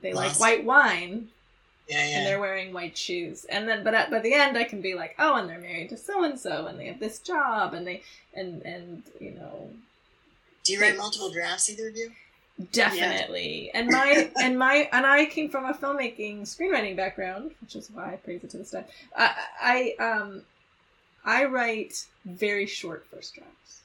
they 0.00 0.12
like 0.12 0.38
white 0.40 0.64
wine 0.64 1.30
Yeah, 1.88 2.06
yeah. 2.06 2.16
and 2.18 2.26
they're 2.26 2.40
wearing 2.40 2.72
white 2.72 2.96
shoes, 2.98 3.44
and 3.46 3.68
then 3.68 3.84
but 3.84 3.94
at 3.94 4.10
by 4.10 4.18
the 4.20 4.34
end 4.34 4.56
I 4.58 4.64
can 4.64 4.80
be 4.80 4.94
like, 4.94 5.14
oh, 5.18 5.36
and 5.36 5.48
they're 5.48 5.58
married 5.60 5.90
to 5.90 5.96
so 5.96 6.22
and 6.24 6.38
so, 6.40 6.66
and 6.66 6.78
they 6.80 6.86
have 6.86 7.00
this 7.00 7.18
job, 7.18 7.72
and 7.74 7.86
they 7.86 8.02
and 8.34 8.62
and 8.62 9.02
you 9.20 9.30
know 9.32 9.70
Do 10.64 10.72
you 10.72 10.80
write 10.80 10.96
multiple 10.98 11.30
drafts, 11.30 11.70
either 11.70 11.88
of 11.88 11.96
you? 11.96 12.12
Definitely. 12.72 13.70
And 13.72 13.88
my 13.88 14.30
and 14.40 14.58
my 14.58 14.88
and 14.92 15.06
I 15.06 15.26
came 15.26 15.48
from 15.48 15.64
a 15.64 15.74
filmmaking 15.74 16.42
screenwriting 16.42 16.96
background, 16.96 17.52
which 17.60 17.76
is 17.76 17.90
why 17.90 18.12
I 18.12 18.16
praise 18.16 18.42
it 18.44 18.50
to 18.50 18.58
this 18.58 18.70
day. 18.70 18.84
I, 19.16 19.94
I 20.00 20.04
um 20.04 20.42
I 21.24 21.44
write 21.44 22.06
very 22.24 22.66
short 22.66 23.06
first 23.10 23.34
drafts 23.34 23.82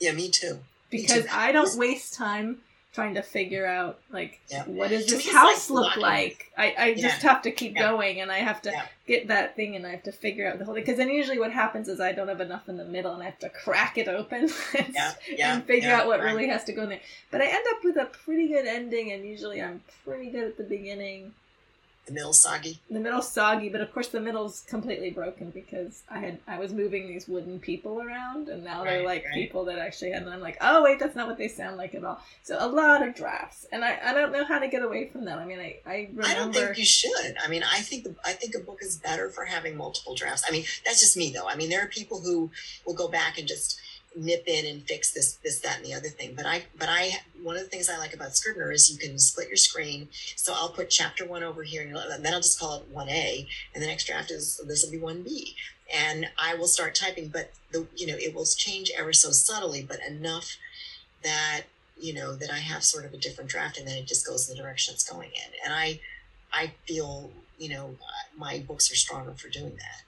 Yeah, 0.00 0.12
me 0.12 0.30
too. 0.30 0.60
Me 0.92 1.00
because 1.00 1.24
too. 1.24 1.30
I 1.32 1.52
don't 1.52 1.78
waste 1.78 2.14
time 2.14 2.60
trying 2.94 3.14
to 3.14 3.22
figure 3.22 3.66
out 3.66 3.98
like 4.12 4.40
Yeah. 4.48 4.62
what 4.64 4.90
does 4.90 5.06
this 5.06 5.28
house 5.28 5.68
like 5.68 5.84
look 5.84 5.96
like. 5.96 6.52
I, 6.56 6.74
I 6.78 6.94
just 6.94 7.22
have 7.22 7.42
to 7.42 7.50
keep 7.50 7.74
Yeah. 7.74 7.90
going 7.90 8.20
and 8.20 8.30
I 8.30 8.38
have 8.38 8.62
to 8.62 8.70
Yeah. 8.70 8.86
get 9.06 9.28
that 9.28 9.56
thing 9.56 9.74
and 9.74 9.84
I 9.84 9.90
have 9.90 10.04
to 10.04 10.12
figure 10.12 10.46
out 10.48 10.58
the 10.60 10.64
whole 10.64 10.74
thing 10.74 10.84
because 10.84 10.98
then 10.98 11.10
usually 11.10 11.38
what 11.40 11.50
happens 11.52 11.88
is 11.88 12.00
I 12.00 12.12
don't 12.12 12.28
have 12.28 12.40
enough 12.40 12.68
in 12.68 12.76
the 12.76 12.84
middle 12.84 13.12
and 13.12 13.20
I 13.20 13.26
have 13.26 13.38
to 13.40 13.48
crack 13.48 13.98
it 13.98 14.06
open 14.06 14.48
and, 14.78 14.94
Yeah, 14.94 15.12
yeah, 15.28 15.60
figure 15.60 15.88
yeah, 15.88 16.00
out 16.02 16.06
what 16.06 16.20
really 16.20 16.46
has 16.48 16.62
to 16.64 16.72
go 16.72 16.82
in 16.84 16.90
there. 16.90 17.00
But 17.32 17.40
I 17.40 17.46
end 17.46 17.64
up 17.72 17.82
with 17.82 17.96
a 17.96 18.04
pretty 18.06 18.46
good 18.48 18.66
ending 18.66 19.10
and 19.10 19.26
usually 19.26 19.60
I'm 19.60 19.82
pretty 20.04 20.30
good 20.30 20.44
at 20.44 20.56
the 20.56 20.64
beginning. 20.64 21.34
The 22.06 22.12
middle 22.12 22.34
soggy. 22.34 22.80
The 22.90 23.00
middle's 23.00 23.30
soggy, 23.30 23.70
but 23.70 23.80
of 23.80 23.92
course 23.92 24.08
the 24.08 24.20
middle's 24.20 24.60
completely 24.68 25.10
broken 25.10 25.50
because 25.50 26.02
I 26.10 26.18
had 26.18 26.38
I 26.46 26.58
was 26.58 26.72
moving 26.72 27.06
these 27.06 27.26
wooden 27.26 27.58
people 27.58 28.02
around 28.02 28.48
and 28.48 28.62
now 28.62 28.84
they're 28.84 29.04
like 29.04 29.24
right. 29.24 29.34
people 29.34 29.64
that 29.66 29.78
actually 29.78 30.12
had 30.12 30.22
and 30.22 30.30
I'm 30.30 30.40
like, 30.40 30.58
oh 30.60 30.82
wait, 30.82 30.98
that's 30.98 31.16
not 31.16 31.26
what 31.26 31.38
they 31.38 31.48
sound 31.48 31.76
like 31.78 31.94
at 31.94 32.04
all. 32.04 32.20
So 32.42 32.58
a 32.60 32.68
lot 32.68 33.06
of 33.06 33.14
drafts. 33.14 33.66
And 33.72 33.84
I, 33.84 33.98
I 34.04 34.12
don't 34.12 34.32
know 34.32 34.44
how 34.44 34.58
to 34.58 34.68
get 34.68 34.82
away 34.82 35.08
from 35.08 35.24
that. 35.24 35.38
I 35.38 35.46
mean 35.46 35.60
I, 35.60 35.80
I 35.86 35.94
remember 36.10 36.26
I 36.26 36.34
don't 36.34 36.52
think 36.52 36.76
you 36.76 36.84
should. 36.84 37.36
I 37.42 37.48
mean, 37.48 37.62
I 37.62 37.80
think 37.80 38.04
the, 38.04 38.14
I 38.24 38.32
think 38.32 38.54
a 38.54 38.60
book 38.60 38.80
is 38.82 38.98
better 38.98 39.30
for 39.30 39.44
having 39.44 39.76
multiple 39.76 40.14
drafts. 40.14 40.44
I 40.46 40.52
mean, 40.52 40.64
that's 40.84 41.00
just 41.00 41.16
me 41.16 41.32
though. 41.32 41.48
I 41.48 41.56
mean, 41.56 41.70
there 41.70 41.82
are 41.82 41.88
people 41.88 42.20
who 42.20 42.50
will 42.86 42.94
go 42.94 43.08
back 43.08 43.38
and 43.38 43.48
just 43.48 43.80
nip 44.16 44.44
in 44.46 44.66
and 44.66 44.82
fix 44.86 45.12
this, 45.12 45.34
this, 45.42 45.60
that, 45.60 45.78
and 45.78 45.86
the 45.86 45.94
other 45.94 46.08
thing. 46.08 46.34
But 46.36 46.46
I, 46.46 46.64
but 46.78 46.88
I, 46.88 47.10
one 47.42 47.56
of 47.56 47.62
the 47.62 47.68
things 47.68 47.88
I 47.88 47.98
like 47.98 48.14
about 48.14 48.36
Scrivener 48.36 48.70
is 48.70 48.90
you 48.90 48.98
can 48.98 49.18
split 49.18 49.48
your 49.48 49.56
screen. 49.56 50.08
So 50.36 50.52
I'll 50.54 50.70
put 50.70 50.90
chapter 50.90 51.24
one 51.24 51.42
over 51.42 51.62
here, 51.62 51.82
and 51.82 52.24
then 52.24 52.34
I'll 52.34 52.40
just 52.40 52.58
call 52.58 52.76
it 52.76 52.88
one 52.90 53.08
A, 53.08 53.46
and 53.74 53.82
the 53.82 53.86
next 53.86 54.06
draft 54.06 54.30
is 54.30 54.60
this 54.66 54.84
will 54.84 54.92
be 54.92 54.98
one 54.98 55.22
B, 55.22 55.54
and 55.92 56.26
I 56.38 56.54
will 56.54 56.66
start 56.66 56.94
typing. 56.94 57.28
But 57.28 57.52
the, 57.72 57.86
you 57.96 58.06
know, 58.06 58.16
it 58.16 58.34
will 58.34 58.46
change 58.46 58.90
ever 58.96 59.12
so 59.12 59.30
subtly, 59.30 59.82
but 59.82 59.98
enough 60.08 60.56
that 61.22 61.62
you 61.98 62.14
know 62.14 62.34
that 62.34 62.50
I 62.50 62.58
have 62.58 62.84
sort 62.84 63.04
of 63.04 63.14
a 63.14 63.18
different 63.18 63.50
draft, 63.50 63.78
and 63.78 63.86
then 63.86 63.98
it 63.98 64.06
just 64.06 64.26
goes 64.26 64.48
in 64.48 64.56
the 64.56 64.62
direction 64.62 64.94
it's 64.94 65.08
going 65.08 65.30
in. 65.30 65.52
And 65.64 65.74
I, 65.74 66.00
I 66.52 66.72
feel 66.86 67.30
you 67.58 67.70
know 67.70 67.96
my 68.36 68.60
books 68.60 68.90
are 68.92 68.96
stronger 68.96 69.32
for 69.32 69.48
doing 69.48 69.76
that. 69.76 70.02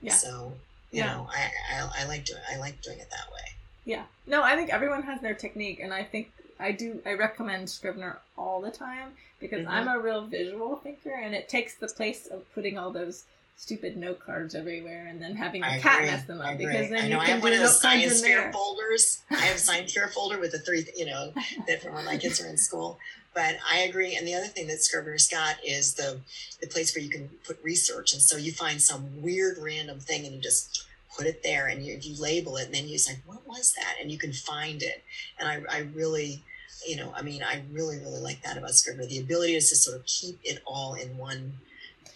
Yeah. 0.00 0.12
So 0.12 0.54
you 0.94 1.00
Yeah. 1.02 1.12
know, 1.14 1.28
I, 1.30 1.50
I 1.76 2.02
I 2.02 2.04
like 2.06 2.24
doing 2.24 2.40
I 2.50 2.56
like 2.58 2.80
doing 2.82 2.98
it 3.00 3.10
that 3.10 3.32
way. 3.32 3.40
Yeah. 3.84 4.04
No, 4.26 4.42
I 4.42 4.54
think 4.56 4.70
everyone 4.70 5.02
has 5.02 5.20
their 5.20 5.34
technique, 5.34 5.80
and 5.80 5.92
I 5.92 6.04
think 6.04 6.30
I 6.58 6.70
do. 6.72 7.02
I 7.04 7.14
recommend 7.14 7.68
Scrivener 7.68 8.20
all 8.38 8.60
the 8.60 8.70
time 8.70 9.12
because 9.40 9.66
Mhm. 9.66 9.70
I'm 9.70 9.88
a 9.88 9.98
real 9.98 10.22
visual 10.26 10.76
thinker, 10.76 11.10
and 11.12 11.34
it 11.34 11.48
takes 11.48 11.74
the 11.74 11.88
place 11.88 12.26
of 12.26 12.44
putting 12.54 12.78
all 12.78 12.90
those 12.92 13.24
stupid 13.56 13.96
note 13.96 14.18
cards 14.18 14.54
everywhere 14.54 15.06
and 15.06 15.22
then 15.22 15.36
having 15.36 15.62
I 15.62 15.76
the 15.76 15.82
cat 15.82 16.02
mess 16.02 16.24
them 16.26 16.40
I 16.40 16.52
up 16.52 16.58
because 16.58 16.90
then 16.90 17.02
I 17.02 17.04
you 17.06 17.10
know 17.14 17.20
I 17.20 17.26
can 17.26 17.36
do 17.38 17.42
one 17.44 17.52
of 17.52 17.58
note 17.60 17.64
cards 17.66 17.80
science 17.80 18.18
in 18.22 18.24
fair 18.28 18.40
there. 18.42 18.52
folders. 18.52 19.22
I 19.30 19.34
have 19.36 19.56
a 19.56 19.58
science 19.70 19.92
fair 19.92 20.08
folder 20.08 20.38
with 20.38 20.52
the 20.52 20.58
three, 20.60 20.86
you 20.96 21.06
know, 21.06 21.32
that 21.66 21.82
from 21.82 21.94
when 21.94 22.04
my 22.04 22.16
kids 22.16 22.40
were 22.40 22.46
in 22.48 22.56
school. 22.56 22.98
But 23.32 23.56
I 23.68 23.78
agree. 23.80 24.14
And 24.16 24.26
the 24.28 24.34
other 24.34 24.46
thing 24.46 24.68
that 24.68 24.80
Scrivener's 24.82 25.26
got 25.28 25.56
is 25.64 25.94
the 25.94 26.20
the 26.60 26.66
place 26.68 26.94
where 26.94 27.02
you 27.04 27.10
can 27.10 27.28
put 27.44 27.62
research. 27.62 28.12
And 28.12 28.22
so 28.22 28.36
you 28.36 28.52
find 28.52 28.80
some 28.80 29.22
weird 29.22 29.58
random 29.58 29.98
thing 30.00 30.24
and 30.24 30.34
you 30.36 30.40
just 30.40 30.83
put 31.16 31.26
it 31.26 31.42
there 31.42 31.66
and 31.66 31.84
you, 31.84 31.98
you 32.00 32.20
label 32.20 32.56
it 32.56 32.66
and 32.66 32.74
then 32.74 32.88
you 32.88 32.98
say, 32.98 33.18
what 33.26 33.46
was 33.46 33.72
that? 33.74 33.96
And 34.00 34.10
you 34.10 34.18
can 34.18 34.32
find 34.32 34.82
it. 34.82 35.02
And 35.38 35.48
I, 35.48 35.62
I 35.76 35.80
really, 35.94 36.42
you 36.86 36.96
know, 36.96 37.12
I 37.14 37.22
mean, 37.22 37.42
I 37.42 37.62
really, 37.72 37.98
really 37.98 38.20
like 38.20 38.42
that 38.42 38.56
about 38.56 38.70
Scrivener. 38.70 39.06
The 39.06 39.18
ability 39.20 39.54
is 39.54 39.70
to 39.70 39.76
sort 39.76 39.96
of 39.96 40.04
keep 40.06 40.40
it 40.44 40.60
all 40.66 40.94
in 40.94 41.16
one 41.16 41.54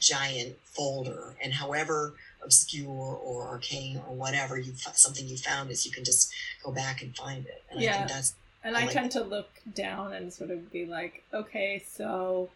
giant 0.01 0.57
folder 0.65 1.35
and 1.43 1.53
however 1.53 2.15
obscure 2.45 3.19
or 3.21 3.49
arcane 3.49 4.01
or 4.09 4.15
whatever 4.15 4.57
you 4.57 4.73
something 4.93 5.27
you 5.27 5.37
found 5.37 5.71
is 5.73 5.85
you 5.85 5.91
can 5.91 6.05
just 6.05 6.33
go 6.63 6.71
back 6.71 7.03
and 7.03 7.17
find 7.17 7.45
it 7.47 7.65
and 7.69 7.81
i 7.81 7.83
Yeah. 7.83 7.97
think 7.97 8.09
that's 8.09 8.35
And 8.63 8.77
I 8.77 8.83
I 8.83 8.85
like 8.85 8.93
tend 8.93 9.11
to 9.13 9.23
look 9.25 9.49
down 9.75 10.13
and 10.13 10.33
sort 10.33 10.51
of 10.51 10.71
be 10.71 10.87
like, 10.87 11.25
okay, 11.33 11.83
so 11.89 12.49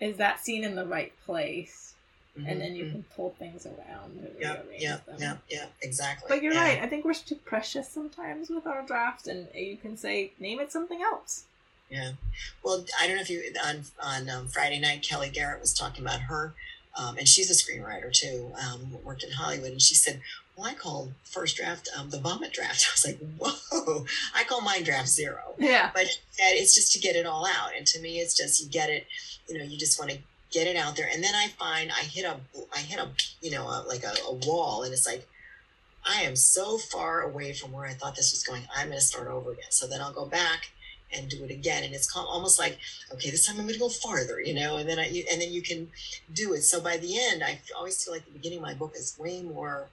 is 0.00 0.16
that 0.18 0.40
scene 0.44 0.62
in 0.64 0.74
the 0.76 0.86
right 0.86 1.12
place? 1.26 1.94
And 2.46 2.60
then 2.60 2.74
you 2.76 2.84
Mhm. 2.84 2.90
can 2.92 3.02
pull 3.16 3.34
things 3.38 3.66
around 3.66 4.18
and 4.18 4.36
yeah 4.40 4.52
rearrange 4.62 4.82
yeah 4.82 4.96
them. 5.06 5.16
yeah 5.18 5.36
yeah 5.48 5.66
exactly 5.82 6.26
But 6.28 6.42
you're 6.42 6.52
Yeah. 6.54 6.62
right. 6.62 6.82
I 6.82 6.86
think 6.86 7.04
we're 7.04 7.14
too 7.14 7.34
precious 7.36 7.88
sometimes 7.88 8.48
with 8.50 8.66
our 8.66 8.82
drafts, 8.82 9.26
and 9.26 9.48
you 9.54 9.76
can 9.76 9.96
say, 9.96 10.32
name 10.38 10.60
it 10.60 10.70
something 10.70 11.02
else. 11.02 11.44
Yeah. 11.90 12.12
Well, 12.62 12.84
I 13.00 13.06
don't 13.06 13.16
know 13.16 13.22
if 13.22 13.30
you 13.30 13.42
on 13.64 13.84
on 14.00 14.28
um, 14.28 14.48
Friday 14.48 14.78
night, 14.78 15.02
Kelly 15.02 15.30
Garrett 15.30 15.60
was 15.60 15.72
talking 15.74 16.04
about 16.04 16.20
her, 16.22 16.54
um, 16.96 17.16
and 17.18 17.26
she's 17.26 17.50
a 17.50 17.54
screenwriter 17.54 18.12
too. 18.12 18.52
Um, 18.60 19.02
worked 19.02 19.22
in 19.24 19.30
Hollywood, 19.32 19.72
and 19.72 19.80
she 19.82 19.94
said, 19.94 20.20
"Well, 20.54 20.66
I 20.66 20.74
call 20.74 21.12
first 21.24 21.56
draft 21.56 21.88
um, 21.96 22.10
the 22.10 22.20
vomit 22.20 22.52
draft." 22.52 22.86
I 22.88 22.92
was 22.92 23.06
like, 23.06 23.18
"Whoa!" 23.38 24.06
I 24.34 24.44
call 24.44 24.60
mine 24.60 24.82
draft 24.84 25.08
zero. 25.08 25.54
Yeah. 25.58 25.90
But 25.94 26.06
it's 26.38 26.74
just 26.74 26.92
to 26.92 26.98
get 26.98 27.16
it 27.16 27.24
all 27.26 27.46
out, 27.46 27.70
and 27.76 27.86
to 27.88 28.00
me, 28.00 28.20
it's 28.20 28.34
just 28.36 28.60
you 28.62 28.68
get 28.68 28.90
it. 28.90 29.06
You 29.48 29.56
know, 29.58 29.64
you 29.64 29.78
just 29.78 29.98
want 29.98 30.10
to 30.10 30.18
get 30.50 30.66
it 30.66 30.76
out 30.76 30.96
there, 30.96 31.08
and 31.12 31.22
then 31.22 31.34
I 31.34 31.48
find 31.58 31.90
I 31.90 32.02
hit 32.02 32.24
a 32.24 32.36
I 32.74 32.78
hit 32.78 32.98
a 32.98 33.08
you 33.40 33.50
know 33.50 33.66
a, 33.66 33.84
like 33.86 34.04
a, 34.04 34.14
a 34.26 34.34
wall, 34.46 34.82
and 34.82 34.92
it's 34.92 35.06
like. 35.06 35.26
I 36.10 36.22
am 36.22 36.36
so 36.36 36.78
far 36.78 37.20
away 37.20 37.52
from 37.52 37.72
where 37.72 37.84
I 37.84 37.92
thought 37.92 38.16
this 38.16 38.32
was 38.32 38.42
going. 38.42 38.62
I'm 38.74 38.86
going 38.86 38.98
to 38.98 39.04
start 39.04 39.26
over 39.26 39.50
again. 39.50 39.70
So 39.70 39.86
then 39.86 40.00
I'll 40.00 40.12
go 40.12 40.24
back 40.24 40.70
and 41.12 41.28
do 41.28 41.44
it 41.44 41.50
again 41.50 41.84
and 41.84 41.94
it's 41.94 42.14
almost 42.16 42.58
like 42.58 42.78
okay 43.12 43.30
this 43.30 43.46
time 43.46 43.56
i'm 43.56 43.62
going 43.62 43.72
to 43.72 43.80
go 43.80 43.88
farther 43.88 44.40
you 44.40 44.52
know 44.52 44.76
and 44.76 44.88
then 44.88 44.98
i 44.98 45.08
you, 45.08 45.24
and 45.30 45.40
then 45.40 45.50
you 45.50 45.62
can 45.62 45.88
do 46.34 46.52
it 46.52 46.62
so 46.62 46.80
by 46.80 46.98
the 46.98 47.18
end 47.18 47.42
i 47.42 47.58
always 47.76 48.02
feel 48.04 48.12
like 48.12 48.24
the 48.26 48.30
beginning 48.30 48.58
of 48.58 48.62
my 48.62 48.74
book 48.74 48.92
is 48.94 49.16
way 49.18 49.42
more 49.42 49.88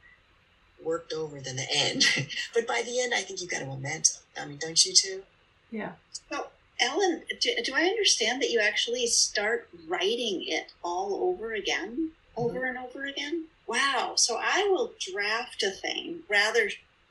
worked 0.84 1.14
over 1.14 1.40
than 1.40 1.56
the 1.56 1.66
end 1.74 2.04
but 2.54 2.68
by 2.68 2.82
the 2.86 3.00
end 3.02 3.14
i 3.14 3.22
think 3.22 3.42
you've 3.42 3.50
got 3.50 3.62
a 3.62 3.66
momentum 3.66 4.18
i 4.40 4.46
mean 4.46 4.58
don't 4.58 4.86
you 4.86 4.94
too 4.94 5.24
Yeah. 5.72 5.92
So, 6.32 6.48
Ellen, 6.80 7.24
do, 7.40 7.52
do 7.64 7.74
I 7.74 7.84
understand 7.84 8.42
that 8.42 8.50
you 8.52 8.60
actually 8.60 9.08
start 9.08 9.70
writing 9.88 10.44
it 10.48 10.74
all 10.84 11.16
over 11.16 11.54
again, 11.54 12.12
over 12.36 12.66
and 12.66 12.78
over 12.78 13.06
again? 13.06 13.46
Wow. 13.68 14.14
So 14.18 14.38
I 14.40 14.68
will 14.70 14.94
draft 15.00 15.64
a 15.64 15.72
thing 15.72 16.20
rather 16.30 16.70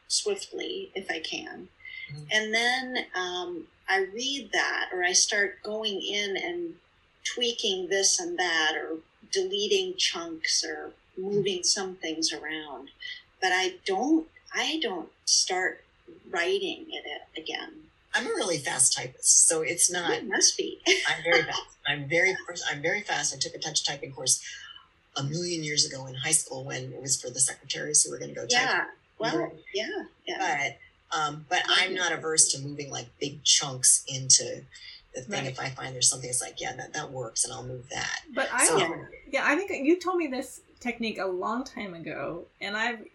swiftly 0.09 0.91
if 0.95 1.11
I 1.11 1.19
can. 1.21 1.69
Mhm. 2.13 2.27
And 2.31 2.55
then 2.55 3.07
um, 3.15 3.67
I 3.89 4.01
read 4.01 4.51
that 4.53 4.91
or 4.93 5.03
I 5.03 5.13
start 5.13 5.63
going 5.63 6.03
in 6.03 6.37
and 6.37 6.77
tweaking 7.25 7.89
this 7.89 8.21
and 8.21 8.39
that 8.39 8.75
or 8.77 8.99
deleting 9.33 9.97
chunks 9.97 10.63
or 10.65 10.93
moving 11.17 11.63
some 11.63 11.97
things 11.97 12.33
around. 12.33 12.91
But 13.41 13.53
I 13.53 13.77
don't, 13.85 14.29
I 14.53 14.79
don't 14.83 15.09
start 15.25 15.85
writing 16.31 16.87
it 16.91 17.23
again. 17.37 17.85
I'm 18.15 18.27
a 18.27 18.31
really 18.31 18.59
fast 18.59 18.93
typist 18.97 19.49
so 19.49 19.63
it's 19.63 19.91
not 19.91 20.11
It 20.13 20.27
must 20.29 20.57
be. 20.57 20.81
i'm 21.09 21.23
very 21.23 21.43
fast 21.43 21.63
i'm 21.87 22.09
very 22.09 22.37
i'm 22.71 22.83
very 22.83 23.03
fast 23.03 23.35
i 23.35 23.39
took 23.39 23.55
a 23.55 23.59
touch 23.59 23.85
typing 23.85 24.13
course 24.13 24.43
a 25.17 25.23
million 25.23 25.63
years 25.63 25.85
ago 25.87 26.07
in 26.07 26.15
high 26.15 26.33
school 26.33 26.65
when 26.65 26.93
it 26.93 27.01
was 27.01 27.21
for 27.21 27.31
the 27.31 27.41
secretaries 27.41 28.03
who 28.03 28.11
were 28.11 28.19
going 28.19 28.31
to 28.31 28.35
go 28.35 28.43
type 28.43 28.51
yeah. 28.53 28.85
Well, 29.17 29.53
yeah, 29.73 30.05
yeah. 30.27 30.75
but 31.13 31.17
um, 31.17 31.47
but 31.49 31.63
I'm 31.69 31.95
not 31.95 32.11
averse 32.11 32.49
to 32.53 32.59
moving 32.59 32.91
like 32.91 33.07
big 33.21 33.45
chunks 33.45 34.03
into 34.09 34.63
the 35.15 35.21
thing. 35.21 35.45
Right. 35.45 35.53
If 35.53 35.61
I 35.61 35.69
find 35.69 35.95
there's 35.95 36.11
something 36.11 36.29
that's 36.29 36.43
like, 36.43 36.61
yeah, 36.61 36.75
that, 36.75 36.93
that 36.95 37.13
works, 37.13 37.45
and 37.45 37.53
I'll 37.55 37.63
move 37.63 37.89
that. 37.91 38.23
But 38.35 38.49
I 38.53 38.67
So- 38.67 38.79
don't- 38.81 39.07
yeah, 39.31 39.43
I 39.47 39.55
think 39.55 39.71
you 39.87 40.01
told 40.01 40.17
me 40.17 40.27
this 40.27 40.63
technique 40.81 41.19
a 41.19 41.27
long 41.27 41.63
time 41.63 41.95
ago, 41.95 42.47
and 42.61 42.77
I've 42.77 43.07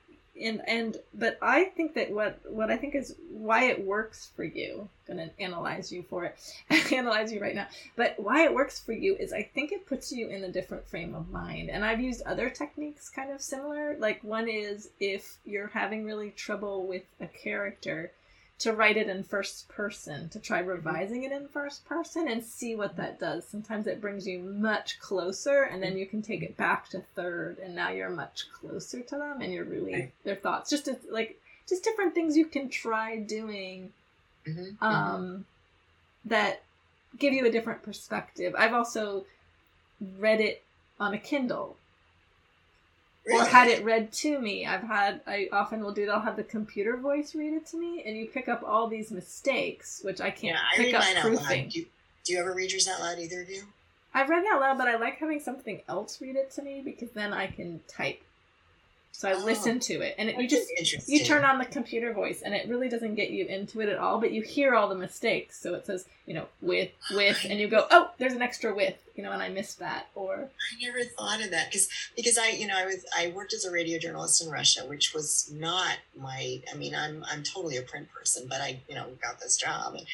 and 0.42 0.62
and 0.68 0.98
but 1.14 1.38
I 1.42 1.66
think 1.66 1.94
that 1.96 2.12
what 2.12 2.40
what 2.50 2.72
I 2.72 2.78
think 2.78 2.96
is 2.96 3.16
why 3.30 3.66
it 3.66 3.86
works 3.86 4.32
for 4.36 4.44
you. 4.44 4.90
I'm 5.08 5.18
gonna 5.18 5.32
analyze 5.40 5.92
you 5.92 6.04
for 6.04 6.26
it, 6.26 6.38
analyze 6.94 7.32
you 7.32 7.42
right 7.42 7.56
now. 7.56 7.68
But 7.96 8.16
why 8.18 8.44
it 8.44 8.54
works 8.54 8.80
for 8.80 8.94
you 8.94 9.16
is 9.16 9.34
I 9.34 9.44
think 9.44 9.72
it 9.72 9.88
puts 9.88 10.12
you 10.12 10.28
in 10.28 10.44
a 10.44 10.52
different 10.52 10.88
frame 10.88 11.16
of 11.16 11.30
mind. 11.30 11.70
And 11.70 11.84
I've 11.84 12.00
used 12.00 12.22
other 12.24 12.50
techniques 12.50 13.10
kind 13.10 13.32
of 13.32 13.42
similar. 13.42 13.96
Like 13.98 14.24
one 14.24 14.48
is 14.48 14.90
if 15.00 15.38
you're 15.46 15.68
having 15.68 16.06
really 16.06 16.32
trouble 16.32 16.86
with 16.86 17.04
a 17.20 17.28
character, 17.28 18.12
to 18.60 18.74
write 18.74 18.98
it 18.98 19.08
in 19.08 19.24
first 19.24 19.70
person, 19.70 20.28
to 20.30 20.40
try 20.40 20.60
revising 20.60 21.24
it 21.24 21.32
in 21.32 21.48
first 21.48 21.86
person 21.86 22.28
and 22.28 22.44
see 22.44 22.76
what 22.76 22.98
that 22.98 23.20
does. 23.20 23.48
Sometimes 23.48 23.88
it 23.88 24.02
brings 24.02 24.28
you 24.28 24.40
much 24.40 25.00
closer, 25.00 25.64
and 25.64 25.82
then 25.82 25.98
you 25.98 26.06
can 26.06 26.22
take 26.22 26.44
it 26.44 26.58
back 26.58 26.90
to 26.90 27.00
third, 27.00 27.58
and 27.60 27.74
now 27.74 27.90
you're 27.90 28.10
much 28.10 28.52
closer 28.52 29.02
to 29.02 29.18
them, 29.18 29.42
and 29.42 29.54
you're 29.54 29.64
really 29.64 30.12
their 30.26 30.36
thoughts. 30.36 30.70
Just 30.70 30.90
like 31.10 31.40
just 31.68 31.84
different 31.84 32.14
things 32.14 32.36
you 32.36 32.46
can 32.46 32.68
try 32.68 33.18
doing 33.18 33.92
mm-hmm. 34.46 34.84
um, 34.84 35.46
that 36.26 36.62
give 37.18 37.34
you 37.34 37.46
a 37.46 37.52
different 37.52 37.82
perspective. 37.82 38.54
I've 38.58 38.74
also 38.74 39.26
read 40.18 40.42
it 40.42 40.64
on 41.00 41.14
a 41.14 41.18
Kindle 41.18 41.78
or 43.26 43.44
had 43.46 43.68
it 43.68 43.84
read 43.84 44.12
to 44.12 44.40
me. 44.40 44.66
I've 44.66 44.84
had 44.84 45.22
I 45.28 45.50
often 45.52 45.84
will 45.84 45.94
do 45.94 46.06
that. 46.06 46.14
I'll 46.14 46.22
have 46.22 46.36
the 46.36 46.44
computer 46.44 46.98
voice 46.98 47.36
read 47.36 47.54
it 47.54 47.66
to 47.68 47.78
me, 47.78 48.04
and 48.06 48.18
you 48.18 48.28
pick 48.28 48.48
up 48.48 48.64
all 48.66 48.88
these 48.88 49.12
mistakes, 49.12 50.02
which 50.04 50.22
I 50.22 50.32
can't 50.32 50.58
yeah, 50.58 50.60
I 50.74 50.76
pick 50.76 50.94
up 50.94 51.04
proofing. 51.22 51.70
Do 51.70 51.80
you, 51.80 51.86
do 52.24 52.34
you 52.34 52.40
ever 52.40 52.54
read 52.54 52.72
yours 52.72 52.88
out 52.88 53.00
loud, 53.00 53.20
either 53.20 53.42
of 53.42 53.50
you? 53.50 53.64
I've 54.14 54.30
read 54.30 54.44
it 54.44 54.52
out 54.52 54.62
loud, 54.62 54.78
but 54.78 54.88
I 54.88 54.98
like 54.98 55.18
having 55.18 55.40
something 55.40 55.82
else 55.88 56.20
read 56.22 56.36
it 56.36 56.52
to 56.52 56.62
me 56.62 56.82
because 56.84 57.12
then 57.12 57.32
I 57.34 57.48
can 57.48 57.82
type 57.88 58.22
so 59.12 59.28
I 59.28 59.34
oh, 59.34 59.44
listen 59.44 59.82
to 59.82 60.00
it, 60.00 60.16
and 60.18 60.30
it, 60.30 60.40
you 60.40 60.48
just 60.48 61.10
you 61.10 61.26
turn 61.26 61.44
on 61.44 61.58
the 61.58 61.66
computer 61.66 62.14
voice, 62.14 62.42
and 62.42 62.54
it 62.54 62.70
really 62.70 62.88
doesn't 62.88 63.16
get 63.16 63.32
you 63.32 63.46
into 63.48 63.82
it 63.82 63.90
at 63.90 63.98
all. 63.98 64.18
But 64.22 64.32
you 64.32 64.42
hear 64.42 64.76
all 64.76 64.88
the 64.88 64.96
mistakes. 64.96 65.60
So 65.60 65.74
it 65.74 65.86
says, 65.86 66.06
you 66.26 66.34
know, 66.34 66.46
with 66.62 66.92
with, 67.12 67.46
and 67.50 67.60
you 67.60 67.68
go, 67.68 67.86
oh, 67.92 68.12
there's 68.18 68.32
an 68.32 68.42
extra 68.42 68.74
with, 68.74 68.96
you 69.16 69.24
know, 69.24 69.34
and 69.34 69.44
I 69.44 69.50
missed 69.50 69.80
that. 69.80 70.08
Or 70.16 70.36
I 70.50 70.86
never 70.86 71.04
thought 71.04 71.44
of 71.44 71.52
that 71.52 71.70
because 71.70 71.90
because 72.16 72.38
I 72.38 72.52
you 72.52 72.66
know 72.66 72.78
I 72.78 72.86
was 72.86 73.06
I 73.14 73.34
worked 73.36 73.54
as 73.54 73.66
a 73.66 73.72
radio 73.72 74.00
journalist 74.00 74.42
in 74.42 74.50
Russia, 74.50 74.86
which 74.88 75.14
was 75.14 75.52
not 75.54 75.98
my. 76.18 76.62
I 76.72 76.78
mean, 76.78 76.96
I'm 76.96 77.26
I'm 77.30 77.44
totally 77.44 77.76
a 77.76 77.82
print 77.82 78.08
person, 78.18 78.48
but 78.48 78.62
I 78.62 78.80
you 78.88 78.96
know 78.96 79.08
got 79.22 79.42
this 79.42 79.58
job, 79.58 79.96
and, 79.96 80.06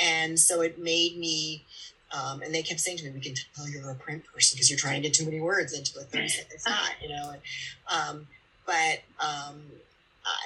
and 0.00 0.38
so 0.38 0.60
it 0.60 0.78
made 0.78 1.18
me. 1.18 1.64
Um, 2.12 2.42
and 2.42 2.54
they 2.54 2.62
kept 2.62 2.78
saying 2.78 2.98
to 2.98 3.04
me, 3.04 3.10
"We 3.10 3.20
can 3.20 3.34
tell 3.56 3.68
you're 3.68 3.90
a 3.90 3.94
print 3.96 4.22
person 4.32 4.54
because 4.54 4.70
you're 4.70 4.78
trying 4.78 5.02
to 5.02 5.08
get 5.08 5.14
too 5.14 5.24
many 5.24 5.40
words 5.40 5.72
into 5.72 5.98
a 5.98 6.02
thirty 6.02 6.28
second 6.28 6.60
shot," 6.60 6.92
you 7.02 7.08
know. 7.08 7.32
And, 7.32 7.40
um, 7.90 8.26
but 8.66 9.02
um, 9.20 9.62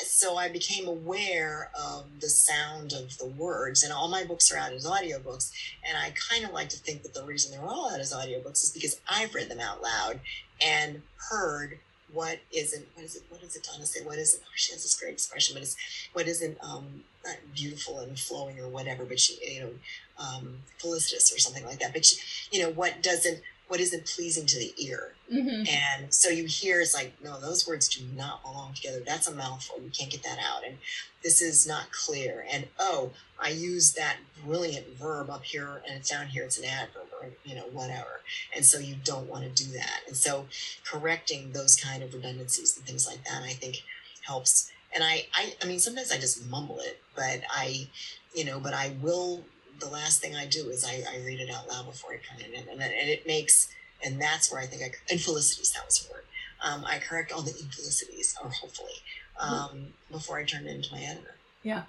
so 0.01 0.37
I 0.37 0.49
became 0.49 0.87
aware 0.87 1.71
of 1.79 2.05
the 2.21 2.29
sound 2.29 2.93
of 2.93 3.19
the 3.19 3.27
words, 3.27 3.83
and 3.83 3.93
all 3.93 4.09
my 4.09 4.25
books 4.25 4.51
are 4.51 4.57
out 4.57 4.73
as 4.73 4.87
audiobooks. 4.87 5.53
And 5.87 5.97
I 5.97 6.15
kind 6.31 6.45
of 6.45 6.53
like 6.53 6.71
to 6.71 6.79
think 6.79 7.03
that 7.03 7.15
the 7.15 7.25
reason 7.25 7.53
they're 7.53 7.69
all 7.69 7.93
out 7.93 8.01
as 8.01 8.13
audiobooks 8.13 8.65
is 8.65 8.71
because 8.73 9.01
I've 9.09 9.35
read 9.35 9.51
them 9.51 9.61
out 9.61 9.83
loud 9.83 10.21
and 10.61 11.03
heard 11.31 11.79
what 12.13 12.39
isn't 12.53 12.87
what 12.95 13.05
is 13.05 13.17
it 13.17 13.23
what 13.29 13.43
is 13.43 13.57
it 13.57 13.69
Donna 13.71 13.85
say 13.85 14.03
what 14.05 14.17
isn't 14.17 14.41
oh, 14.43 14.53
she 14.55 14.73
has 14.73 14.83
this 14.83 14.99
great 14.99 15.13
expression 15.13 15.55
but 15.55 15.63
it's 15.63 15.77
what 16.13 16.29
isn't 16.29 16.57
um 16.63 17.03
not 17.25 17.37
beautiful 17.53 17.99
and 17.99 18.17
flowing 18.17 18.61
or 18.61 18.69
whatever 18.69 19.05
but 19.05 19.19
she 19.19 19.37
you 19.45 19.61
know 19.61 19.71
um 20.19 20.59
felicitous 20.79 21.35
or 21.35 21.41
something 21.41 21.65
like 21.67 21.81
that 21.81 21.93
but 21.93 22.05
she, 22.07 22.17
you 22.57 22.63
know 22.63 22.71
what 22.71 23.03
doesn't 23.03 23.43
what 23.69 23.81
isn't 23.81 24.07
pleasing 24.07 24.47
to 24.47 24.59
the 24.59 24.73
ear. 24.79 25.15
Mm-hmm. 25.33 25.65
And 25.69 26.15
so 26.15 26.29
you 26.29 26.45
hear 26.45 26.81
it's 26.81 26.95
like, 26.95 27.13
no, 27.23 27.41
those 27.41 27.67
words 27.67 27.89
do 27.89 28.05
not 28.15 28.43
belong 28.43 28.75
together. 28.75 29.03
That's 29.05 29.27
a 29.27 29.35
mouthful. 29.35 29.81
You 29.83 29.91
can't 29.91 30.11
get 30.11 30.23
that 30.23 30.39
out. 30.39 30.65
And 30.65 30.79
this 31.25 31.43
is 31.43 31.67
not 31.67 31.91
clear. 31.91 32.47
And 32.51 32.69
oh, 32.79 33.11
I 33.41 33.49
use 33.49 33.93
that 33.95 34.17
brilliant 34.45 34.97
verb 34.97 35.29
up 35.31 35.45
here 35.45 35.83
and 35.87 35.97
it's 35.97 36.11
down 36.11 36.29
here, 36.29 36.45
it's 36.45 36.59
an 36.59 36.65
adverb 36.65 37.09
or, 37.21 37.31
you 37.45 37.57
know, 37.57 37.67
whatever. 37.73 38.21
And 38.55 38.65
so 38.65 38.79
you 38.79 38.95
don't 39.05 39.29
want 39.29 39.45
to 39.45 39.65
do 39.65 39.73
that. 39.73 40.01
And 40.07 40.17
so 40.17 40.47
correcting 40.85 41.53
those 41.53 41.77
kind 41.77 42.03
of 42.03 42.15
redundancies 42.15 42.77
and 42.77 42.87
things 42.87 43.07
like 43.07 43.25
that, 43.25 43.43
I 43.43 43.53
think 43.53 43.83
helps. 44.23 44.71
And 44.95 45.03
I, 45.03 45.27
I, 45.35 45.55
I 45.63 45.67
mean, 45.67 45.81
sometimes 45.81 46.13
I 46.13 46.19
just 46.19 46.49
mumble 46.49 46.79
it, 46.81 47.01
but 47.17 47.41
I, 47.51 47.89
you 48.33 48.45
know, 48.45 48.61
but 48.61 48.75
I 48.75 48.95
will 49.03 49.45
the 49.81 49.89
last 49.89 50.21
thing 50.21 50.35
I 50.35 50.47
do 50.47 50.69
is 50.69 50.85
I, 50.85 51.03
I 51.11 51.25
read 51.25 51.41
it 51.41 51.51
out 51.51 51.69
loud 51.69 51.87
before 51.87 52.13
I 52.13 52.17
turn 52.17 52.41
it 52.41 52.55
in, 52.55 52.69
and, 52.69 52.81
and 52.81 53.09
it 53.11 53.27
makes, 53.27 53.69
and 54.05 54.21
that's 54.21 54.51
where 54.51 54.61
I 54.61 54.67
think 54.67 54.83
I 54.83 55.13
infelicities 55.13 55.73
that 55.73 55.85
was 55.85 56.07
a 56.07 56.13
word. 56.13 56.23
Um, 56.65 56.85
I 56.87 56.99
correct 56.99 57.33
all 57.33 57.43
the 57.43 57.51
infelicities, 57.51 58.37
or 58.43 58.51
hopefully, 58.51 59.03
um, 59.41 59.51
mm-hmm. 59.51 59.85
before 60.11 60.39
I 60.39 60.45
turn 60.45 60.67
it 60.67 60.75
into 60.75 60.93
my 60.93 61.01
editor. 61.01 61.35
Yeah. 61.63 61.83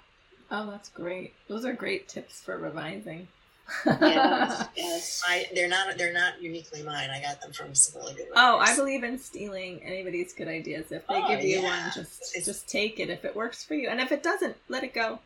Oh, 0.50 0.70
that's 0.70 0.88
great. 0.88 1.34
Those 1.48 1.64
are 1.64 1.72
great 1.72 2.08
tips 2.08 2.40
for 2.40 2.56
revising. 2.56 3.28
yes, 3.84 4.66
yes. 4.76 5.22
I, 5.28 5.46
they're 5.54 5.68
not 5.68 5.98
they're 5.98 6.12
not 6.12 6.40
uniquely 6.40 6.82
mine. 6.82 7.10
I 7.10 7.20
got 7.20 7.40
them 7.42 7.52
from 7.52 7.74
some 7.74 8.00
really 8.00 8.14
good. 8.14 8.28
Writers. 8.30 8.34
Oh, 8.36 8.58
I 8.58 8.74
believe 8.74 9.04
in 9.04 9.18
stealing 9.18 9.82
anybody's 9.82 10.32
good 10.32 10.48
ideas. 10.48 10.90
If 10.90 11.06
they 11.06 11.22
oh, 11.22 11.28
give 11.28 11.42
you 11.42 11.60
yeah. 11.60 11.84
one, 11.84 11.92
just 11.94 12.34
it's, 12.34 12.46
just 12.46 12.68
take 12.68 12.98
it 12.98 13.10
if 13.10 13.24
it 13.26 13.36
works 13.36 13.64
for 13.64 13.74
you, 13.74 13.88
and 13.88 14.00
if 14.00 14.10
it 14.10 14.22
doesn't, 14.22 14.56
let 14.68 14.84
it 14.84 14.94
go. 14.94 15.18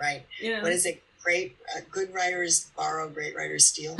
Right. 0.00 0.22
You 0.40 0.56
know? 0.56 0.62
What 0.62 0.72
is 0.72 0.86
it? 0.86 1.02
Great 1.22 1.56
uh, 1.74 1.80
good 1.90 2.12
writers 2.12 2.70
borrow, 2.76 3.08
great 3.08 3.36
writers 3.36 3.66
steal. 3.66 3.96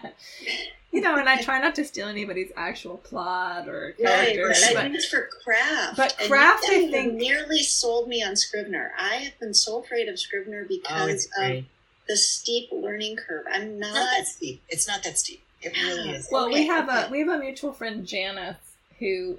you 0.92 1.00
know, 1.00 1.16
and 1.16 1.28
I 1.28 1.40
try 1.42 1.60
not 1.60 1.74
to 1.76 1.84
steal 1.84 2.08
anybody's 2.08 2.50
actual 2.56 2.96
plot 2.98 3.68
or 3.68 3.92
characters. 3.92 4.62
Right, 4.62 4.74
but 4.74 4.78
I 4.78 4.82
think 4.84 4.94
it's 4.94 5.06
for 5.06 5.28
craft. 5.44 5.96
But 5.96 6.16
craft, 6.28 6.64
I 6.68 6.90
think, 6.90 7.14
nearly 7.14 7.62
sold 7.62 8.08
me 8.08 8.22
on 8.22 8.36
Scrivener. 8.36 8.92
I 8.98 9.16
have 9.16 9.38
been 9.38 9.54
so 9.54 9.80
afraid 9.80 10.08
of 10.08 10.18
Scrivener 10.18 10.64
because 10.64 11.28
oh, 11.38 11.46
of 11.46 11.64
the 12.08 12.16
steep 12.16 12.70
learning 12.72 13.16
curve. 13.16 13.44
I'm 13.50 13.78
not, 13.78 13.94
not 13.94 14.08
that 14.16 14.26
steep. 14.26 14.62
It's 14.68 14.88
not 14.88 15.02
that 15.04 15.18
steep. 15.18 15.42
It 15.62 15.76
really 15.76 16.10
is. 16.10 16.28
Well, 16.30 16.46
okay, 16.46 16.54
we 16.54 16.66
have 16.66 16.88
okay. 16.88 17.06
a 17.06 17.10
we 17.10 17.18
have 17.20 17.28
a 17.28 17.38
mutual 17.38 17.72
friend, 17.72 18.06
Janice, 18.06 18.56
who 18.98 19.36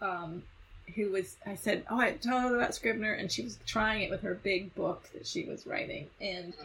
um, 0.00 0.42
who 0.94 1.10
was 1.10 1.36
I 1.46 1.54
said, 1.54 1.84
"Oh, 1.90 1.98
I 1.98 2.12
told 2.12 2.42
her 2.42 2.56
about 2.56 2.74
Scrivener," 2.74 3.12
and 3.12 3.30
she 3.30 3.42
was 3.42 3.58
trying 3.66 4.02
it 4.02 4.10
with 4.10 4.22
her 4.22 4.34
big 4.34 4.74
book 4.74 5.08
that 5.12 5.26
she 5.26 5.44
was 5.44 5.66
writing, 5.66 6.08
and 6.20 6.52
mm-hmm. 6.54 6.64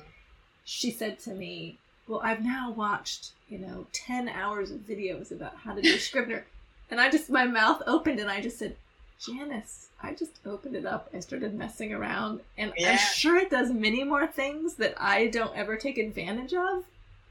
she 0.65 0.91
said 0.91 1.20
to 1.20 1.32
me, 1.32 1.78
"Well, 2.07 2.22
I've 2.24 2.43
now 2.43 2.72
watched 2.72 3.32
you 3.49 3.59
know 3.59 3.88
ten 3.91 4.28
hours 4.30 4.72
of 4.72 4.80
videos 4.80 5.32
about 5.32 5.55
how 5.57 5.74
to 5.76 5.82
do 5.82 5.97
Scrivener," 5.99 6.45
and 6.89 6.99
I 6.99 7.09
just 7.09 7.30
my 7.30 7.45
mouth 7.45 7.82
opened 7.88 8.20
and 8.20 8.30
I 8.30 8.41
just 8.41 8.59
said, 8.59 8.76
"Janice." 9.20 9.84
I 9.99 10.13
just 10.13 10.39
opened 10.45 10.76
it 10.76 10.86
up 10.86 11.09
and 11.11 11.24
started 11.24 11.55
messing 11.55 11.91
around, 11.91 12.41
and 12.55 12.72
yeah. 12.78 12.91
I'm 12.91 12.97
sure 12.97 13.36
it 13.36 13.49
does 13.49 13.72
many 13.72 14.03
more 14.03 14.28
things 14.28 14.76
that 14.76 14.93
I 14.99 15.28
don't 15.28 15.55
ever 15.55 15.76
take 15.76 15.97
advantage 15.97 16.53
of, 16.53 16.84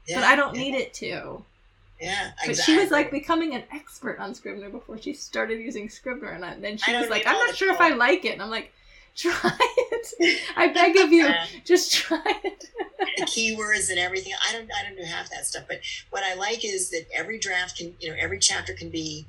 yeah, 0.05 0.15
but 0.15 0.25
I 0.25 0.35
don't 0.35 0.53
yeah. 0.55 0.61
need 0.61 0.75
it 0.75 0.93
to. 0.95 1.43
Yeah, 1.99 2.31
exactly. 2.43 2.53
But 2.53 2.63
she 2.63 2.77
was 2.77 2.91
like 2.91 3.11
becoming 3.11 3.55
an 3.55 3.63
expert 3.73 4.19
on 4.19 4.35
Scrivener 4.35 4.69
before 4.69 4.97
she 4.97 5.13
started 5.13 5.59
using 5.59 5.89
Scrivener, 5.89 6.29
and 6.29 6.63
then 6.63 6.77
she 6.77 6.95
was 6.95 7.09
like, 7.09 7.25
"I'm 7.25 7.37
not 7.37 7.55
sure 7.55 7.73
if 7.73 7.81
I 7.81 7.89
like 7.89 8.23
it," 8.25 8.33
and 8.33 8.41
I'm 8.41 8.51
like, 8.51 8.71
"Try 9.15 9.57
it. 9.59 10.39
I 10.55 10.67
beg 10.67 10.95
of 10.97 11.11
you, 11.11 11.27
just 11.65 11.93
try 11.93 12.21
it." 12.43 12.65
the 13.17 13.25
keywords 13.25 13.89
and 13.89 13.99
everything. 13.99 14.33
I 14.47 14.53
don't. 14.53 14.69
I 14.71 14.87
don't 14.87 14.97
do 14.97 15.03
half 15.03 15.29
that 15.31 15.45
stuff. 15.45 15.65
But 15.67 15.79
what 16.09 16.23
I 16.23 16.35
like 16.35 16.63
is 16.63 16.91
that 16.91 17.05
every 17.13 17.39
draft 17.39 17.77
can, 17.77 17.95
you 17.99 18.09
know, 18.09 18.15
every 18.19 18.39
chapter 18.39 18.73
can 18.73 18.89
be 18.89 19.25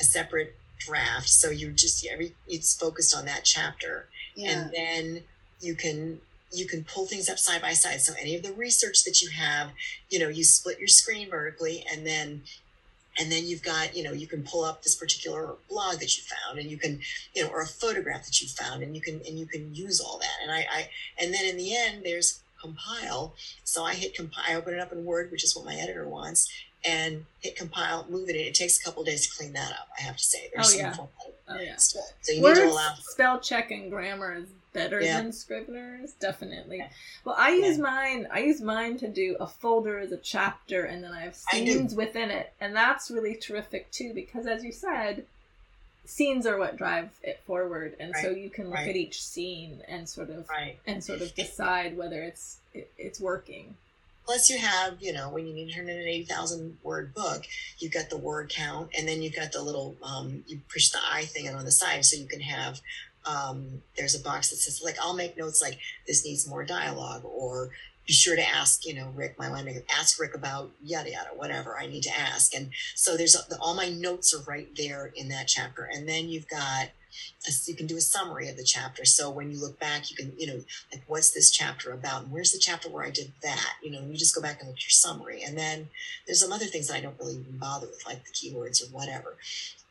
a 0.00 0.04
separate 0.04 0.56
draft. 0.78 1.28
So 1.28 1.50
you 1.50 1.72
just 1.72 2.06
every 2.06 2.34
it's 2.48 2.74
focused 2.76 3.16
on 3.16 3.26
that 3.26 3.42
chapter, 3.44 4.06
yeah. 4.34 4.50
and 4.50 4.72
then 4.72 5.22
you 5.60 5.74
can 5.74 6.20
you 6.52 6.66
can 6.66 6.84
pull 6.84 7.06
things 7.06 7.28
up 7.28 7.38
side 7.38 7.62
by 7.62 7.72
side. 7.72 8.00
So 8.00 8.12
any 8.20 8.36
of 8.36 8.42
the 8.42 8.52
research 8.52 9.04
that 9.04 9.22
you 9.22 9.30
have, 9.30 9.70
you 10.10 10.18
know, 10.18 10.28
you 10.28 10.44
split 10.44 10.78
your 10.78 10.88
screen 10.88 11.30
vertically 11.30 11.84
and 11.90 12.06
then 12.06 12.42
and 13.18 13.30
then 13.30 13.44
you've 13.44 13.62
got, 13.62 13.94
you 13.94 14.02
know, 14.02 14.12
you 14.12 14.26
can 14.26 14.42
pull 14.42 14.64
up 14.64 14.82
this 14.82 14.94
particular 14.94 15.56
blog 15.68 15.98
that 15.98 16.16
you 16.16 16.22
found 16.22 16.58
and 16.58 16.70
you 16.70 16.78
can, 16.78 17.00
you 17.34 17.44
know, 17.44 17.50
or 17.50 17.60
a 17.60 17.66
photograph 17.66 18.24
that 18.24 18.40
you 18.40 18.48
found 18.48 18.82
and 18.82 18.94
you 18.94 19.02
can 19.02 19.20
and 19.26 19.38
you 19.38 19.46
can 19.46 19.74
use 19.74 20.00
all 20.00 20.18
that. 20.18 20.36
And 20.42 20.50
I, 20.50 20.66
I 20.70 20.88
and 21.18 21.32
then 21.32 21.44
in 21.44 21.56
the 21.56 21.76
end 21.76 22.02
there's 22.04 22.40
compile. 22.60 23.34
So 23.64 23.84
I 23.84 23.94
hit 23.94 24.14
compile, 24.14 24.44
I 24.48 24.54
open 24.54 24.74
it 24.74 24.80
up 24.80 24.92
in 24.92 25.04
Word, 25.04 25.30
which 25.30 25.44
is 25.44 25.54
what 25.54 25.64
my 25.64 25.74
editor 25.74 26.06
wants, 26.06 26.50
and 26.84 27.26
hit 27.40 27.56
compile, 27.56 28.06
move 28.08 28.28
it 28.28 28.36
in. 28.36 28.42
It 28.42 28.54
takes 28.54 28.80
a 28.80 28.84
couple 28.84 29.04
days 29.04 29.26
to 29.26 29.36
clean 29.36 29.52
that 29.54 29.72
up, 29.72 29.88
I 29.98 30.02
have 30.02 30.16
to 30.16 30.24
say. 30.24 30.50
There's 30.54 30.74
oh, 30.74 30.78
yeah. 30.78 30.96
Oh, 31.48 31.60
yeah. 31.60 31.76
So 31.76 32.00
you 32.28 32.42
Word 32.42 32.56
need 32.56 32.62
to 32.62 32.68
allow 32.68 32.94
spell 32.98 33.40
check 33.40 33.70
and 33.70 33.90
grammar 33.90 34.34
is 34.34 34.46
better 34.72 35.00
yeah. 35.00 35.20
than 35.20 35.32
Scrivener's, 35.32 36.12
definitely. 36.12 36.84
Well, 37.24 37.34
I 37.38 37.50
use 37.50 37.76
yeah. 37.76 37.82
mine. 37.82 38.28
I 38.30 38.40
use 38.40 38.60
mine 38.60 38.98
to 38.98 39.08
do 39.08 39.36
a 39.40 39.46
folder 39.46 39.98
as 39.98 40.12
a 40.12 40.16
chapter, 40.16 40.84
and 40.84 41.02
then 41.02 41.12
I 41.12 41.22
have 41.22 41.36
scenes 41.36 41.92
I 41.94 41.96
within 41.96 42.30
it, 42.30 42.52
and 42.60 42.74
that's 42.74 43.10
really 43.10 43.34
terrific 43.34 43.90
too. 43.90 44.12
Because 44.14 44.46
as 44.46 44.64
you 44.64 44.72
said, 44.72 45.24
scenes 46.04 46.46
are 46.46 46.58
what 46.58 46.76
drive 46.76 47.10
it 47.22 47.40
forward, 47.46 47.96
and 48.00 48.12
right. 48.14 48.24
so 48.24 48.30
you 48.30 48.50
can 48.50 48.66
look 48.66 48.76
right. 48.76 48.88
at 48.88 48.96
each 48.96 49.22
scene 49.22 49.82
and 49.88 50.08
sort 50.08 50.30
of 50.30 50.48
right. 50.48 50.78
and 50.86 51.02
sort 51.02 51.22
of 51.22 51.34
decide 51.36 51.96
whether 51.96 52.22
it's 52.22 52.58
it, 52.74 52.90
it's 52.98 53.20
working. 53.20 53.76
Plus, 54.24 54.48
you 54.48 54.58
have, 54.58 54.98
you 55.00 55.12
know, 55.12 55.28
when 55.30 55.46
you 55.46 55.52
need 55.52 55.68
to 55.68 55.74
turn 55.74 55.88
in 55.88 55.98
an 55.98 56.06
80,000 56.06 56.78
word 56.84 57.12
book, 57.12 57.44
you've 57.78 57.92
got 57.92 58.08
the 58.08 58.16
word 58.16 58.48
count, 58.48 58.90
and 58.96 59.08
then 59.08 59.20
you've 59.20 59.34
got 59.34 59.50
the 59.50 59.60
little, 59.60 59.96
um, 60.00 60.44
you 60.46 60.60
push 60.72 60.90
the 60.90 60.98
I 61.04 61.24
thing 61.24 61.48
on 61.48 61.64
the 61.64 61.72
side 61.72 62.04
so 62.04 62.16
you 62.16 62.26
can 62.26 62.40
have 62.40 62.80
um, 63.26 63.82
there's 63.96 64.14
a 64.14 64.22
box 64.22 64.50
that 64.50 64.56
says 64.56 64.82
like 64.84 64.96
I'll 65.00 65.14
make 65.14 65.36
notes 65.36 65.62
like 65.62 65.78
this 66.06 66.24
needs 66.24 66.48
more 66.48 66.64
dialogue 66.64 67.22
or 67.24 67.70
be 68.06 68.12
sure 68.12 68.36
to 68.36 68.48
ask 68.48 68.84
you 68.84 68.94
know 68.94 69.12
Rick 69.14 69.38
my 69.38 69.46
winemaker 69.46 69.84
ask 69.90 70.20
Rick 70.20 70.34
about 70.34 70.70
yada 70.82 71.10
yada 71.10 71.30
whatever 71.36 71.78
I 71.78 71.86
need 71.86 72.02
to 72.04 72.18
ask 72.18 72.54
and 72.54 72.70
so 72.94 73.16
there's 73.16 73.36
all 73.60 73.74
my 73.74 73.90
notes 73.90 74.34
are 74.34 74.42
right 74.50 74.68
there 74.76 75.12
in 75.14 75.28
that 75.28 75.48
chapter 75.48 75.88
and 75.92 76.08
then 76.08 76.28
you've 76.28 76.48
got 76.48 76.90
you 77.66 77.74
can 77.74 77.86
do 77.86 77.96
a 77.96 78.00
summary 78.00 78.48
of 78.48 78.56
the 78.56 78.64
chapter. 78.64 79.04
So 79.04 79.30
when 79.30 79.50
you 79.50 79.60
look 79.60 79.78
back, 79.78 80.10
you 80.10 80.16
can, 80.16 80.32
you 80.38 80.46
know, 80.46 80.60
like 80.92 81.02
what's 81.06 81.30
this 81.30 81.50
chapter 81.50 81.92
about? 81.92 82.24
And 82.24 82.32
where's 82.32 82.52
the 82.52 82.58
chapter 82.58 82.88
where 82.88 83.04
I 83.04 83.10
did 83.10 83.32
that? 83.42 83.74
You 83.82 83.90
know, 83.90 83.98
and 83.98 84.10
you 84.10 84.16
just 84.16 84.34
go 84.34 84.40
back 84.40 84.60
and 84.60 84.68
look 84.68 84.78
at 84.78 84.84
your 84.84 84.90
summary. 84.90 85.42
And 85.42 85.56
then 85.56 85.88
there's 86.26 86.40
some 86.40 86.52
other 86.52 86.66
things 86.66 86.88
that 86.88 86.96
I 86.96 87.00
don't 87.00 87.18
really 87.18 87.34
even 87.34 87.58
bother 87.58 87.86
with, 87.86 88.04
like 88.06 88.24
the 88.24 88.32
keywords 88.32 88.82
or 88.82 88.86
whatever. 88.94 89.36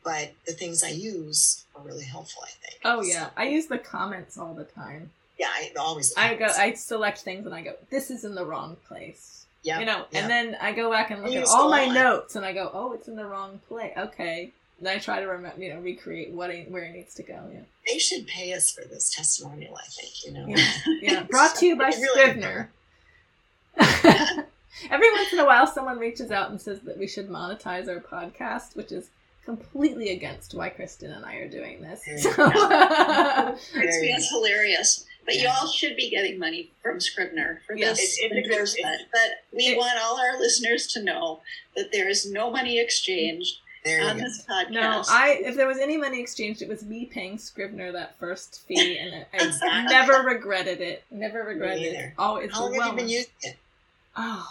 But 0.04 0.34
the 0.47 0.54
things 0.54 0.84
I 0.84 0.89
use 0.89 1.66
are 1.76 1.82
really 1.82 2.04
helpful, 2.04 2.43
I 2.43 2.49
think. 2.66 2.82
Oh 2.84 3.04
yeah, 3.04 3.30
I 3.38 3.47
use 3.47 3.68
the 3.68 3.78
comments 3.78 4.38
all 4.38 4.54
the 4.54 4.64
time. 4.64 5.12
Yeah, 5.38 5.49
I 5.49 5.72
always. 5.80 6.14
I 6.18 6.36
go, 6.36 6.45
I 6.45 6.74
select 6.74 7.20
things 7.20 7.45
and 7.45 7.54
I 7.54 7.62
go, 7.62 7.74
this 7.89 8.12
is 8.12 8.24
in 8.24 8.36
the 8.36 8.45
wrong 8.45 8.78
place. 8.88 9.45
Yeah, 9.64 9.80
you 9.80 9.86
know, 9.86 10.06
yep. 10.12 10.24
and 10.24 10.30
then 10.30 10.58
I 10.60 10.72
go 10.72 10.89
back 10.91 11.12
and 11.12 11.22
look 11.22 11.34
at 11.34 11.47
all 11.47 11.70
my 11.70 11.86
notes 11.86 12.36
and 12.36 12.43
I 12.43 12.54
go, 12.54 12.72
oh, 12.74 12.93
it's 12.93 13.08
in 13.08 13.16
the 13.16 13.26
wrong 13.26 13.60
place. 13.68 13.93
Okay, 13.95 14.52
and 14.82 14.89
I 14.89 14.97
try 14.97 15.20
to 15.20 15.28
remember, 15.28 15.62
you 15.62 15.72
know, 15.72 15.80
recreate 15.80 16.32
what 16.32 16.49
it, 16.49 16.72
where 16.72 16.84
it 16.84 16.93
needs 16.93 17.14
to 17.16 17.24
go. 17.24 17.39
Yeah. 17.54 17.60
They 17.88 17.99
should 17.99 18.26
pay 18.26 18.54
us 18.54 18.72
for 18.72 18.84
this 18.84 19.14
testimonial. 19.14 19.76
I 19.76 19.86
think 19.86 20.26
you 20.26 20.32
know. 20.32 20.47
Yeah. 20.47 20.74
yeah. 21.02 21.24
Brought 21.24 21.56
to 21.58 21.68
you 21.68 21.76
by 21.76 21.91
Scrivener. 21.91 22.72
Every 24.89 25.12
once 25.12 25.34
in 25.34 25.39
a 25.39 25.45
while, 25.45 25.68
someone 25.68 25.99
reaches 25.99 26.32
out 26.32 26.49
and 26.49 26.60
says 26.60 26.80
that 26.82 26.97
we 26.97 27.08
should 27.08 27.30
monetize 27.30 27.88
our 27.88 27.99
podcast, 27.99 28.76
which 28.76 28.91
is 28.91 29.10
completely 29.46 30.10
against 30.10 30.54
why 30.54 30.70
Kristin 30.70 31.16
and 31.16 31.26
I 31.26 31.36
are 31.36 31.50
doing 31.50 31.82
this. 31.82 32.02
Mm. 32.08 32.20
So. 32.20 32.30
it's 33.76 34.30
hilarious. 34.30 35.06
But 35.26 35.36
yeah. 35.36 35.42
you 35.44 35.50
all 35.50 35.68
should 35.68 35.96
be 35.96 36.10
getting 36.10 36.39
money 36.39 36.72
from 36.82 37.00
Scrivener 37.00 37.62
for 37.68 37.76
yes. 37.76 37.98
this 37.98 38.20
it, 38.20 38.32
it, 38.34 39.08
But 39.12 39.56
we 39.56 39.68
it, 39.68 39.78
want 39.78 40.00
all 40.02 40.20
our 40.20 40.39
listeners 40.39 40.88
to 40.94 41.04
know 41.04 41.42
that 41.76 41.92
there 41.92 42.10
is 42.10 42.32
no 42.32 42.50
money 42.50 42.80
exchanged 42.80 43.60
there 43.84 44.10
on 44.10 44.18
this 44.18 44.46
podcast. 44.50 44.72
No, 44.72 45.04
I 45.08 45.42
if 45.44 45.56
there 45.56 45.68
was 45.68 45.78
any 45.78 45.98
money 45.98 46.20
exchanged, 46.20 46.62
it 46.62 46.70
was 46.70 46.84
me 46.84 47.06
paying 47.06 47.38
Scrivener 47.38 47.92
that 47.92 48.18
first 48.20 48.62
fee, 48.68 48.98
and 48.98 49.26
I 49.34 49.84
never 49.86 50.24
regretted 50.24 50.82
it. 50.82 51.04
Never 51.12 51.44
regretted 51.44 51.94
it. 51.94 52.14
Oh, 52.18 52.38
it's 52.38 52.54
How 52.54 52.64
long 52.64 52.72
well 52.72 52.82
have 52.82 52.94
you 52.94 52.98
been 52.98 53.10
using 53.10 53.32
it? 53.44 53.58
Oh, 54.16 54.48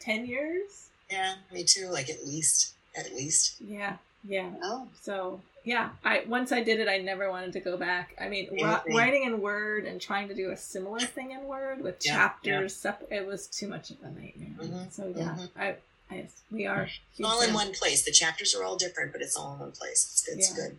10 0.00 0.26
years. 0.26 0.88
Yeah, 1.10 1.34
me 1.52 1.64
too. 1.64 1.88
Like 1.88 2.10
at 2.10 2.26
least, 2.26 2.74
at 2.96 3.14
least. 3.14 3.60
Yeah, 3.60 3.96
yeah. 4.26 4.50
Oh, 4.62 4.88
so 5.00 5.40
yeah. 5.64 5.90
I 6.04 6.24
once 6.26 6.52
I 6.52 6.62
did 6.62 6.80
it, 6.80 6.88
I 6.88 6.98
never 6.98 7.30
wanted 7.30 7.52
to 7.54 7.60
go 7.60 7.76
back. 7.76 8.14
I 8.20 8.28
mean, 8.28 8.48
writing 8.94 9.24
in 9.24 9.40
Word 9.40 9.84
and 9.84 10.00
trying 10.00 10.28
to 10.28 10.34
do 10.34 10.50
a 10.50 10.56
similar 10.56 11.00
thing 11.00 11.32
in 11.32 11.44
Word 11.44 11.82
with 11.82 12.04
yeah, 12.04 12.14
chapters, 12.14 12.82
yeah. 12.84 12.94
it 13.10 13.26
was 13.26 13.46
too 13.46 13.68
much 13.68 13.90
of 13.90 13.96
a 14.02 14.10
nightmare. 14.10 14.48
Mm-hmm, 14.58 14.90
so 14.90 15.12
yeah, 15.16 15.24
mm-hmm. 15.24 15.60
I 15.60 15.76
Yes, 16.12 16.42
we 16.50 16.66
are. 16.66 16.88
All 17.24 17.40
in 17.42 17.54
one 17.54 17.72
place. 17.72 18.04
The 18.04 18.10
chapters 18.10 18.54
are 18.54 18.64
all 18.64 18.76
different, 18.76 19.12
but 19.12 19.22
it's 19.22 19.36
all 19.36 19.54
in 19.54 19.60
one 19.60 19.72
place. 19.72 20.10
It's 20.12 20.22
good. 20.26 20.38
It's 20.38 20.52
good. 20.52 20.78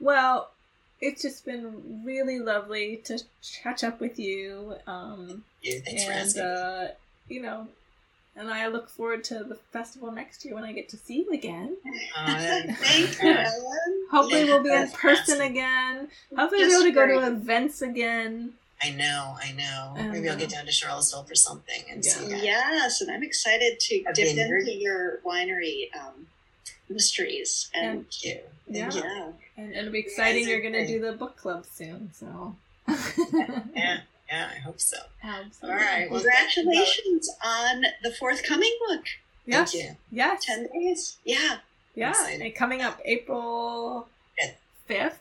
Well, 0.00 0.50
it's 1.00 1.22
just 1.22 1.44
been 1.44 2.02
really 2.04 2.38
lovely 2.38 2.96
to 3.04 3.22
catch 3.62 3.84
up 3.84 4.00
with 4.00 4.18
you. 4.18 4.76
Um, 4.86 5.44
yeah, 5.62 5.80
thanks 5.84 6.02
and, 6.02 6.12
for 6.12 6.18
asking. 6.18 6.42
Uh, 6.42 6.88
you 7.28 7.42
know, 7.42 7.68
and 8.38 8.48
I 8.48 8.68
look 8.68 8.88
forward 8.88 9.24
to 9.24 9.44
the 9.44 9.56
festival 9.72 10.12
next 10.12 10.44
year 10.44 10.54
when 10.54 10.64
I 10.64 10.72
get 10.72 10.88
to 10.90 10.96
see 10.96 11.24
you 11.24 11.30
again. 11.32 11.76
Uh, 12.16 12.62
Thank 12.74 13.22
you, 13.22 13.30
Ellen. 13.30 14.06
Hopefully, 14.10 14.44
we'll 14.44 14.62
be 14.62 14.72
in 14.72 14.90
person 14.90 15.40
again. 15.40 16.08
Hopefully, 16.36 16.62
we'll 16.62 16.82
be 16.84 16.88
able 16.90 17.06
to 17.06 17.14
go 17.14 17.20
to 17.20 17.26
events 17.26 17.82
again. 17.82 18.54
I 18.80 18.90
know, 18.90 19.36
I 19.42 19.52
know. 19.52 19.94
Um, 19.98 20.12
Maybe 20.12 20.28
I'll 20.28 20.38
get 20.38 20.50
down 20.50 20.66
to 20.66 20.72
Charlottesville 20.72 21.24
for 21.24 21.34
something 21.34 21.82
and 21.90 22.04
yeah. 22.04 22.12
see 22.12 22.28
that. 22.28 22.44
Yes, 22.44 23.00
and 23.00 23.10
I'm 23.10 23.24
excited 23.24 23.80
to 23.80 24.04
a 24.08 24.12
dip 24.12 24.28
vineyard. 24.28 24.60
into 24.60 24.74
your 24.74 25.18
winery 25.26 25.88
um, 25.96 26.28
mysteries. 26.88 27.70
And 27.74 28.02
Thank 28.02 28.24
you. 28.24 28.40
Yeah. 28.68 28.90
yeah. 28.94 29.28
And 29.56 29.72
it'll 29.74 29.90
be 29.90 29.98
exciting. 29.98 30.46
You're 30.48 30.60
going 30.60 30.74
to 30.74 30.86
do 30.86 31.00
the 31.00 31.12
book 31.12 31.36
club 31.36 31.66
soon, 31.66 32.10
so. 32.14 32.54
yeah, 33.74 34.00
yeah, 34.28 34.50
I 34.54 34.58
hope 34.58 34.80
so. 34.80 34.98
Absolutely. 35.22 35.80
All 35.80 35.86
right. 35.86 36.10
Well, 36.10 36.20
Congratulations 36.20 37.30
on 37.44 37.82
the 38.02 38.12
forthcoming 38.12 38.76
book. 38.88 39.04
Yes. 39.46 39.72
Thank 39.72 39.84
you. 39.84 39.96
Yes. 40.12 40.44
10 40.44 40.68
days. 40.72 41.16
Yeah. 41.24 41.58
Yeah. 41.94 42.14
And 42.28 42.54
coming 42.54 42.82
up 42.82 43.00
April 43.04 44.08
5th. 44.40 44.94
5th 44.94 45.12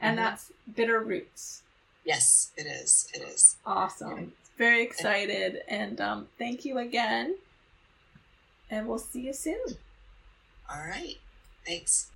and 0.00 0.16
mm-hmm. 0.16 0.24
that's 0.24 0.52
Bitter 0.74 1.00
Roots. 1.00 1.62
Yes, 2.04 2.50
it 2.56 2.66
is. 2.66 3.08
It 3.14 3.22
is. 3.22 3.56
Awesome. 3.64 4.32
Very 4.56 4.82
excited. 4.82 5.62
And 5.68 6.00
um, 6.00 6.28
thank 6.38 6.64
you 6.64 6.78
again. 6.78 7.36
And 8.70 8.88
we'll 8.88 8.98
see 8.98 9.20
you 9.22 9.32
soon. 9.32 9.76
All 10.70 10.80
right. 10.80 11.18
Thanks. 11.66 12.10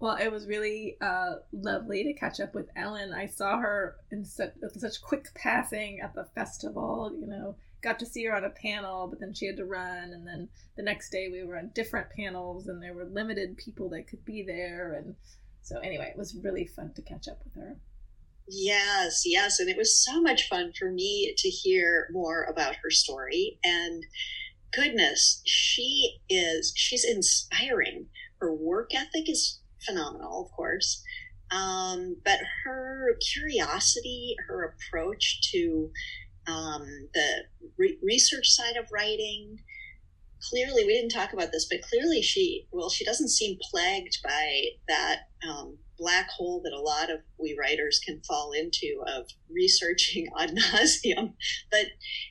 Well, 0.00 0.16
it 0.16 0.30
was 0.30 0.46
really 0.46 0.96
uh, 1.00 1.36
lovely 1.52 2.04
to 2.04 2.12
catch 2.12 2.38
up 2.38 2.54
with 2.54 2.68
Ellen. 2.76 3.12
I 3.12 3.26
saw 3.26 3.58
her 3.58 3.96
in 4.12 4.24
such, 4.24 4.52
such 4.76 5.02
quick 5.02 5.26
passing 5.34 6.00
at 6.00 6.14
the 6.14 6.24
festival, 6.36 7.12
you 7.18 7.26
know, 7.26 7.56
got 7.82 7.98
to 7.98 8.06
see 8.06 8.24
her 8.24 8.34
on 8.34 8.44
a 8.44 8.50
panel, 8.50 9.08
but 9.08 9.18
then 9.18 9.34
she 9.34 9.46
had 9.46 9.56
to 9.56 9.64
run. 9.64 10.12
And 10.12 10.26
then 10.26 10.48
the 10.76 10.84
next 10.84 11.10
day 11.10 11.28
we 11.30 11.42
were 11.42 11.58
on 11.58 11.72
different 11.74 12.10
panels 12.10 12.68
and 12.68 12.80
there 12.80 12.94
were 12.94 13.06
limited 13.06 13.56
people 13.56 13.88
that 13.90 14.06
could 14.06 14.24
be 14.24 14.44
there. 14.46 14.94
And 14.94 15.16
so, 15.62 15.78
anyway, 15.78 16.08
it 16.10 16.18
was 16.18 16.38
really 16.44 16.66
fun 16.66 16.92
to 16.94 17.02
catch 17.02 17.26
up 17.26 17.40
with 17.44 17.54
her. 17.54 17.76
Yes, 18.48 19.22
yes. 19.26 19.58
And 19.58 19.68
it 19.68 19.76
was 19.76 20.02
so 20.02 20.20
much 20.20 20.48
fun 20.48 20.72
for 20.78 20.90
me 20.90 21.34
to 21.36 21.48
hear 21.48 22.08
more 22.12 22.44
about 22.44 22.76
her 22.82 22.90
story. 22.90 23.58
And 23.64 24.04
goodness, 24.72 25.42
she 25.44 26.18
is, 26.28 26.72
she's 26.76 27.04
inspiring. 27.04 28.06
Her 28.40 28.54
work 28.54 28.94
ethic 28.94 29.28
is 29.28 29.57
phenomenal, 29.84 30.46
of 30.46 30.56
course. 30.56 31.02
Um, 31.50 32.16
but 32.24 32.38
her 32.64 33.16
curiosity, 33.32 34.36
her 34.48 34.74
approach 34.74 35.50
to 35.52 35.90
um, 36.46 37.08
the 37.14 37.44
re- 37.78 37.98
research 38.02 38.48
side 38.48 38.76
of 38.76 38.86
writing, 38.92 39.58
clearly, 40.50 40.84
we 40.84 40.94
didn't 40.94 41.10
talk 41.10 41.32
about 41.32 41.52
this, 41.52 41.66
but 41.70 41.82
clearly 41.82 42.22
she, 42.22 42.66
well, 42.70 42.90
she 42.90 43.04
doesn't 43.04 43.28
seem 43.30 43.58
plagued 43.70 44.18
by 44.22 44.62
that 44.88 45.20
um, 45.48 45.78
black 45.98 46.28
hole 46.30 46.60
that 46.64 46.72
a 46.72 46.80
lot 46.80 47.10
of 47.10 47.20
we 47.38 47.56
writers 47.58 48.00
can 48.04 48.20
fall 48.22 48.52
into 48.52 49.02
of 49.06 49.26
researching 49.50 50.28
ad 50.38 50.50
nauseum, 50.56 51.34
but 51.70 51.86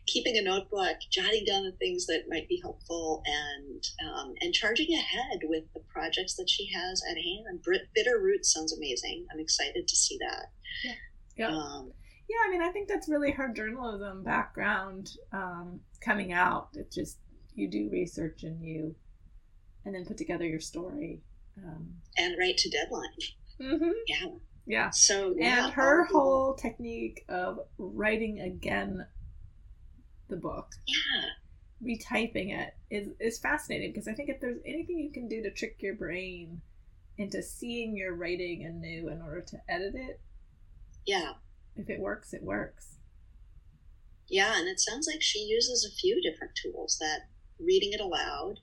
keeping 0.05 0.38
a 0.38 0.41
notebook, 0.41 0.97
jotting 1.11 1.45
down 1.45 1.63
the 1.63 1.74
things 1.74 2.05
that 2.05 2.24
might 2.30 2.47
be 2.47 2.59
helpful, 2.61 3.24
and 3.26 3.84
um, 4.07 4.34
and 4.41 4.53
charging 4.53 4.93
ahead 4.93 5.39
with 5.43 5.63
the 5.74 5.82
projects 5.91 6.36
that 6.36 6.49
she 6.49 6.70
has 6.74 7.01
at 7.09 7.18
hand. 7.18 7.63
Bitter 7.93 8.20
Roots 8.20 8.53
sounds 8.53 8.74
amazing. 8.74 9.26
I'm 9.32 9.39
excited 9.39 9.88
to 9.88 9.95
see 9.95 10.18
that. 10.20 10.51
Yeah. 10.84 10.93
Yeah. 11.38 11.49
Um, 11.49 11.91
yeah, 12.30 12.38
I 12.45 12.51
mean, 12.51 12.61
I 12.61 12.72
think 12.72 12.89
that's 12.89 13.07
really 13.07 13.32
her 13.32 13.47
journalism 13.53 14.24
background 14.24 15.11
um, 15.32 15.80
coming 16.03 16.34
out. 16.34 16.70
It's 16.74 16.95
just 16.95 17.20
you 17.55 17.70
do 17.70 17.89
research 17.91 18.43
and 18.43 18.61
you, 18.61 18.95
and 19.86 19.95
then 19.95 20.05
put 20.05 20.18
together 20.18 20.45
your 20.45 20.59
story. 20.59 21.22
Um, 21.57 21.95
and 22.18 22.36
write 22.38 22.57
to 22.57 22.70
deadline. 22.70 23.09
Mm-hmm. 23.61 23.91
Yeah. 24.07 24.27
Yeah. 24.65 24.89
So 24.89 25.33
yeah, 25.37 25.65
and 25.65 25.73
her 25.73 26.05
whole 26.05 26.53
technique 26.55 27.23
of 27.29 27.59
writing 27.77 28.39
again 28.41 29.05
the 30.27 30.35
book. 30.35 30.71
Yeah. 30.85 31.29
Retyping 31.83 32.57
it 32.57 32.73
is 32.89 33.09
is 33.19 33.39
fascinating 33.39 33.91
because 33.91 34.07
I 34.07 34.13
think 34.13 34.29
if 34.29 34.41
there's 34.41 34.59
anything 34.65 34.99
you 34.99 35.11
can 35.11 35.27
do 35.27 35.41
to 35.43 35.51
trick 35.51 35.77
your 35.79 35.95
brain 35.95 36.61
into 37.17 37.41
seeing 37.41 37.95
your 37.95 38.13
writing 38.15 38.65
anew 38.65 39.09
in 39.09 39.21
order 39.21 39.41
to 39.41 39.57
edit 39.69 39.95
it. 39.95 40.19
Yeah. 41.05 41.33
If 41.75 41.89
it 41.89 41.99
works, 41.99 42.33
it 42.33 42.43
works. 42.43 42.97
Yeah, 44.27 44.59
and 44.59 44.67
it 44.67 44.79
sounds 44.79 45.07
like 45.07 45.21
she 45.21 45.39
uses 45.39 45.85
a 45.85 45.95
few 45.95 46.21
different 46.21 46.53
tools 46.55 46.97
that 46.99 47.27
reading 47.59 47.93
it 47.93 48.01
aloud, 48.01 48.59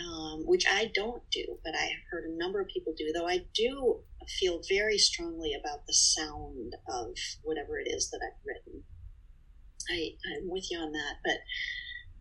um, 0.00 0.42
which 0.46 0.64
I 0.66 0.90
don't 0.94 1.22
do, 1.30 1.58
but 1.64 1.74
I 1.74 1.82
have 1.82 2.04
heard 2.10 2.24
a 2.24 2.36
number 2.36 2.60
of 2.60 2.68
people 2.68 2.94
do, 2.96 3.12
though 3.12 3.28
I 3.28 3.44
do 3.54 4.00
feel 4.40 4.60
very 4.68 4.98
strongly 4.98 5.52
about 5.54 5.86
the 5.86 5.94
sound 5.94 6.74
of 6.88 7.14
whatever 7.42 7.78
it 7.78 7.88
is 7.90 8.10
that 8.10 8.20
I've 8.24 8.40
written. 8.46 8.82
I, 9.90 10.12
I'm 10.36 10.48
with 10.48 10.70
you 10.70 10.78
on 10.78 10.92
that. 10.92 11.16
But 11.24 11.38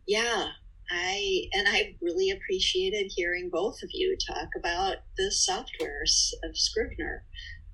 yeah, 0.07 0.47
I, 0.89 1.43
and 1.53 1.67
I 1.67 1.95
really 2.01 2.31
appreciated 2.31 3.11
hearing 3.15 3.49
both 3.51 3.81
of 3.83 3.89
you 3.93 4.17
talk 4.27 4.49
about 4.57 4.97
the 5.17 5.31
software 5.31 6.03
of 6.43 6.57
Scrivener, 6.57 7.23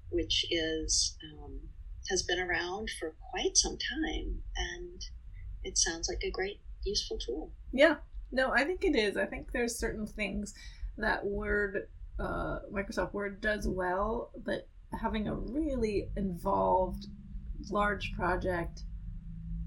which 0.09 0.45
is, 0.51 1.17
um, 1.23 1.59
has 2.09 2.23
been 2.23 2.39
around 2.39 2.89
for 2.99 3.15
quite 3.31 3.55
some 3.55 3.77
time. 3.77 4.43
And 4.55 5.01
it 5.63 5.77
sounds 5.77 6.07
like 6.09 6.21
a 6.23 6.31
great, 6.31 6.61
useful 6.85 7.17
tool. 7.17 7.53
Yeah, 7.71 7.95
no, 8.31 8.51
I 8.51 8.63
think 8.63 8.83
it 8.83 8.95
is. 8.95 9.17
I 9.17 9.25
think 9.25 9.51
there's 9.51 9.77
certain 9.77 10.05
things 10.07 10.53
that 10.97 11.25
Word 11.25 11.87
uh, 12.19 12.59
Microsoft 12.71 13.13
Word 13.13 13.41
does 13.41 13.67
well, 13.67 14.31
but 14.43 14.67
having 14.99 15.27
a 15.27 15.35
really 15.35 16.09
involved 16.15 17.07
large 17.69 18.13
project 18.13 18.83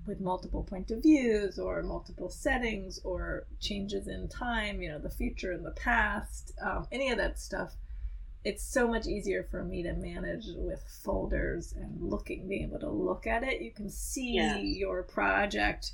with 0.07 0.21
multiple 0.21 0.65
point 0.65 0.91
of 0.91 1.03
views 1.03 1.59
or 1.59 1.83
multiple 1.83 2.29
settings 2.31 3.01
or 3.05 3.47
changes 3.61 4.09
in 4.09 4.29
time, 4.29 4.81
you 4.83 4.89
know, 4.89 4.99
the 4.99 5.11
future 5.11 5.53
and 5.53 5.65
the 5.65 5.71
past, 5.73 6.53
um, 6.65 6.87
any 6.91 7.11
of 7.11 7.19
that 7.19 7.39
stuff, 7.39 7.75
it's 8.45 8.65
so 8.65 8.89
much 8.89 9.07
easier 9.07 9.47
for 9.51 9.63
me 9.63 9.83
to 9.83 9.93
manage 9.93 10.47
with 10.57 10.83
folders 11.05 11.75
and 11.79 12.01
looking, 12.01 12.49
being 12.49 12.63
able 12.65 12.81
to 12.81 12.89
look 12.91 13.27
at 13.27 13.45
it. 13.45 13.61
You 13.61 13.71
can 13.71 13.91
see 13.91 14.37
Yeah. 14.37 14.57
your 14.57 15.03
project, 15.03 15.93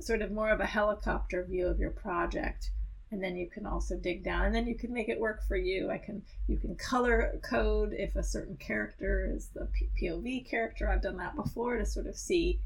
sort 0.00 0.22
of 0.22 0.30
more 0.30 0.50
of 0.50 0.60
a 0.60 0.66
helicopter 0.66 1.44
view 1.44 1.66
of 1.66 1.78
your 1.78 1.90
project. 1.90 2.70
And 3.10 3.22
then 3.22 3.36
you 3.36 3.50
can 3.50 3.66
also 3.66 3.96
dig 3.98 4.24
down, 4.24 4.46
and 4.46 4.54
then 4.54 4.66
you 4.66 4.74
can 4.74 4.90
make 4.92 5.10
it 5.10 5.20
work 5.20 5.42
for 5.46 5.56
you. 5.56 5.90
I 5.90 5.98
can 5.98 6.22
you 6.48 6.56
can 6.56 6.74
color 6.76 7.38
code 7.42 7.92
if 7.92 8.16
a 8.16 8.22
certain 8.22 8.56
character 8.56 9.30
is 9.30 9.48
the 9.48 9.68
POV 10.00 10.48
character. 10.48 10.88
I've 10.88 11.02
done 11.02 11.18
that 11.18 11.36
before 11.36 11.76
to 11.76 11.84
sort 11.84 12.06
of 12.06 12.16
see 12.16 12.60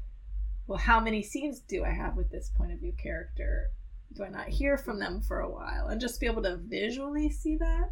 well, 0.67 0.77
how 0.77 0.99
many 0.99 1.23
scenes 1.23 1.61
do 1.61 1.85
I 1.85 1.91
have 1.91 2.17
with 2.17 2.29
this 2.29 2.49
point 2.49 2.73
of 2.73 2.79
view 2.79 2.91
character? 3.01 3.71
Do 4.13 4.23
I 4.23 4.29
not 4.29 4.49
hear 4.49 4.77
from 4.77 4.99
them 4.99 5.21
for 5.21 5.39
a 5.39 5.49
while? 5.49 5.87
And 5.87 5.99
just 5.99 6.19
be 6.19 6.27
able 6.27 6.43
to 6.43 6.57
visually 6.57 7.29
see 7.29 7.55
that 7.57 7.91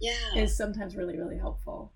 Yeah. 0.00 0.36
is 0.36 0.56
sometimes 0.56 0.96
really, 0.96 1.18
really 1.18 1.38
helpful. 1.38 1.92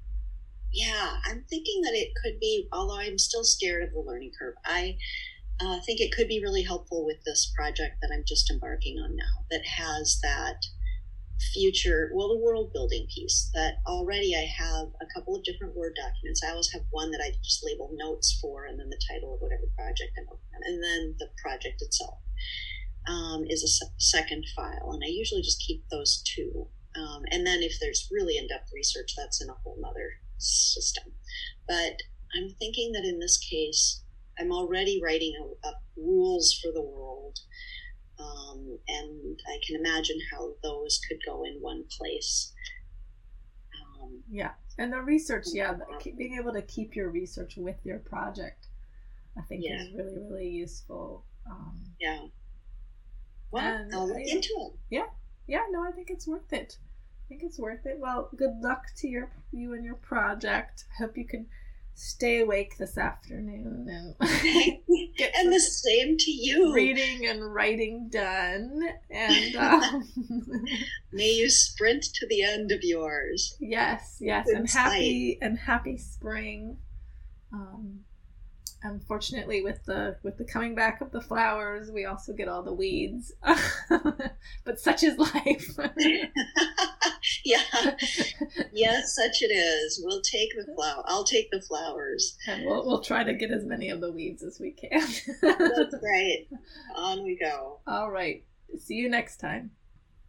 Yeah, 0.72 1.18
I'm 1.24 1.44
thinking 1.44 1.82
that 1.82 1.94
it 1.94 2.12
could 2.22 2.38
be, 2.40 2.68
although 2.72 2.98
I'm 2.98 3.18
still 3.18 3.44
scared 3.44 3.84
of 3.84 3.92
the 3.92 4.00
learning 4.00 4.32
curve, 4.38 4.54
I 4.64 4.98
uh, 5.60 5.80
think 5.84 6.00
it 6.00 6.12
could 6.12 6.28
be 6.28 6.42
really 6.42 6.62
helpful 6.62 7.04
with 7.04 7.18
this 7.24 7.52
project 7.56 7.96
that 8.00 8.10
I'm 8.12 8.24
just 8.26 8.50
embarking 8.50 8.98
on 8.98 9.16
now 9.16 9.44
that 9.50 9.64
has 9.66 10.18
that 10.22 10.66
future, 11.52 12.10
well, 12.14 12.28
the 12.28 12.38
world 12.38 12.72
building 12.72 13.06
piece 13.12 13.50
that 13.54 13.78
already 13.86 14.34
I 14.34 14.46
have 14.58 14.88
a 15.00 15.06
couple 15.14 15.36
of 15.36 15.44
different 15.44 15.76
Word 15.76 15.94
documents. 15.96 16.42
I 16.44 16.50
always 16.50 16.70
have 16.72 16.82
one 16.90 17.10
that 17.10 17.22
I 17.24 17.30
just 17.42 17.64
label 17.64 17.90
notes 17.94 18.38
for 18.40 18.66
and 18.66 18.78
then 18.78 18.90
the 18.90 19.00
title 19.10 19.34
of 19.34 19.40
whatever 19.40 19.70
project 19.76 20.12
I'm 20.18 20.26
working 20.26 20.50
on, 20.54 20.62
and 20.64 20.82
then 20.82 21.14
the 21.18 21.28
project 21.42 21.82
itself. 21.82 22.18
Um, 23.06 23.46
is 23.48 23.62
a 23.62 23.68
se- 23.68 23.94
second 23.96 24.44
file, 24.54 24.90
and 24.92 25.02
I 25.02 25.08
usually 25.08 25.40
just 25.40 25.64
keep 25.66 25.82
those 25.88 26.22
two. 26.22 26.68
Um, 26.94 27.22
and 27.30 27.46
then 27.46 27.62
if 27.62 27.80
there's 27.80 28.08
really 28.12 28.36
in-depth 28.36 28.70
research, 28.74 29.12
that's 29.16 29.40
in 29.40 29.48
a 29.48 29.56
whole 29.64 29.78
nother 29.80 30.10
system. 30.36 31.04
But 31.66 32.02
I'm 32.36 32.50
thinking 32.58 32.92
that 32.92 33.04
in 33.04 33.18
this 33.18 33.38
case, 33.38 34.02
I'm 34.38 34.52
already 34.52 35.00
writing 35.02 35.34
a 35.64 35.72
rules 36.00 36.52
for 36.62 36.70
the 36.72 36.82
world, 36.82 37.38
um, 38.18 38.78
and 38.88 39.40
I 39.46 39.58
can 39.66 39.76
imagine 39.76 40.18
how 40.30 40.54
those 40.62 41.00
could 41.08 41.18
go 41.26 41.44
in 41.44 41.60
one 41.60 41.84
place. 41.84 42.52
Um, 44.00 44.22
Yeah. 44.30 44.54
And 44.78 44.92
the 44.92 45.00
research, 45.02 45.46
yeah, 45.52 45.74
the- 45.74 46.12
being 46.12 46.34
able 46.36 46.52
to 46.52 46.62
keep 46.62 46.94
your 46.94 47.10
research 47.10 47.56
with 47.56 47.84
your 47.84 47.98
project, 47.98 48.68
I 49.36 49.42
think 49.42 49.64
Yeah. 49.64 49.82
is 49.82 49.92
really, 49.92 50.18
really 50.18 50.48
useful. 50.48 51.24
Um, 51.46 51.94
yeah. 51.98 52.28
Well, 53.50 53.64
And, 53.64 53.92
I'll 53.94 54.06
look 54.06 54.18
into 54.18 54.54
it. 54.72 54.78
Yeah, 54.90 55.10
yeah, 55.46 55.66
no, 55.70 55.82
I 55.82 55.90
think 55.90 56.10
it's 56.10 56.28
worth 56.28 56.52
it. 56.52 56.78
I 56.80 57.28
think 57.28 57.42
it's 57.42 57.58
worth 57.58 57.86
it. 57.86 57.98
Well, 57.98 58.30
good 58.36 58.60
luck 58.60 58.84
to 58.98 59.08
your 59.08 59.32
you 59.50 59.72
and 59.74 59.84
your 59.84 59.96
project. 59.96 60.84
I 60.92 61.02
hope 61.04 61.16
you 61.16 61.26
can 61.26 61.48
stay 61.98 62.40
awake 62.40 62.78
this 62.78 62.96
afternoon 62.96 63.86
and 63.88 64.14
get 65.16 65.32
and 65.38 65.52
the 65.52 65.58
same 65.58 66.16
to 66.16 66.30
you. 66.30 66.72
reading 66.72 67.26
and 67.26 67.52
writing 67.52 68.08
done. 68.08 68.80
And 69.10 69.56
um, 69.56 70.08
May 71.12 71.32
you 71.32 71.50
sprint 71.50 72.04
to 72.14 72.26
the 72.28 72.42
end 72.42 72.70
of 72.70 72.80
yours. 72.82 73.56
yes, 73.60 74.18
yes, 74.20 74.46
Good 74.46 74.56
and 74.56 74.70
happy 74.70 75.38
and 75.42 75.58
happy 75.58 75.96
spring. 75.98 76.78
Um, 77.52 78.00
unfortunately, 78.82 79.62
with 79.62 79.84
the 79.84 80.16
with 80.22 80.38
the 80.38 80.44
coming 80.44 80.74
back 80.74 81.00
of 81.00 81.10
the 81.10 81.20
flowers, 81.20 81.90
we 81.90 82.04
also 82.04 82.32
get 82.32 82.48
all 82.48 82.62
the 82.62 82.72
weeds. 82.72 83.32
but 84.64 84.78
such 84.80 85.02
is 85.02 85.18
life. 85.18 85.76
yeah. 87.44 87.96
Yes, 88.72 89.14
such 89.16 89.42
it 89.42 89.52
is. 89.52 90.00
We'll 90.04 90.22
take 90.22 90.50
the 90.56 90.72
flower. 90.74 91.02
I'll 91.06 91.24
take 91.24 91.50
the 91.50 91.60
flowers. 91.60 92.36
and 92.46 92.64
we'll 92.64 92.86
we'll 92.86 93.02
try 93.02 93.24
to 93.24 93.34
get 93.34 93.50
as 93.50 93.64
many 93.64 93.90
of 93.90 94.00
the 94.00 94.12
weeds 94.12 94.42
as 94.42 94.58
we 94.60 94.72
can. 94.72 95.00
That's 95.42 95.94
right. 96.02 96.46
On 96.96 97.24
we 97.24 97.38
go. 97.38 97.80
all 97.86 98.10
right. 98.10 98.44
See 98.78 98.94
you 98.94 99.08
next 99.08 99.38
time. 99.38 99.70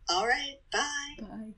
All 0.09 0.25
right. 0.25 0.55
Bye. 0.71 1.15
Bye. 1.19 1.53